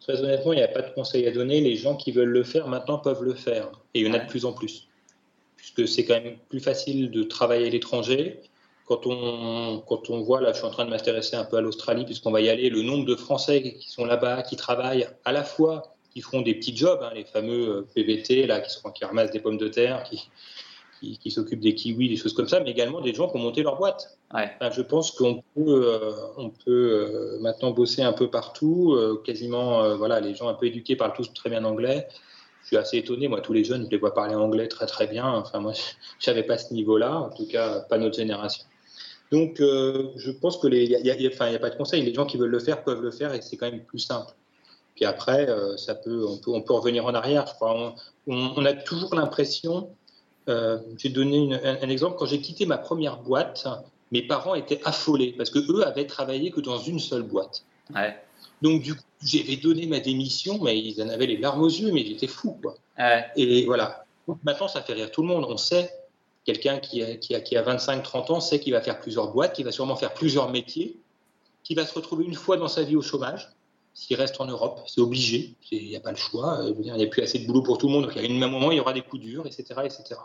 Très 0.00 0.20
honnêtement, 0.20 0.52
il 0.52 0.56
n'y 0.56 0.62
a 0.62 0.68
pas 0.68 0.82
de 0.82 0.94
conseil 0.94 1.26
à 1.26 1.32
donner. 1.32 1.60
Les 1.60 1.76
gens 1.76 1.96
qui 1.96 2.12
veulent 2.12 2.28
le 2.28 2.44
faire 2.44 2.68
maintenant 2.68 2.98
peuvent 2.98 3.24
le 3.24 3.34
faire. 3.34 3.70
Et 3.94 4.00
il 4.00 4.06
y 4.06 4.10
en 4.10 4.14
a 4.14 4.18
de 4.18 4.28
plus 4.28 4.44
en 4.44 4.52
plus. 4.52 4.86
Puisque 5.56 5.88
c'est 5.88 6.04
quand 6.04 6.20
même 6.20 6.36
plus 6.48 6.60
facile 6.60 7.10
de 7.10 7.22
travailler 7.22 7.66
à 7.66 7.70
l'étranger. 7.70 8.40
Quand 8.84 9.06
on, 9.06 9.82
quand 9.88 10.10
on 10.10 10.20
voit, 10.20 10.42
là, 10.42 10.52
je 10.52 10.58
suis 10.58 10.66
en 10.66 10.70
train 10.70 10.84
de 10.84 10.90
m'intéresser 10.90 11.36
un 11.36 11.44
peu 11.44 11.56
à 11.56 11.62
l'Australie, 11.62 12.04
puisqu'on 12.04 12.32
va 12.32 12.42
y 12.42 12.50
aller, 12.50 12.68
le 12.68 12.82
nombre 12.82 13.06
de 13.06 13.16
Français 13.16 13.62
qui 13.62 13.88
sont 13.88 14.04
là-bas, 14.04 14.42
qui 14.42 14.56
travaillent 14.56 15.08
à 15.24 15.32
la 15.32 15.42
fois 15.42 15.93
qui 16.14 16.20
font 16.20 16.42
des 16.42 16.54
petits 16.54 16.76
jobs, 16.76 17.00
hein, 17.02 17.10
les 17.14 17.24
fameux 17.24 17.68
euh, 17.68 17.88
PVT, 17.94 18.46
là, 18.46 18.60
qui, 18.60 18.70
sont, 18.70 18.90
qui 18.92 19.04
ramassent 19.04 19.32
des 19.32 19.40
pommes 19.40 19.58
de 19.58 19.68
terre, 19.68 20.04
qui, 20.04 20.30
qui, 21.18 21.30
s'occupent 21.30 21.60
des 21.60 21.74
kiwis, 21.74 22.08
des 22.08 22.16
choses 22.16 22.32
comme 22.32 22.46
ça, 22.46 22.60
mais 22.60 22.70
également 22.70 23.00
des 23.00 23.12
gens 23.12 23.28
qui 23.28 23.36
ont 23.36 23.40
monté 23.40 23.62
leur 23.62 23.76
boîte. 23.76 24.16
je 24.32 24.80
pense 24.80 25.10
qu'on 25.10 25.42
peut, 25.54 25.66
euh, 25.66 26.12
on 26.36 26.50
peut 26.50 26.70
euh, 26.70 27.38
maintenant 27.40 27.72
bosser 27.72 28.02
un 28.02 28.12
peu 28.12 28.30
partout, 28.30 28.96
quasiment, 29.24 29.96
voilà, 29.96 30.20
les 30.20 30.34
gens 30.34 30.48
un 30.48 30.54
peu 30.54 30.66
éduqués 30.66 30.96
parlent 30.96 31.12
tous 31.14 31.32
très 31.34 31.50
bien 31.50 31.64
anglais. 31.64 32.06
Je 32.62 32.68
suis 32.68 32.76
assez 32.78 32.96
étonné, 32.96 33.28
moi, 33.28 33.42
tous 33.42 33.52
les 33.52 33.64
jeunes, 33.64 33.84
je 33.84 33.90
les 33.90 33.98
vois 33.98 34.14
parler 34.14 34.34
anglais 34.34 34.68
très 34.68 34.86
très 34.86 35.06
bien. 35.06 35.26
Enfin, 35.28 35.58
moi, 35.58 35.72
je 36.20 36.30
n'avais 36.30 36.44
pas 36.44 36.56
ce 36.56 36.72
niveau-là, 36.72 37.18
en 37.18 37.30
tout 37.30 37.46
cas, 37.46 37.80
pas 37.80 37.98
notre 37.98 38.16
génération. 38.16 38.64
Donc, 39.32 39.56
je 39.58 40.30
pense 40.30 40.58
que 40.58 40.68
il 40.68 41.02
n'y 41.02 41.10
a, 41.10 41.14
a, 41.14 41.58
pas 41.58 41.70
de 41.70 41.76
conseil. 41.76 42.02
Les 42.02 42.14
gens 42.14 42.24
qui 42.24 42.36
veulent 42.38 42.50
le 42.50 42.60
faire 42.60 42.84
peuvent 42.84 43.02
le 43.02 43.10
faire 43.10 43.34
et 43.34 43.42
c'est 43.42 43.56
quand 43.56 43.70
même 43.70 43.84
plus 43.84 43.98
simple. 43.98 44.32
Puis 44.94 45.04
après, 45.04 45.48
euh, 45.48 45.76
ça 45.76 45.94
peut, 45.94 46.24
on, 46.26 46.36
peut, 46.36 46.50
on 46.52 46.62
peut 46.62 46.74
revenir 46.74 47.06
en 47.06 47.14
arrière. 47.14 47.46
Je 47.46 47.54
crois. 47.54 47.94
On, 48.26 48.64
a 48.64 48.72
toujours 48.72 49.14
l'impression. 49.14 49.90
Euh, 50.48 50.78
j'ai 50.98 51.08
donné 51.08 51.54
un, 51.64 51.88
exemple. 51.88 52.16
Quand 52.18 52.26
j'ai 52.26 52.40
quitté 52.40 52.66
ma 52.66 52.78
première 52.78 53.18
boîte, 53.18 53.66
mes 54.12 54.22
parents 54.22 54.54
étaient 54.54 54.80
affolés 54.84 55.34
parce 55.36 55.50
que 55.50 55.58
eux 55.72 55.86
avaient 55.86 56.06
travaillé 56.06 56.50
que 56.50 56.60
dans 56.60 56.78
une 56.78 57.00
seule 57.00 57.22
boîte. 57.22 57.64
Ouais. 57.94 58.16
Donc 58.62 58.82
du 58.82 58.94
coup, 58.94 59.02
j'avais 59.22 59.56
donné 59.56 59.86
ma 59.86 60.00
démission, 60.00 60.58
mais 60.62 60.78
ils 60.78 61.02
en 61.02 61.08
avaient 61.08 61.26
les 61.26 61.38
larmes 61.38 61.62
aux 61.62 61.68
yeux, 61.68 61.90
mais 61.92 62.04
j'étais 62.04 62.26
fou, 62.26 62.58
quoi. 62.62 62.76
Ouais. 62.98 63.24
Et 63.36 63.64
voilà. 63.64 64.04
maintenant, 64.44 64.68
ça 64.68 64.82
fait 64.82 64.92
rire 64.92 65.10
tout 65.10 65.22
le 65.22 65.28
monde. 65.28 65.44
On 65.48 65.56
sait, 65.56 65.90
quelqu'un 66.44 66.78
qui 66.78 67.02
a, 67.02 67.16
qui 67.16 67.34
a, 67.34 67.40
qui 67.40 67.56
a 67.56 67.62
25-30 67.62 68.32
ans 68.32 68.40
sait 68.40 68.60
qu'il 68.60 68.74
va 68.74 68.80
faire 68.80 69.00
plusieurs 69.00 69.32
boîtes, 69.32 69.54
qu'il 69.54 69.64
va 69.64 69.72
sûrement 69.72 69.96
faire 69.96 70.14
plusieurs 70.14 70.50
métiers, 70.50 70.96
qu'il 71.64 71.76
va 71.76 71.84
se 71.84 71.94
retrouver 71.94 72.24
une 72.24 72.34
fois 72.34 72.56
dans 72.56 72.68
sa 72.68 72.82
vie 72.82 72.96
au 72.96 73.02
chômage, 73.02 73.50
s'il 73.94 74.16
reste 74.16 74.40
en 74.40 74.46
Europe. 74.46 74.80
C'est 74.86 75.00
obligé, 75.00 75.54
il 75.70 75.88
n'y 75.88 75.96
a 75.96 76.00
pas 76.00 76.10
le 76.10 76.16
choix. 76.16 76.60
Euh, 76.60 76.74
il 76.82 76.92
n'y 76.92 77.02
a 77.02 77.06
plus 77.06 77.22
assez 77.22 77.38
de 77.38 77.46
boulot 77.46 77.62
pour 77.62 77.78
tout 77.78 77.86
le 77.86 77.92
monde, 77.92 78.04
donc 78.04 78.16
a 78.16 78.20
un 78.20 78.48
moment, 78.48 78.72
il 78.72 78.76
y 78.76 78.80
aura 78.80 78.92
des 78.92 79.02
coups 79.02 79.22
durs, 79.22 79.46
etc. 79.46 79.64
etc. 79.84 80.16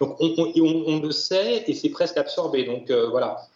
Donc 0.00 0.16
on, 0.20 0.52
on, 0.56 1.00
le 1.00 1.12
sait 1.12 1.64
et 1.68 1.74
c'est 1.74 1.90
presque 1.90 2.16
absorbé. 2.16 2.64
Donc 2.64 2.90
euh, 2.90 3.08
voilà. 3.08 3.46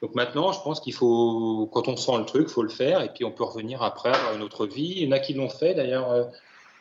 Donc 0.00 0.14
maintenant, 0.14 0.52
je 0.52 0.60
pense 0.62 0.80
qu'il 0.80 0.94
faut, 0.94 1.68
quand 1.72 1.88
on 1.88 1.96
sent 1.96 2.16
le 2.18 2.24
truc, 2.24 2.46
il 2.48 2.52
faut 2.52 2.62
le 2.62 2.70
faire 2.70 3.02
et 3.02 3.12
puis 3.12 3.24
on 3.24 3.32
peut 3.32 3.44
revenir 3.44 3.82
après 3.82 4.10
à 4.10 4.34
une 4.34 4.42
autre 4.42 4.66
vie. 4.66 4.94
Il 4.96 5.04
y 5.04 5.08
en 5.08 5.12
a 5.12 5.18
qui 5.18 5.34
l'ont 5.34 5.50
fait 5.50 5.74
d'ailleurs. 5.74 6.10
Euh, 6.10 6.24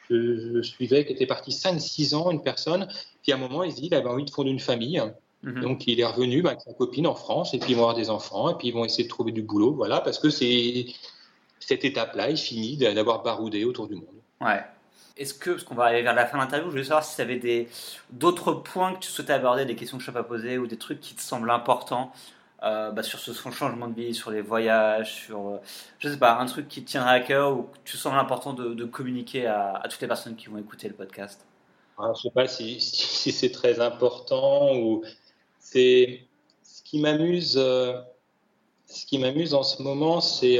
je, 0.09 0.61
suivais 0.63 1.05
qui 1.05 1.13
était 1.13 1.27
parti 1.27 1.51
5-6 1.51 2.15
ans, 2.15 2.31
une 2.31 2.41
personne, 2.41 2.87
puis 3.21 3.31
à 3.31 3.35
un 3.35 3.37
moment, 3.37 3.63
il 3.63 3.71
se 3.71 3.75
dit 3.75 3.87
il 3.87 3.93
avait 3.93 4.09
envie 4.09 4.25
de 4.25 4.31
fonder 4.31 4.49
une 4.49 4.59
famille. 4.59 5.01
Mhm. 5.43 5.61
Donc 5.61 5.87
il 5.87 5.99
est 5.99 6.05
revenu 6.05 6.41
bah, 6.41 6.49
avec 6.49 6.61
sa 6.61 6.73
copine 6.73 7.07
en 7.07 7.15
France 7.15 7.53
et 7.53 7.59
puis 7.59 7.71
ils 7.71 7.75
vont 7.75 7.83
avoir 7.83 7.95
des 7.95 8.09
enfants 8.09 8.49
et 8.49 8.55
puis 8.55 8.69
ils 8.69 8.73
vont 8.73 8.83
essayer 8.85 9.03
de 9.03 9.09
trouver 9.09 9.31
du 9.31 9.41
boulot. 9.41 9.73
Voilà, 9.73 10.01
parce 10.01 10.19
que 10.19 10.29
c'est 10.29 10.87
cette 11.59 11.85
étape-là 11.85 12.29
est 12.29 12.35
finie 12.35 12.77
d'avoir 12.77 13.23
baroudé 13.23 13.65
autour 13.65 13.87
du 13.87 13.95
monde. 13.95 14.05
Ouais. 14.41 14.63
Est-ce 15.17 15.33
que, 15.33 15.49
parce 15.51 15.63
qu'on 15.63 15.75
va 15.75 15.85
aller 15.85 16.01
vers 16.01 16.15
la 16.15 16.25
fin 16.25 16.37
de 16.37 16.43
l'interview, 16.43 16.67
je 16.67 16.71
voulais 16.71 16.83
savoir 16.83 17.03
si 17.03 17.15
tu 17.15 17.21
avais 17.21 17.67
d'autres 18.09 18.53
points 18.53 18.93
que 18.93 18.99
tu 18.99 19.09
souhaitais 19.09 19.33
aborder, 19.33 19.65
des 19.65 19.75
questions 19.75 19.97
que 19.97 20.03
je 20.03 20.09
n'ai 20.09 20.13
pas 20.13 20.23
posées 20.23 20.57
ou 20.57 20.65
des 20.65 20.77
trucs 20.77 21.01
qui 21.01 21.13
te 21.13 21.21
semblent 21.21 21.51
importants 21.51 22.13
euh, 22.63 22.91
bah, 22.91 23.03
sur 23.03 23.19
ce 23.19 23.33
changement 23.33 23.87
de 23.87 23.95
vie, 23.95 24.13
sur 24.13 24.31
les 24.31 24.41
voyages, 24.41 25.25
sur, 25.25 25.39
euh, 25.39 25.57
je 25.99 26.09
sais 26.09 26.17
pas, 26.17 26.39
un 26.39 26.45
truc 26.45 26.69
qui 26.69 26.83
te 26.83 26.89
tiendrait 26.89 27.15
à 27.15 27.19
cœur 27.19 27.57
ou 27.57 27.63
que 27.63 27.77
tu 27.83 27.97
sembles 27.97 28.17
important 28.17 28.53
de, 28.53 28.85
communiquer 28.85 29.45
à, 29.45 29.81
toutes 29.89 30.01
les 30.01 30.07
personnes 30.07 30.37
qui 30.37 30.47
vont 30.47 30.57
écouter 30.57 30.87
le 30.87 30.93
podcast? 30.93 31.45
Ah, 31.97 32.05
Je 32.05 32.09
ne 32.09 32.15
sais 32.15 32.29
pas 32.31 32.47
si, 32.47 32.79
si, 32.79 33.33
c'est 33.33 33.51
très 33.51 33.81
important 33.81 34.73
ou 34.75 35.03
c'est 35.59 36.21
ce 36.63 36.81
qui 36.83 37.01
m'amuse. 37.01 37.57
Euh, 37.57 37.93
ce 38.87 39.05
qui 39.05 39.19
m'amuse 39.19 39.53
en 39.53 39.63
ce 39.63 39.83
moment, 39.83 40.19
c'est 40.19 40.59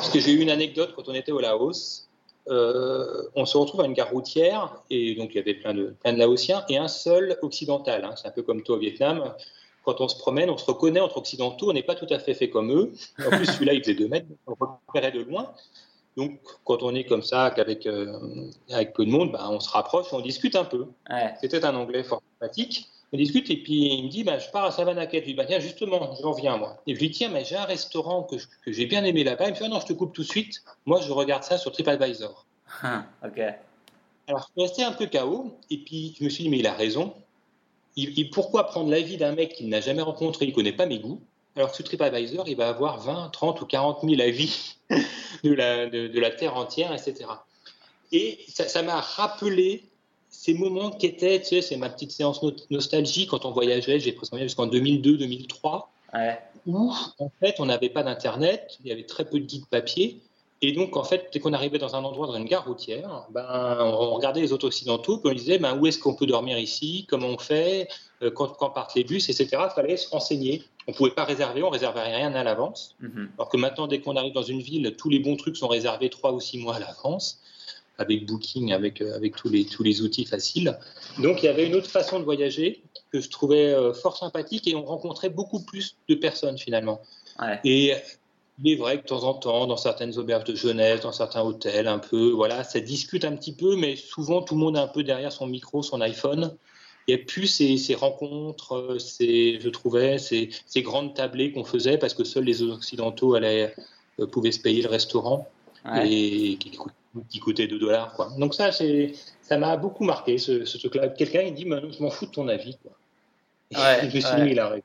parce 0.00 0.10
que 0.10 0.18
j'ai 0.18 0.32
eu 0.32 0.40
une 0.40 0.48
anecdote 0.48 0.94
quand 0.96 1.08
on 1.08 1.14
était 1.14 1.30
au 1.30 1.40
Laos. 1.40 2.08
Euh, 2.48 3.28
on 3.36 3.44
se 3.44 3.58
retrouve 3.58 3.82
à 3.82 3.84
une 3.84 3.92
gare 3.92 4.10
routière 4.10 4.82
et 4.88 5.14
donc 5.14 5.32
il 5.32 5.36
y 5.36 5.40
avait 5.40 5.54
plein 5.54 5.74
de, 5.74 5.94
plein 6.02 6.14
de 6.14 6.18
Laotiens 6.18 6.64
et 6.70 6.78
un 6.78 6.88
seul 6.88 7.38
occidental. 7.42 8.02
Hein. 8.04 8.14
c'est 8.16 8.26
un 8.26 8.30
peu 8.30 8.42
comme 8.42 8.62
toi 8.62 8.76
au 8.76 8.78
Vietnam. 8.78 9.34
Quand 9.84 10.00
on 10.00 10.08
se 10.08 10.16
promène, 10.16 10.48
on 10.48 10.56
se 10.56 10.64
reconnaît 10.64 11.00
entre 11.00 11.18
occidentaux, 11.18 11.68
on 11.68 11.74
n'est 11.74 11.82
pas 11.82 11.94
tout 11.94 12.06
à 12.08 12.18
fait 12.18 12.32
fait 12.32 12.48
comme 12.48 12.72
eux. 12.72 12.92
En 13.18 13.30
plus, 13.30 13.44
celui-là, 13.44 13.74
il 13.74 13.80
faisait 13.80 13.94
deux 13.94 14.08
mètres, 14.08 14.26
on 14.46 14.54
repérait 14.58 15.12
de 15.12 15.20
loin. 15.20 15.52
Donc, 16.16 16.40
quand 16.64 16.82
on 16.82 16.94
est 16.94 17.04
comme 17.04 17.22
ça, 17.22 17.44
avec, 17.44 17.86
euh, 17.86 18.18
avec 18.70 18.94
peu 18.94 19.04
de 19.04 19.10
monde, 19.10 19.32
bah, 19.32 19.48
on 19.50 19.60
se 19.60 19.70
rapproche 19.70 20.06
on 20.12 20.20
discute 20.20 20.56
un 20.56 20.64
peu. 20.64 20.86
C'était 21.40 21.64
un 21.64 21.74
anglais 21.74 22.04
fort 22.04 22.22
sympathique 22.32 22.88
on 23.12 23.16
discute 23.16 23.50
et 23.50 23.56
puis 23.56 23.92
il 23.92 24.04
me 24.04 24.08
dit 24.08 24.22
bah, 24.22 24.38
Je 24.38 24.48
pars 24.50 24.64
à 24.64 24.70
Savanaket. 24.70 25.22
Je 25.22 25.26
lui 25.26 25.32
dis 25.32 25.36
bah, 25.36 25.44
Tiens, 25.44 25.58
justement, 25.58 26.14
j'en 26.20 26.32
viens 26.32 26.56
moi. 26.56 26.80
Et 26.86 26.94
je 26.94 27.00
lui 27.00 27.08
dis 27.08 27.18
Tiens, 27.18 27.28
mais 27.28 27.44
j'ai 27.44 27.56
un 27.56 27.64
restaurant 27.64 28.22
que, 28.22 28.36
j'ai 28.66 28.86
bien 28.86 29.04
aimé 29.04 29.24
là-bas. 29.24 29.46
Il 29.46 29.50
me 29.50 29.56
fait 29.56 29.64
ah, 29.64 29.68
Non, 29.68 29.80
je 29.80 29.86
te 29.86 29.92
coupe 29.92 30.12
tout 30.12 30.22
de 30.22 30.28
suite. 30.28 30.62
Moi, 30.86 31.00
je 31.00 31.10
regarde 31.10 31.42
ça 31.42 31.58
sur 31.58 31.72
TripAdvisor. 31.72 32.46
Ah, 32.82 33.04
ok. 33.24 33.40
Alors, 34.28 34.40
je 34.40 34.52
suis 34.52 34.62
resté 34.62 34.84
un 34.84 34.92
peu 34.92 35.06
KO. 35.06 35.56
Et 35.70 35.78
puis, 35.78 36.14
je 36.18 36.24
me 36.24 36.28
suis 36.28 36.44
dit 36.44 36.50
Mais 36.50 36.58
il 36.58 36.66
a 36.66 36.74
raison. 36.74 37.14
Il, 37.96 38.30
pourquoi 38.30 38.64
prendre 38.64 38.90
l'avis 38.90 39.16
d'un 39.16 39.32
mec 39.32 39.54
qu'il 39.54 39.68
n'a 39.68 39.80
jamais 39.80 40.02
rencontré 40.02 40.44
Il 40.44 40.50
ne 40.50 40.54
connaît 40.54 40.72
pas 40.72 40.86
mes 40.86 41.00
goûts. 41.00 41.20
Alors 41.56 41.70
que 41.70 41.76
sur 41.76 41.84
TripAdvisor, 41.84 42.48
il 42.48 42.56
va 42.56 42.68
avoir 42.68 43.00
20, 43.00 43.30
30 43.30 43.60
ou 43.60 43.66
40 43.66 44.02
000 44.08 44.20
avis 44.20 44.76
de 45.44 45.52
la, 45.52 45.88
de, 45.88 46.20
la 46.20 46.30
terre 46.30 46.56
entière, 46.56 46.92
etc. 46.92 47.28
Et 48.12 48.38
ça 48.48 48.82
m'a 48.82 49.00
rappelé 49.00 49.89
ces 50.30 50.54
moments 50.54 50.90
qui 50.90 51.06
étaient, 51.06 51.40
tu 51.40 51.46
sais, 51.46 51.62
c'est 51.62 51.76
ma 51.76 51.90
petite 51.90 52.12
séance 52.12 52.40
nostalgie 52.70 53.26
quand 53.26 53.44
on 53.44 53.50
voyageait, 53.50 53.98
j'ai 53.98 54.12
presque 54.12 54.36
jusqu'en 54.38 54.68
2002-2003, 54.68 55.86
où 56.66 56.92
en 57.18 57.30
fait 57.40 57.56
on 57.58 57.66
n'avait 57.66 57.88
pas 57.90 58.02
d'internet, 58.02 58.78
il 58.82 58.88
y 58.88 58.92
avait 58.92 59.04
très 59.04 59.24
peu 59.24 59.40
de 59.40 59.44
guides 59.44 59.66
papier, 59.66 60.20
et 60.62 60.72
donc 60.72 60.96
en 60.96 61.02
fait 61.02 61.30
dès 61.32 61.40
qu'on 61.40 61.52
arrivait 61.52 61.78
dans 61.78 61.96
un 61.96 62.04
endroit, 62.04 62.28
dans 62.28 62.36
une 62.36 62.44
gare 62.44 62.64
routière, 62.64 63.26
ben, 63.30 63.44
on 63.80 64.14
regardait 64.14 64.40
les 64.40 64.52
autres 64.52 64.68
occidentaux, 64.68 65.18
puis 65.18 65.32
on 65.32 65.34
disait 65.34 65.58
ben, 65.58 65.76
où 65.76 65.86
est-ce 65.86 65.98
qu'on 65.98 66.14
peut 66.14 66.26
dormir 66.26 66.58
ici, 66.58 67.06
comment 67.08 67.28
on 67.28 67.38
fait, 67.38 67.88
euh, 68.22 68.30
quand, 68.30 68.56
quand, 68.56 68.70
partent 68.70 68.94
les 68.94 69.04
bus, 69.04 69.28
etc. 69.30 69.48
Il 69.52 69.72
fallait 69.74 69.96
se 69.96 70.08
renseigner. 70.10 70.62
On 70.86 70.92
ne 70.92 70.96
pouvait 70.96 71.10
pas 71.10 71.24
réserver, 71.24 71.62
on 71.62 71.70
réservait 71.70 72.02
rien 72.02 72.34
à 72.34 72.44
l'avance. 72.44 72.96
Mm-hmm. 73.02 73.28
Alors 73.36 73.48
que 73.48 73.56
maintenant, 73.56 73.86
dès 73.86 74.00
qu'on 74.00 74.16
arrive 74.16 74.32
dans 74.32 74.42
une 74.42 74.60
ville, 74.60 74.94
tous 74.96 75.08
les 75.08 75.18
bons 75.18 75.36
trucs 75.36 75.56
sont 75.56 75.68
réservés 75.68 76.10
trois 76.10 76.32
ou 76.32 76.40
six 76.40 76.58
mois 76.58 76.76
à 76.76 76.78
l'avance 76.78 77.40
avec 78.00 78.26
Booking, 78.26 78.72
avec, 78.72 79.02
euh, 79.02 79.14
avec 79.14 79.36
tous, 79.36 79.50
les, 79.50 79.64
tous 79.64 79.82
les 79.82 80.00
outils 80.02 80.24
faciles. 80.24 80.76
Donc 81.18 81.42
il 81.42 81.46
y 81.46 81.48
avait 81.48 81.66
une 81.66 81.74
autre 81.74 81.90
façon 81.90 82.18
de 82.18 82.24
voyager 82.24 82.82
que 83.12 83.20
je 83.20 83.28
trouvais 83.28 83.72
euh, 83.72 83.92
fort 83.92 84.16
sympathique 84.16 84.66
et 84.66 84.74
on 84.74 84.84
rencontrait 84.84 85.28
beaucoup 85.28 85.60
plus 85.60 85.96
de 86.08 86.14
personnes 86.14 86.58
finalement. 86.58 87.00
Et 87.64 87.94
il 88.62 88.72
est 88.72 88.76
vrai 88.76 88.98
que 88.98 89.02
de 89.02 89.06
temps 89.06 89.24
en 89.24 89.34
temps, 89.34 89.66
dans 89.66 89.76
certaines 89.76 90.18
auberges 90.18 90.44
de 90.44 90.54
jeunesse, 90.54 91.00
dans 91.00 91.12
certains 91.12 91.42
hôtels, 91.42 91.88
un 91.88 91.98
peu, 91.98 92.30
voilà, 92.30 92.64
ça 92.64 92.80
discute 92.80 93.24
un 93.24 93.34
petit 93.34 93.54
peu, 93.54 93.76
mais 93.76 93.96
souvent 93.96 94.42
tout 94.42 94.54
le 94.54 94.60
monde 94.60 94.76
est 94.76 94.80
un 94.80 94.88
peu 94.88 95.02
derrière 95.02 95.32
son 95.32 95.46
micro, 95.46 95.82
son 95.82 96.00
iPhone. 96.02 96.54
Il 97.06 97.14
n'y 97.14 97.20
a 97.22 97.24
plus 97.24 97.46
ces, 97.46 97.78
ces, 97.78 97.94
rencontres, 97.94 98.74
euh, 98.74 98.98
ces, 98.98 99.58
je 99.58 99.68
trouvais, 99.70 100.18
ces, 100.18 100.50
ces 100.66 100.82
grandes 100.82 101.14
tablées 101.14 101.52
qu'on 101.52 101.64
faisait 101.64 101.96
parce 101.96 102.12
que 102.12 102.24
seuls 102.24 102.44
les 102.44 102.62
Occidentaux 102.62 103.34
allaient, 103.34 103.74
pouvaient 104.32 104.52
se 104.52 104.60
payer 104.60 104.82
le 104.82 104.88
restaurant 104.88 105.48
et 106.04 106.56
qui 106.60 106.70
qui 107.28 107.40
coûtait 107.40 107.66
2 107.66 107.78
dollars. 107.78 108.12
Quoi. 108.14 108.30
Donc 108.38 108.54
ça, 108.54 108.70
ça 108.72 109.58
m'a 109.58 109.76
beaucoup 109.76 110.04
marqué, 110.04 110.38
ce, 110.38 110.78
truc-là. 110.78 111.08
Quelqu'un, 111.08 111.42
il 111.42 111.54
dit, 111.54 111.64
je 111.64 112.02
m'en 112.02 112.10
fous 112.10 112.26
de 112.26 112.30
ton 112.30 112.48
avis. 112.48 112.76
Quoi. 112.82 112.92
Ouais, 113.80 114.00
je 114.10 114.16
me 114.16 114.20
suis 114.20 114.42
mis, 114.42 114.50
il 114.52 114.60
a 114.60 114.76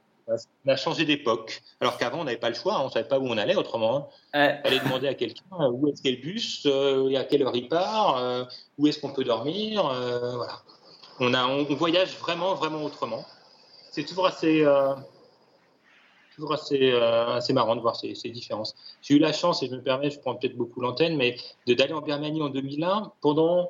On 0.65 0.69
a 0.69 0.75
changé 0.75 1.05
d'époque. 1.05 1.61
Alors 1.79 1.97
qu'avant, 1.97 2.21
on 2.21 2.23
n'avait 2.23 2.37
pas 2.37 2.49
le 2.49 2.55
choix, 2.55 2.75
hein. 2.75 2.81
on 2.81 2.85
ne 2.85 2.91
savait 2.91 3.07
pas 3.07 3.19
où 3.19 3.27
on 3.27 3.37
allait 3.37 3.55
autrement. 3.55 4.09
Hein. 4.33 4.57
Aller 4.63 4.79
demander 4.79 5.07
à 5.07 5.13
quelqu'un 5.13 5.43
euh, 5.59 5.69
où 5.69 5.87
est-ce 5.87 6.01
qu'est 6.01 6.11
le 6.11 6.21
bus, 6.21 6.63
euh, 6.65 7.09
et 7.09 7.17
à 7.17 7.23
quelle 7.23 7.43
heure 7.43 7.55
il 7.55 7.67
part, 7.67 8.17
euh, 8.17 8.43
où 8.77 8.87
est-ce 8.87 8.99
qu'on 8.99 9.13
peut 9.13 9.23
dormir. 9.23 9.83
voilà. 9.83 10.61
On, 11.19 11.33
a, 11.33 11.47
on, 11.47 11.63
voyage 11.75 12.17
vraiment, 12.17 12.55
vraiment 12.55 12.83
autrement. 12.83 13.25
C'est 13.91 14.03
toujours 14.03 14.25
assez, 14.27 14.65
toujours 16.35 16.53
assez, 16.53 16.91
assez 16.91 17.53
marrant 17.53 17.75
de 17.75 17.81
voir 17.81 17.95
ces, 17.95 18.13
ces 18.13 18.29
différences. 18.29 18.75
J'ai 19.01 19.15
eu 19.15 19.19
la 19.19 19.33
chance, 19.33 19.63
et 19.63 19.67
je 19.67 19.75
me 19.75 19.81
permets, 19.81 20.11
je 20.11 20.19
prends 20.19 20.35
peut-être 20.35 20.57
beaucoup 20.57 20.81
l'antenne, 20.81 21.15
mais 21.15 21.37
d'aller 21.67 21.93
en 21.93 22.01
Birmanie 22.01 22.41
en 22.41 22.49
2001 22.49 23.11
pendant 23.21 23.69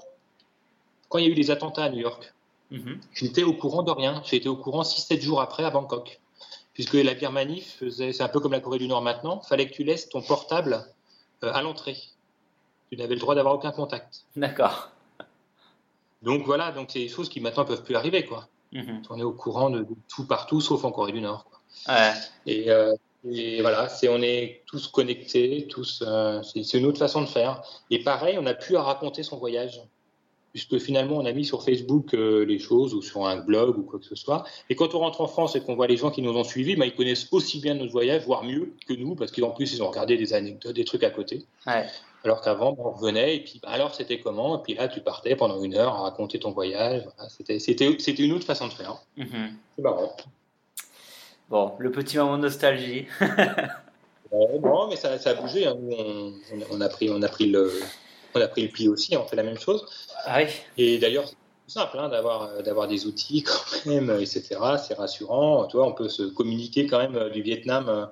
quand 1.10 1.20
il 1.20 1.26
y 1.26 1.28
a 1.28 1.32
eu 1.32 1.36
les 1.36 1.52
attentats 1.52 1.86
à 1.86 1.90
New 1.90 2.00
York. 2.00 2.34
Mhm. 2.72 3.00
Je 3.14 3.26
n'étais 3.26 3.44
au 3.44 3.54
courant 3.54 3.84
de 3.84 3.92
rien. 3.92 4.22
J'ai 4.26 4.38
été 4.38 4.50
au 4.50 4.56
courant 4.56 4.84
6-7 4.84 5.22
jours 5.22 5.42
après 5.42 5.64
à 5.64 5.70
Bangkok. 5.70 6.20
Puisque 6.74 6.94
la 6.94 7.14
Birmanie 7.14 7.62
faisait, 7.62 8.12
c'est 8.12 8.24
un 8.24 8.28
peu 8.28 8.40
comme 8.40 8.52
la 8.52 8.60
Corée 8.60 8.80
du 8.80 8.88
Nord 8.88 9.02
maintenant, 9.02 9.40
fallait 9.40 9.68
que 9.68 9.74
tu 9.74 9.84
laisses 9.84 10.10
ton 10.10 10.22
portable 10.22 10.86
euh, 11.44 11.54
à 11.54 11.62
l'entrée. 11.62 11.98
Tu 12.90 12.98
n'avais 12.98 13.14
le 13.14 13.20
droit 13.20 13.36
d'avoir 13.36 13.56
aucun 13.56 13.72
contact. 13.72 14.26
D'accord. 14.36 14.90
Donc 16.22 16.46
voilà, 16.46 16.72
donc 16.72 16.90
c'est 16.92 17.00
des 17.00 17.08
choses 17.08 17.30
qui 17.30 17.40
maintenant 17.40 17.66
peuvent 17.66 17.84
plus 17.84 17.96
arriver, 17.96 18.26
quoi. 18.26 18.48
Mhm. 18.74 19.04
On 19.10 19.20
est 19.20 19.24
au 19.24 19.32
courant 19.32 19.70
de, 19.70 19.88
tout 20.10 20.26
partout, 20.28 20.60
sauf 20.60 20.84
en 20.84 20.92
Corée 20.92 21.14
du 21.14 21.22
Nord. 21.22 21.46
Ouais. 21.88 22.68
Euh, 22.70 22.96
et, 23.30 23.62
voilà, 23.62 23.90
c'est 23.90 24.08
on 24.08 24.22
est 24.22 24.62
tous 24.66 24.88
connectés, 24.88 25.68
tous. 25.70 26.04
Euh, 26.06 26.42
c'est 26.44 26.78
une 26.78 26.86
autre 26.86 27.00
façon 27.00 27.22
de 27.22 27.28
faire. 27.28 27.62
Et 27.90 28.04
pareil, 28.04 28.38
on 28.40 28.46
a 28.46 28.54
pu 28.54 28.76
à 28.78 28.84
raconter 28.84 29.24
son 29.24 29.38
voyage 29.38 29.82
puisque 30.56 30.80
finalement 30.80 31.18
on 31.18 31.26
a 31.26 31.34
mis 31.34 31.44
sur 31.44 31.66
Facebook 31.66 32.14
euh, 32.14 32.46
les 32.46 32.60
choses 32.60 32.94
ou 32.94 33.02
sur 33.02 33.28
un 33.28 33.36
blog 33.36 33.78
ou 33.78 33.84
quoi 33.84 34.00
que 34.00 34.06
ce 34.06 34.16
soit. 34.16 34.46
Et 34.70 34.76
quand 34.76 34.96
on 34.96 35.00
rentre 35.00 35.20
en 35.20 35.28
France 35.28 35.58
et 35.58 35.60
qu'on 35.60 35.76
voit 35.76 35.88
les 35.88 35.98
gens 35.98 36.12
qui 36.12 36.22
nous 36.22 36.32
ont 36.32 36.46
suivis, 36.46 36.78
bah, 36.78 36.86
ils 36.86 36.96
connaissent 36.96 37.28
aussi 37.34 37.60
bien 37.60 37.74
notre 37.74 37.92
voyage, 37.92 38.24
voire 38.24 38.46
mieux 38.46 38.74
que 38.88 38.94
nous, 38.94 39.16
parce 39.16 39.34
qu'en 39.34 39.50
plus 39.50 39.74
ils 39.74 39.84
ont 39.84 39.90
regardé 39.90 40.16
des 40.16 40.32
anecdotes, 40.32 40.74
des 40.74 40.86
trucs 40.86 41.04
à 41.04 41.10
côté. 41.10 41.46
Alors 42.24 42.40
qu'avant, 42.40 42.74
on 42.80 42.92
revenait 42.92 43.36
et 43.36 43.40
puis 43.42 43.60
bah, 43.62 43.68
alors 43.72 43.94
c'était 43.94 44.22
comment? 44.22 44.58
Et 44.58 44.64
puis 44.64 44.76
là, 44.76 44.88
tu 44.88 45.02
partais 45.02 45.36
pendant 45.36 45.62
une 45.62 45.76
heure 45.76 45.94
à 45.94 46.04
raconter 46.04 46.40
ton 46.40 46.52
voyage. 46.52 47.04
c'était, 47.28 48.24
une 48.26 48.32
autre 48.32 48.46
façon 48.46 48.70
de 48.70 48.74
faire. 48.74 48.96
Mm-hmm. 49.18 49.50
C'est 49.76 49.82
marrant. 49.82 50.16
Bon, 51.50 51.74
le 51.80 51.92
petit 51.92 52.18
moment 52.18 52.38
de 52.38 52.44
nostalgie. 52.44 53.06
non, 54.32 54.88
mais 54.90 54.96
ça, 54.96 55.12
a 55.24 55.34
bougé. 55.36 55.68
Hein. 55.68 55.78
on, 56.72 56.82
a 56.82 56.90
pris, 56.90 57.10
on 57.10 57.22
a 57.22 57.28
pris 57.28 57.50
le 57.50 57.72
on 58.34 58.42
a 58.42 58.48
pris 58.48 58.64
le 58.64 58.70
pli 58.70 58.90
aussi, 58.90 59.16
on 59.16 59.26
fait 59.26 59.36
la 59.36 59.44
même 59.44 59.58
chose. 59.58 59.86
Ah 60.26 60.42
Et 60.78 60.98
d'ailleurs, 60.98 61.28
c'est 61.28 61.74
simple 61.74 61.98
hein, 62.00 62.10
d'avoir, 62.10 62.62
d'avoir 62.64 62.88
des 62.88 63.06
outils 63.06 63.44
quand 63.48 63.86
même, 63.86 64.10
etc. 64.10 64.44
C'est 64.86 64.96
rassurant. 64.96 65.68
Tu 65.68 65.78
vois, 65.78 65.88
on 65.88 65.94
peut 65.94 66.10
se 66.10 66.24
communiquer 66.24 66.86
quand 66.88 66.98
même 66.98 67.30
du 67.30 67.42
Vietnam 67.42 68.10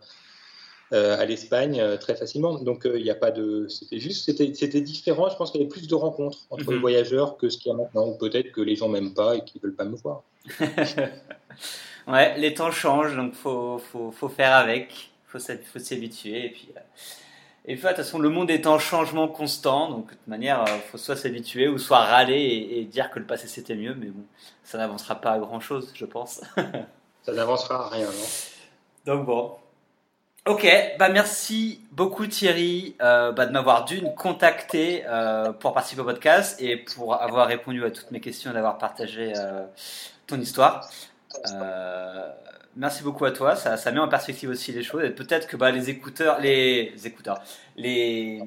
euh, 0.93 1.17
à 1.19 1.25
l'Espagne 1.25 1.81
euh, 1.81 1.97
très 1.97 2.15
facilement. 2.15 2.59
Donc 2.59 2.83
il 2.85 3.03
n'y 3.03 3.09
a 3.09 3.15
pas 3.15 3.31
de. 3.31 3.67
C'était 3.67 3.99
juste, 3.99 4.25
c'était, 4.25 4.53
c'était 4.53 4.81
différent. 4.81 5.29
Je 5.29 5.35
pense 5.35 5.51
qu'il 5.51 5.59
y 5.59 5.63
avait 5.63 5.71
plus 5.71 5.87
de 5.87 5.95
rencontres 5.95 6.39
entre 6.51 6.69
les 6.69 6.75
mhm. 6.75 6.81
voyageurs 6.81 7.37
que 7.37 7.49
ce 7.49 7.57
qu'il 7.57 7.71
y 7.71 7.73
a 7.73 7.77
maintenant. 7.77 8.07
Ou 8.07 8.15
peut-être 8.15 8.51
que 8.51 8.61
les 8.61 8.75
gens 8.75 8.87
m'aiment 8.87 9.13
pas 9.13 9.35
et 9.35 9.43
qu'ils 9.43 9.61
veulent 9.61 9.75
pas 9.75 9.85
me 9.85 9.95
voir. 9.95 10.23
ouais, 12.07 12.37
les 12.37 12.53
temps 12.53 12.71
changent, 12.71 13.15
donc 13.15 13.33
faut, 13.33 13.79
faut, 13.79 14.11
faut 14.11 14.29
faire 14.29 14.55
avec. 14.55 15.11
Faut, 15.27 15.39
faut 15.39 15.79
s'habituer 15.79 16.45
et 16.45 16.49
puis. 16.49 16.69
Euh, 16.75 16.79
et 17.65 17.75
puis, 17.75 17.83
de 17.83 17.87
toute 17.87 17.97
façon, 17.97 18.19
le 18.19 18.27
monde 18.27 18.51
est 18.51 18.67
en 18.67 18.77
changement 18.77 19.29
constant, 19.29 19.89
donc 19.89 20.07
de 20.07 20.15
toute 20.15 20.27
manière, 20.27 20.65
il 20.67 20.73
euh, 20.73 20.79
faut 20.79 20.97
soit 20.97 21.15
s'habituer 21.15 21.69
ou 21.69 21.77
soit 21.77 21.99
râler 21.99 22.67
et, 22.71 22.83
dire 22.83 23.09
que 23.09 23.19
le 23.19 23.25
passé 23.25 23.47
c'était 23.47 23.75
mieux, 23.75 23.95
mais 23.95 24.07
bon, 24.07 24.25
ça 24.63 24.77
n'avancera 24.77 25.15
pas 25.15 25.31
à 25.31 25.39
grand 25.39 25.61
chose, 25.61 25.93
je 25.95 26.05
pense. 26.05 26.41
ça 27.23 27.31
n'avancera 27.31 27.85
à 27.85 27.89
rien, 27.89 28.07
non? 28.07 28.27
Donc 29.05 29.25
bon. 29.25 29.62
Ok, 30.45 30.67
bah 30.99 31.07
merci 31.07 31.79
beaucoup 31.93 32.27
Thierry 32.27 32.97
euh, 33.01 33.31
bah, 33.31 33.45
de 33.45 33.53
m'avoir 33.53 33.85
d'une 33.85 34.13
contacté 34.13 35.03
euh, 35.07 35.53
pour 35.53 35.73
participer 35.73 36.01
au 36.01 36.05
podcast 36.05 36.61
et 36.61 36.75
pour 36.75 37.13
avoir 37.21 37.47
répondu 37.47 37.85
à 37.85 37.91
toutes 37.91 38.11
mes 38.11 38.19
questions 38.19 38.51
et 38.51 38.53
d'avoir 38.53 38.77
partagé 38.77 39.31
ton 40.27 40.39
histoire. 40.39 40.89
Merci 42.75 43.03
beaucoup 43.03 43.25
à 43.25 43.31
toi. 43.31 43.55
Ça, 43.55 43.77
ça 43.77 43.91
met 43.91 43.99
en 43.99 44.07
perspective 44.07 44.49
aussi 44.49 44.71
les 44.71 44.83
choses. 44.83 45.03
Et 45.03 45.11
peut-être 45.11 45.47
que 45.47 45.55
bah, 45.55 45.71
les 45.71 45.89
écouteurs, 45.89 46.39
les 46.39 46.91
écouteurs, 47.05 47.41
les 47.77 48.41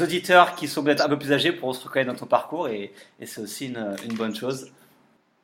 auditeurs 0.00 0.54
qui 0.54 0.68
sont 0.68 0.84
peut-être 0.84 1.04
un 1.04 1.08
peu 1.08 1.18
plus 1.18 1.32
âgés 1.32 1.52
pourront 1.52 1.72
se 1.72 1.84
reconnaître 1.84 2.12
dans 2.12 2.18
ton 2.18 2.26
parcours 2.26 2.68
et, 2.68 2.92
c'est 3.24 3.40
aussi 3.40 3.66
une, 3.66 4.14
bonne 4.14 4.34
chose. 4.34 4.70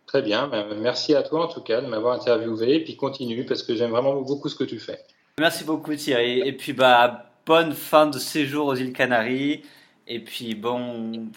Très 0.07 0.23
bien. 0.23 0.49
Ben, 0.49 0.67
merci 0.81 1.15
à 1.15 1.23
toi 1.23 1.45
en 1.45 1.49
tout 1.49 1.63
cas 1.63 1.81
de 1.81 1.87
m'avoir 1.87 2.15
interviewé 2.15 2.77
et 2.77 2.85
puis 2.85 2.97
continue 2.97 3.45
parce 3.45 3.63
que 3.63 3.75
j'aime 3.75 3.91
vraiment 3.91 4.21
beaucoup 4.21 4.49
ce 4.49 4.55
que 4.55 4.65
tu 4.65 4.79
fais. 4.79 5.01
Merci 5.39 5.65
beaucoup 5.65 5.95
Thierry. 5.95 6.41
Et 6.41 6.53
puis 6.53 6.73
bah 6.73 7.27
bonne 7.47 7.73
fin 7.73 8.07
de 8.07 8.19
séjour 8.19 8.67
aux 8.67 8.75
îles 8.75 8.93
Canaries. 8.93 9.63
Et 10.07 10.21
puis 10.21 10.55
bon, 10.55 11.29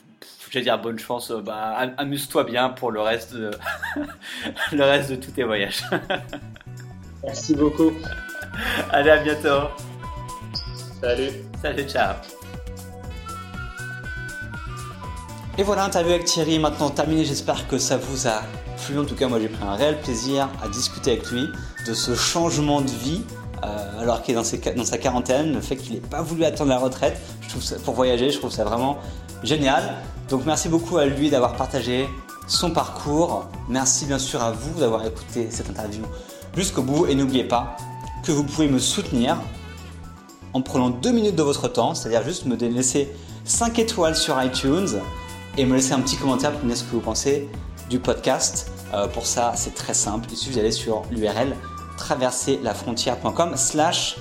je 0.49 0.59
vais 0.59 0.63
dire 0.63 0.79
bonne 0.79 0.99
chance, 0.99 1.31
euh, 1.31 1.41
bah, 1.41 1.77
amuse-toi 1.97 2.43
bien 2.43 2.69
pour 2.69 2.91
le 2.91 3.01
reste 3.01 3.33
de, 3.33 3.51
le 4.71 4.83
reste 4.83 5.11
de 5.11 5.15
tous 5.15 5.31
tes 5.31 5.43
voyages. 5.43 5.83
Merci 7.23 7.55
beaucoup. 7.55 7.91
Allez, 8.91 9.11
à 9.11 9.17
bientôt. 9.17 9.67
Salut. 11.01 11.29
Salut, 11.61 11.83
ciao. 11.83 12.15
Et 15.57 15.63
voilà, 15.63 15.85
interview 15.85 16.13
avec 16.13 16.25
Thierry 16.25 16.59
maintenant 16.59 16.89
terminé. 16.89 17.23
J'espère 17.23 17.67
que 17.67 17.77
ça 17.77 17.97
vous 17.97 18.27
a 18.27 18.41
plu. 18.85 18.97
En 18.97 19.05
tout 19.05 19.15
cas, 19.15 19.27
moi 19.27 19.39
j'ai 19.39 19.49
pris 19.49 19.63
un 19.63 19.75
réel 19.75 19.99
plaisir 19.99 20.49
à 20.63 20.67
discuter 20.69 21.11
avec 21.11 21.29
lui 21.29 21.47
de 21.87 21.93
ce 21.93 22.15
changement 22.15 22.81
de 22.81 22.89
vie 22.89 23.23
euh, 23.63 24.01
alors 24.01 24.21
qu'il 24.21 24.35
est 24.35 24.75
dans, 24.75 24.85
sa 24.85 24.97
quarantaine, 24.97 25.53
le 25.53 25.61
fait 25.61 25.75
qu'il 25.75 25.93
n'ait 25.93 25.99
pas 25.99 26.21
voulu 26.21 26.43
attendre 26.45 26.69
la 26.69 26.79
retraite. 26.79 27.19
Pour 27.83 27.93
voyager, 27.93 28.29
je 28.29 28.37
trouve 28.39 28.51
ça 28.51 28.63
vraiment 28.63 28.97
génial. 29.43 29.95
Donc 30.29 30.45
merci 30.45 30.69
beaucoup 30.69 30.97
à 30.97 31.05
lui 31.05 31.29
d'avoir 31.29 31.55
partagé 31.55 32.07
son 32.47 32.71
parcours. 32.71 33.45
Merci 33.69 34.05
bien 34.05 34.19
sûr 34.19 34.41
à 34.41 34.51
vous 34.51 34.79
d'avoir 34.79 35.05
écouté 35.05 35.47
cette 35.51 35.69
interview 35.69 36.03
jusqu'au 36.55 36.81
bout. 36.81 37.05
Et 37.07 37.15
n'oubliez 37.15 37.43
pas 37.43 37.75
que 38.23 38.31
vous 38.31 38.43
pouvez 38.43 38.67
me 38.67 38.79
soutenir 38.79 39.37
en 40.53 40.61
prenant 40.61 40.89
deux 40.89 41.11
minutes 41.11 41.35
de 41.35 41.43
votre 41.43 41.67
temps, 41.67 41.95
c'est-à-dire 41.95 42.23
juste 42.23 42.45
me 42.45 42.55
laisser 42.55 43.09
5 43.45 43.79
étoiles 43.79 44.15
sur 44.15 44.41
iTunes 44.41 44.99
et 45.57 45.65
me 45.65 45.75
laisser 45.75 45.93
un 45.93 45.99
petit 45.99 46.17
commentaire 46.17 46.51
pour 46.51 46.63
me 46.63 46.69
dire 46.69 46.77
ce 46.77 46.83
que 46.83 46.91
vous 46.91 46.99
pensez 47.01 47.49
du 47.89 47.99
podcast. 47.99 48.71
Euh, 48.93 49.07
pour 49.07 49.25
ça, 49.25 49.53
c'est 49.55 49.75
très 49.75 49.93
simple. 49.93 50.27
Il 50.31 50.37
suffit 50.37 50.55
d'aller 50.55 50.71
sur 50.71 51.03
l'URL 51.11 51.55
traverserlafrontière.com 52.01 53.53
slash 53.55 54.17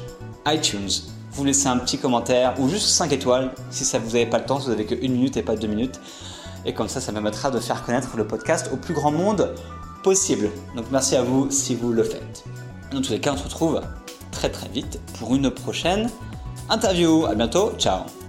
iTunes 0.47 0.89
vous 1.33 1.45
laissez 1.45 1.69
un 1.69 1.79
petit 1.79 1.99
commentaire 1.99 2.55
ou 2.59 2.69
juste 2.69 2.89
5 2.89 3.13
étoiles 3.13 3.53
si 3.71 3.85
ça 3.85 3.99
vous 3.99 4.11
n'avez 4.11 4.27
pas 4.27 4.39
le 4.39 4.45
temps, 4.45 4.59
si 4.59 4.67
vous 4.67 4.73
n'avez 4.73 4.85
que 4.85 4.95
une 4.95 5.13
minute 5.13 5.37
et 5.37 5.43
pas 5.43 5.57
deux 5.57 5.69
minutes. 5.69 6.01
Et 6.65 6.75
comme 6.75 6.89
ça, 6.89 7.01
ça 7.01 7.13
permettra 7.13 7.51
de 7.51 7.59
faire 7.59 7.83
connaître 7.83 8.17
le 8.17 8.27
podcast 8.27 8.71
au 8.73 8.77
plus 8.77 8.95
grand 8.95 9.13
monde 9.13 9.55
possible. 10.03 10.51
Donc 10.77 10.87
merci 10.91 11.17
à 11.17 11.23
vous 11.23 11.51
si 11.51 11.75
vous 11.75 11.93
le 11.93 12.03
faites. 12.03 12.45
Dans 12.93 13.01
tous 13.01 13.13
les 13.13 13.21
cas, 13.21 13.33
on 13.33 13.37
se 13.37 13.45
retrouve 13.45 13.81
très 14.33 14.51
très 14.51 14.69
vite 14.69 15.01
pour 15.19 15.35
une 15.35 15.51
prochaine 15.51 16.11
interview. 16.69 17.27
À 17.27 17.35
bientôt, 17.35 17.73
ciao 17.79 18.20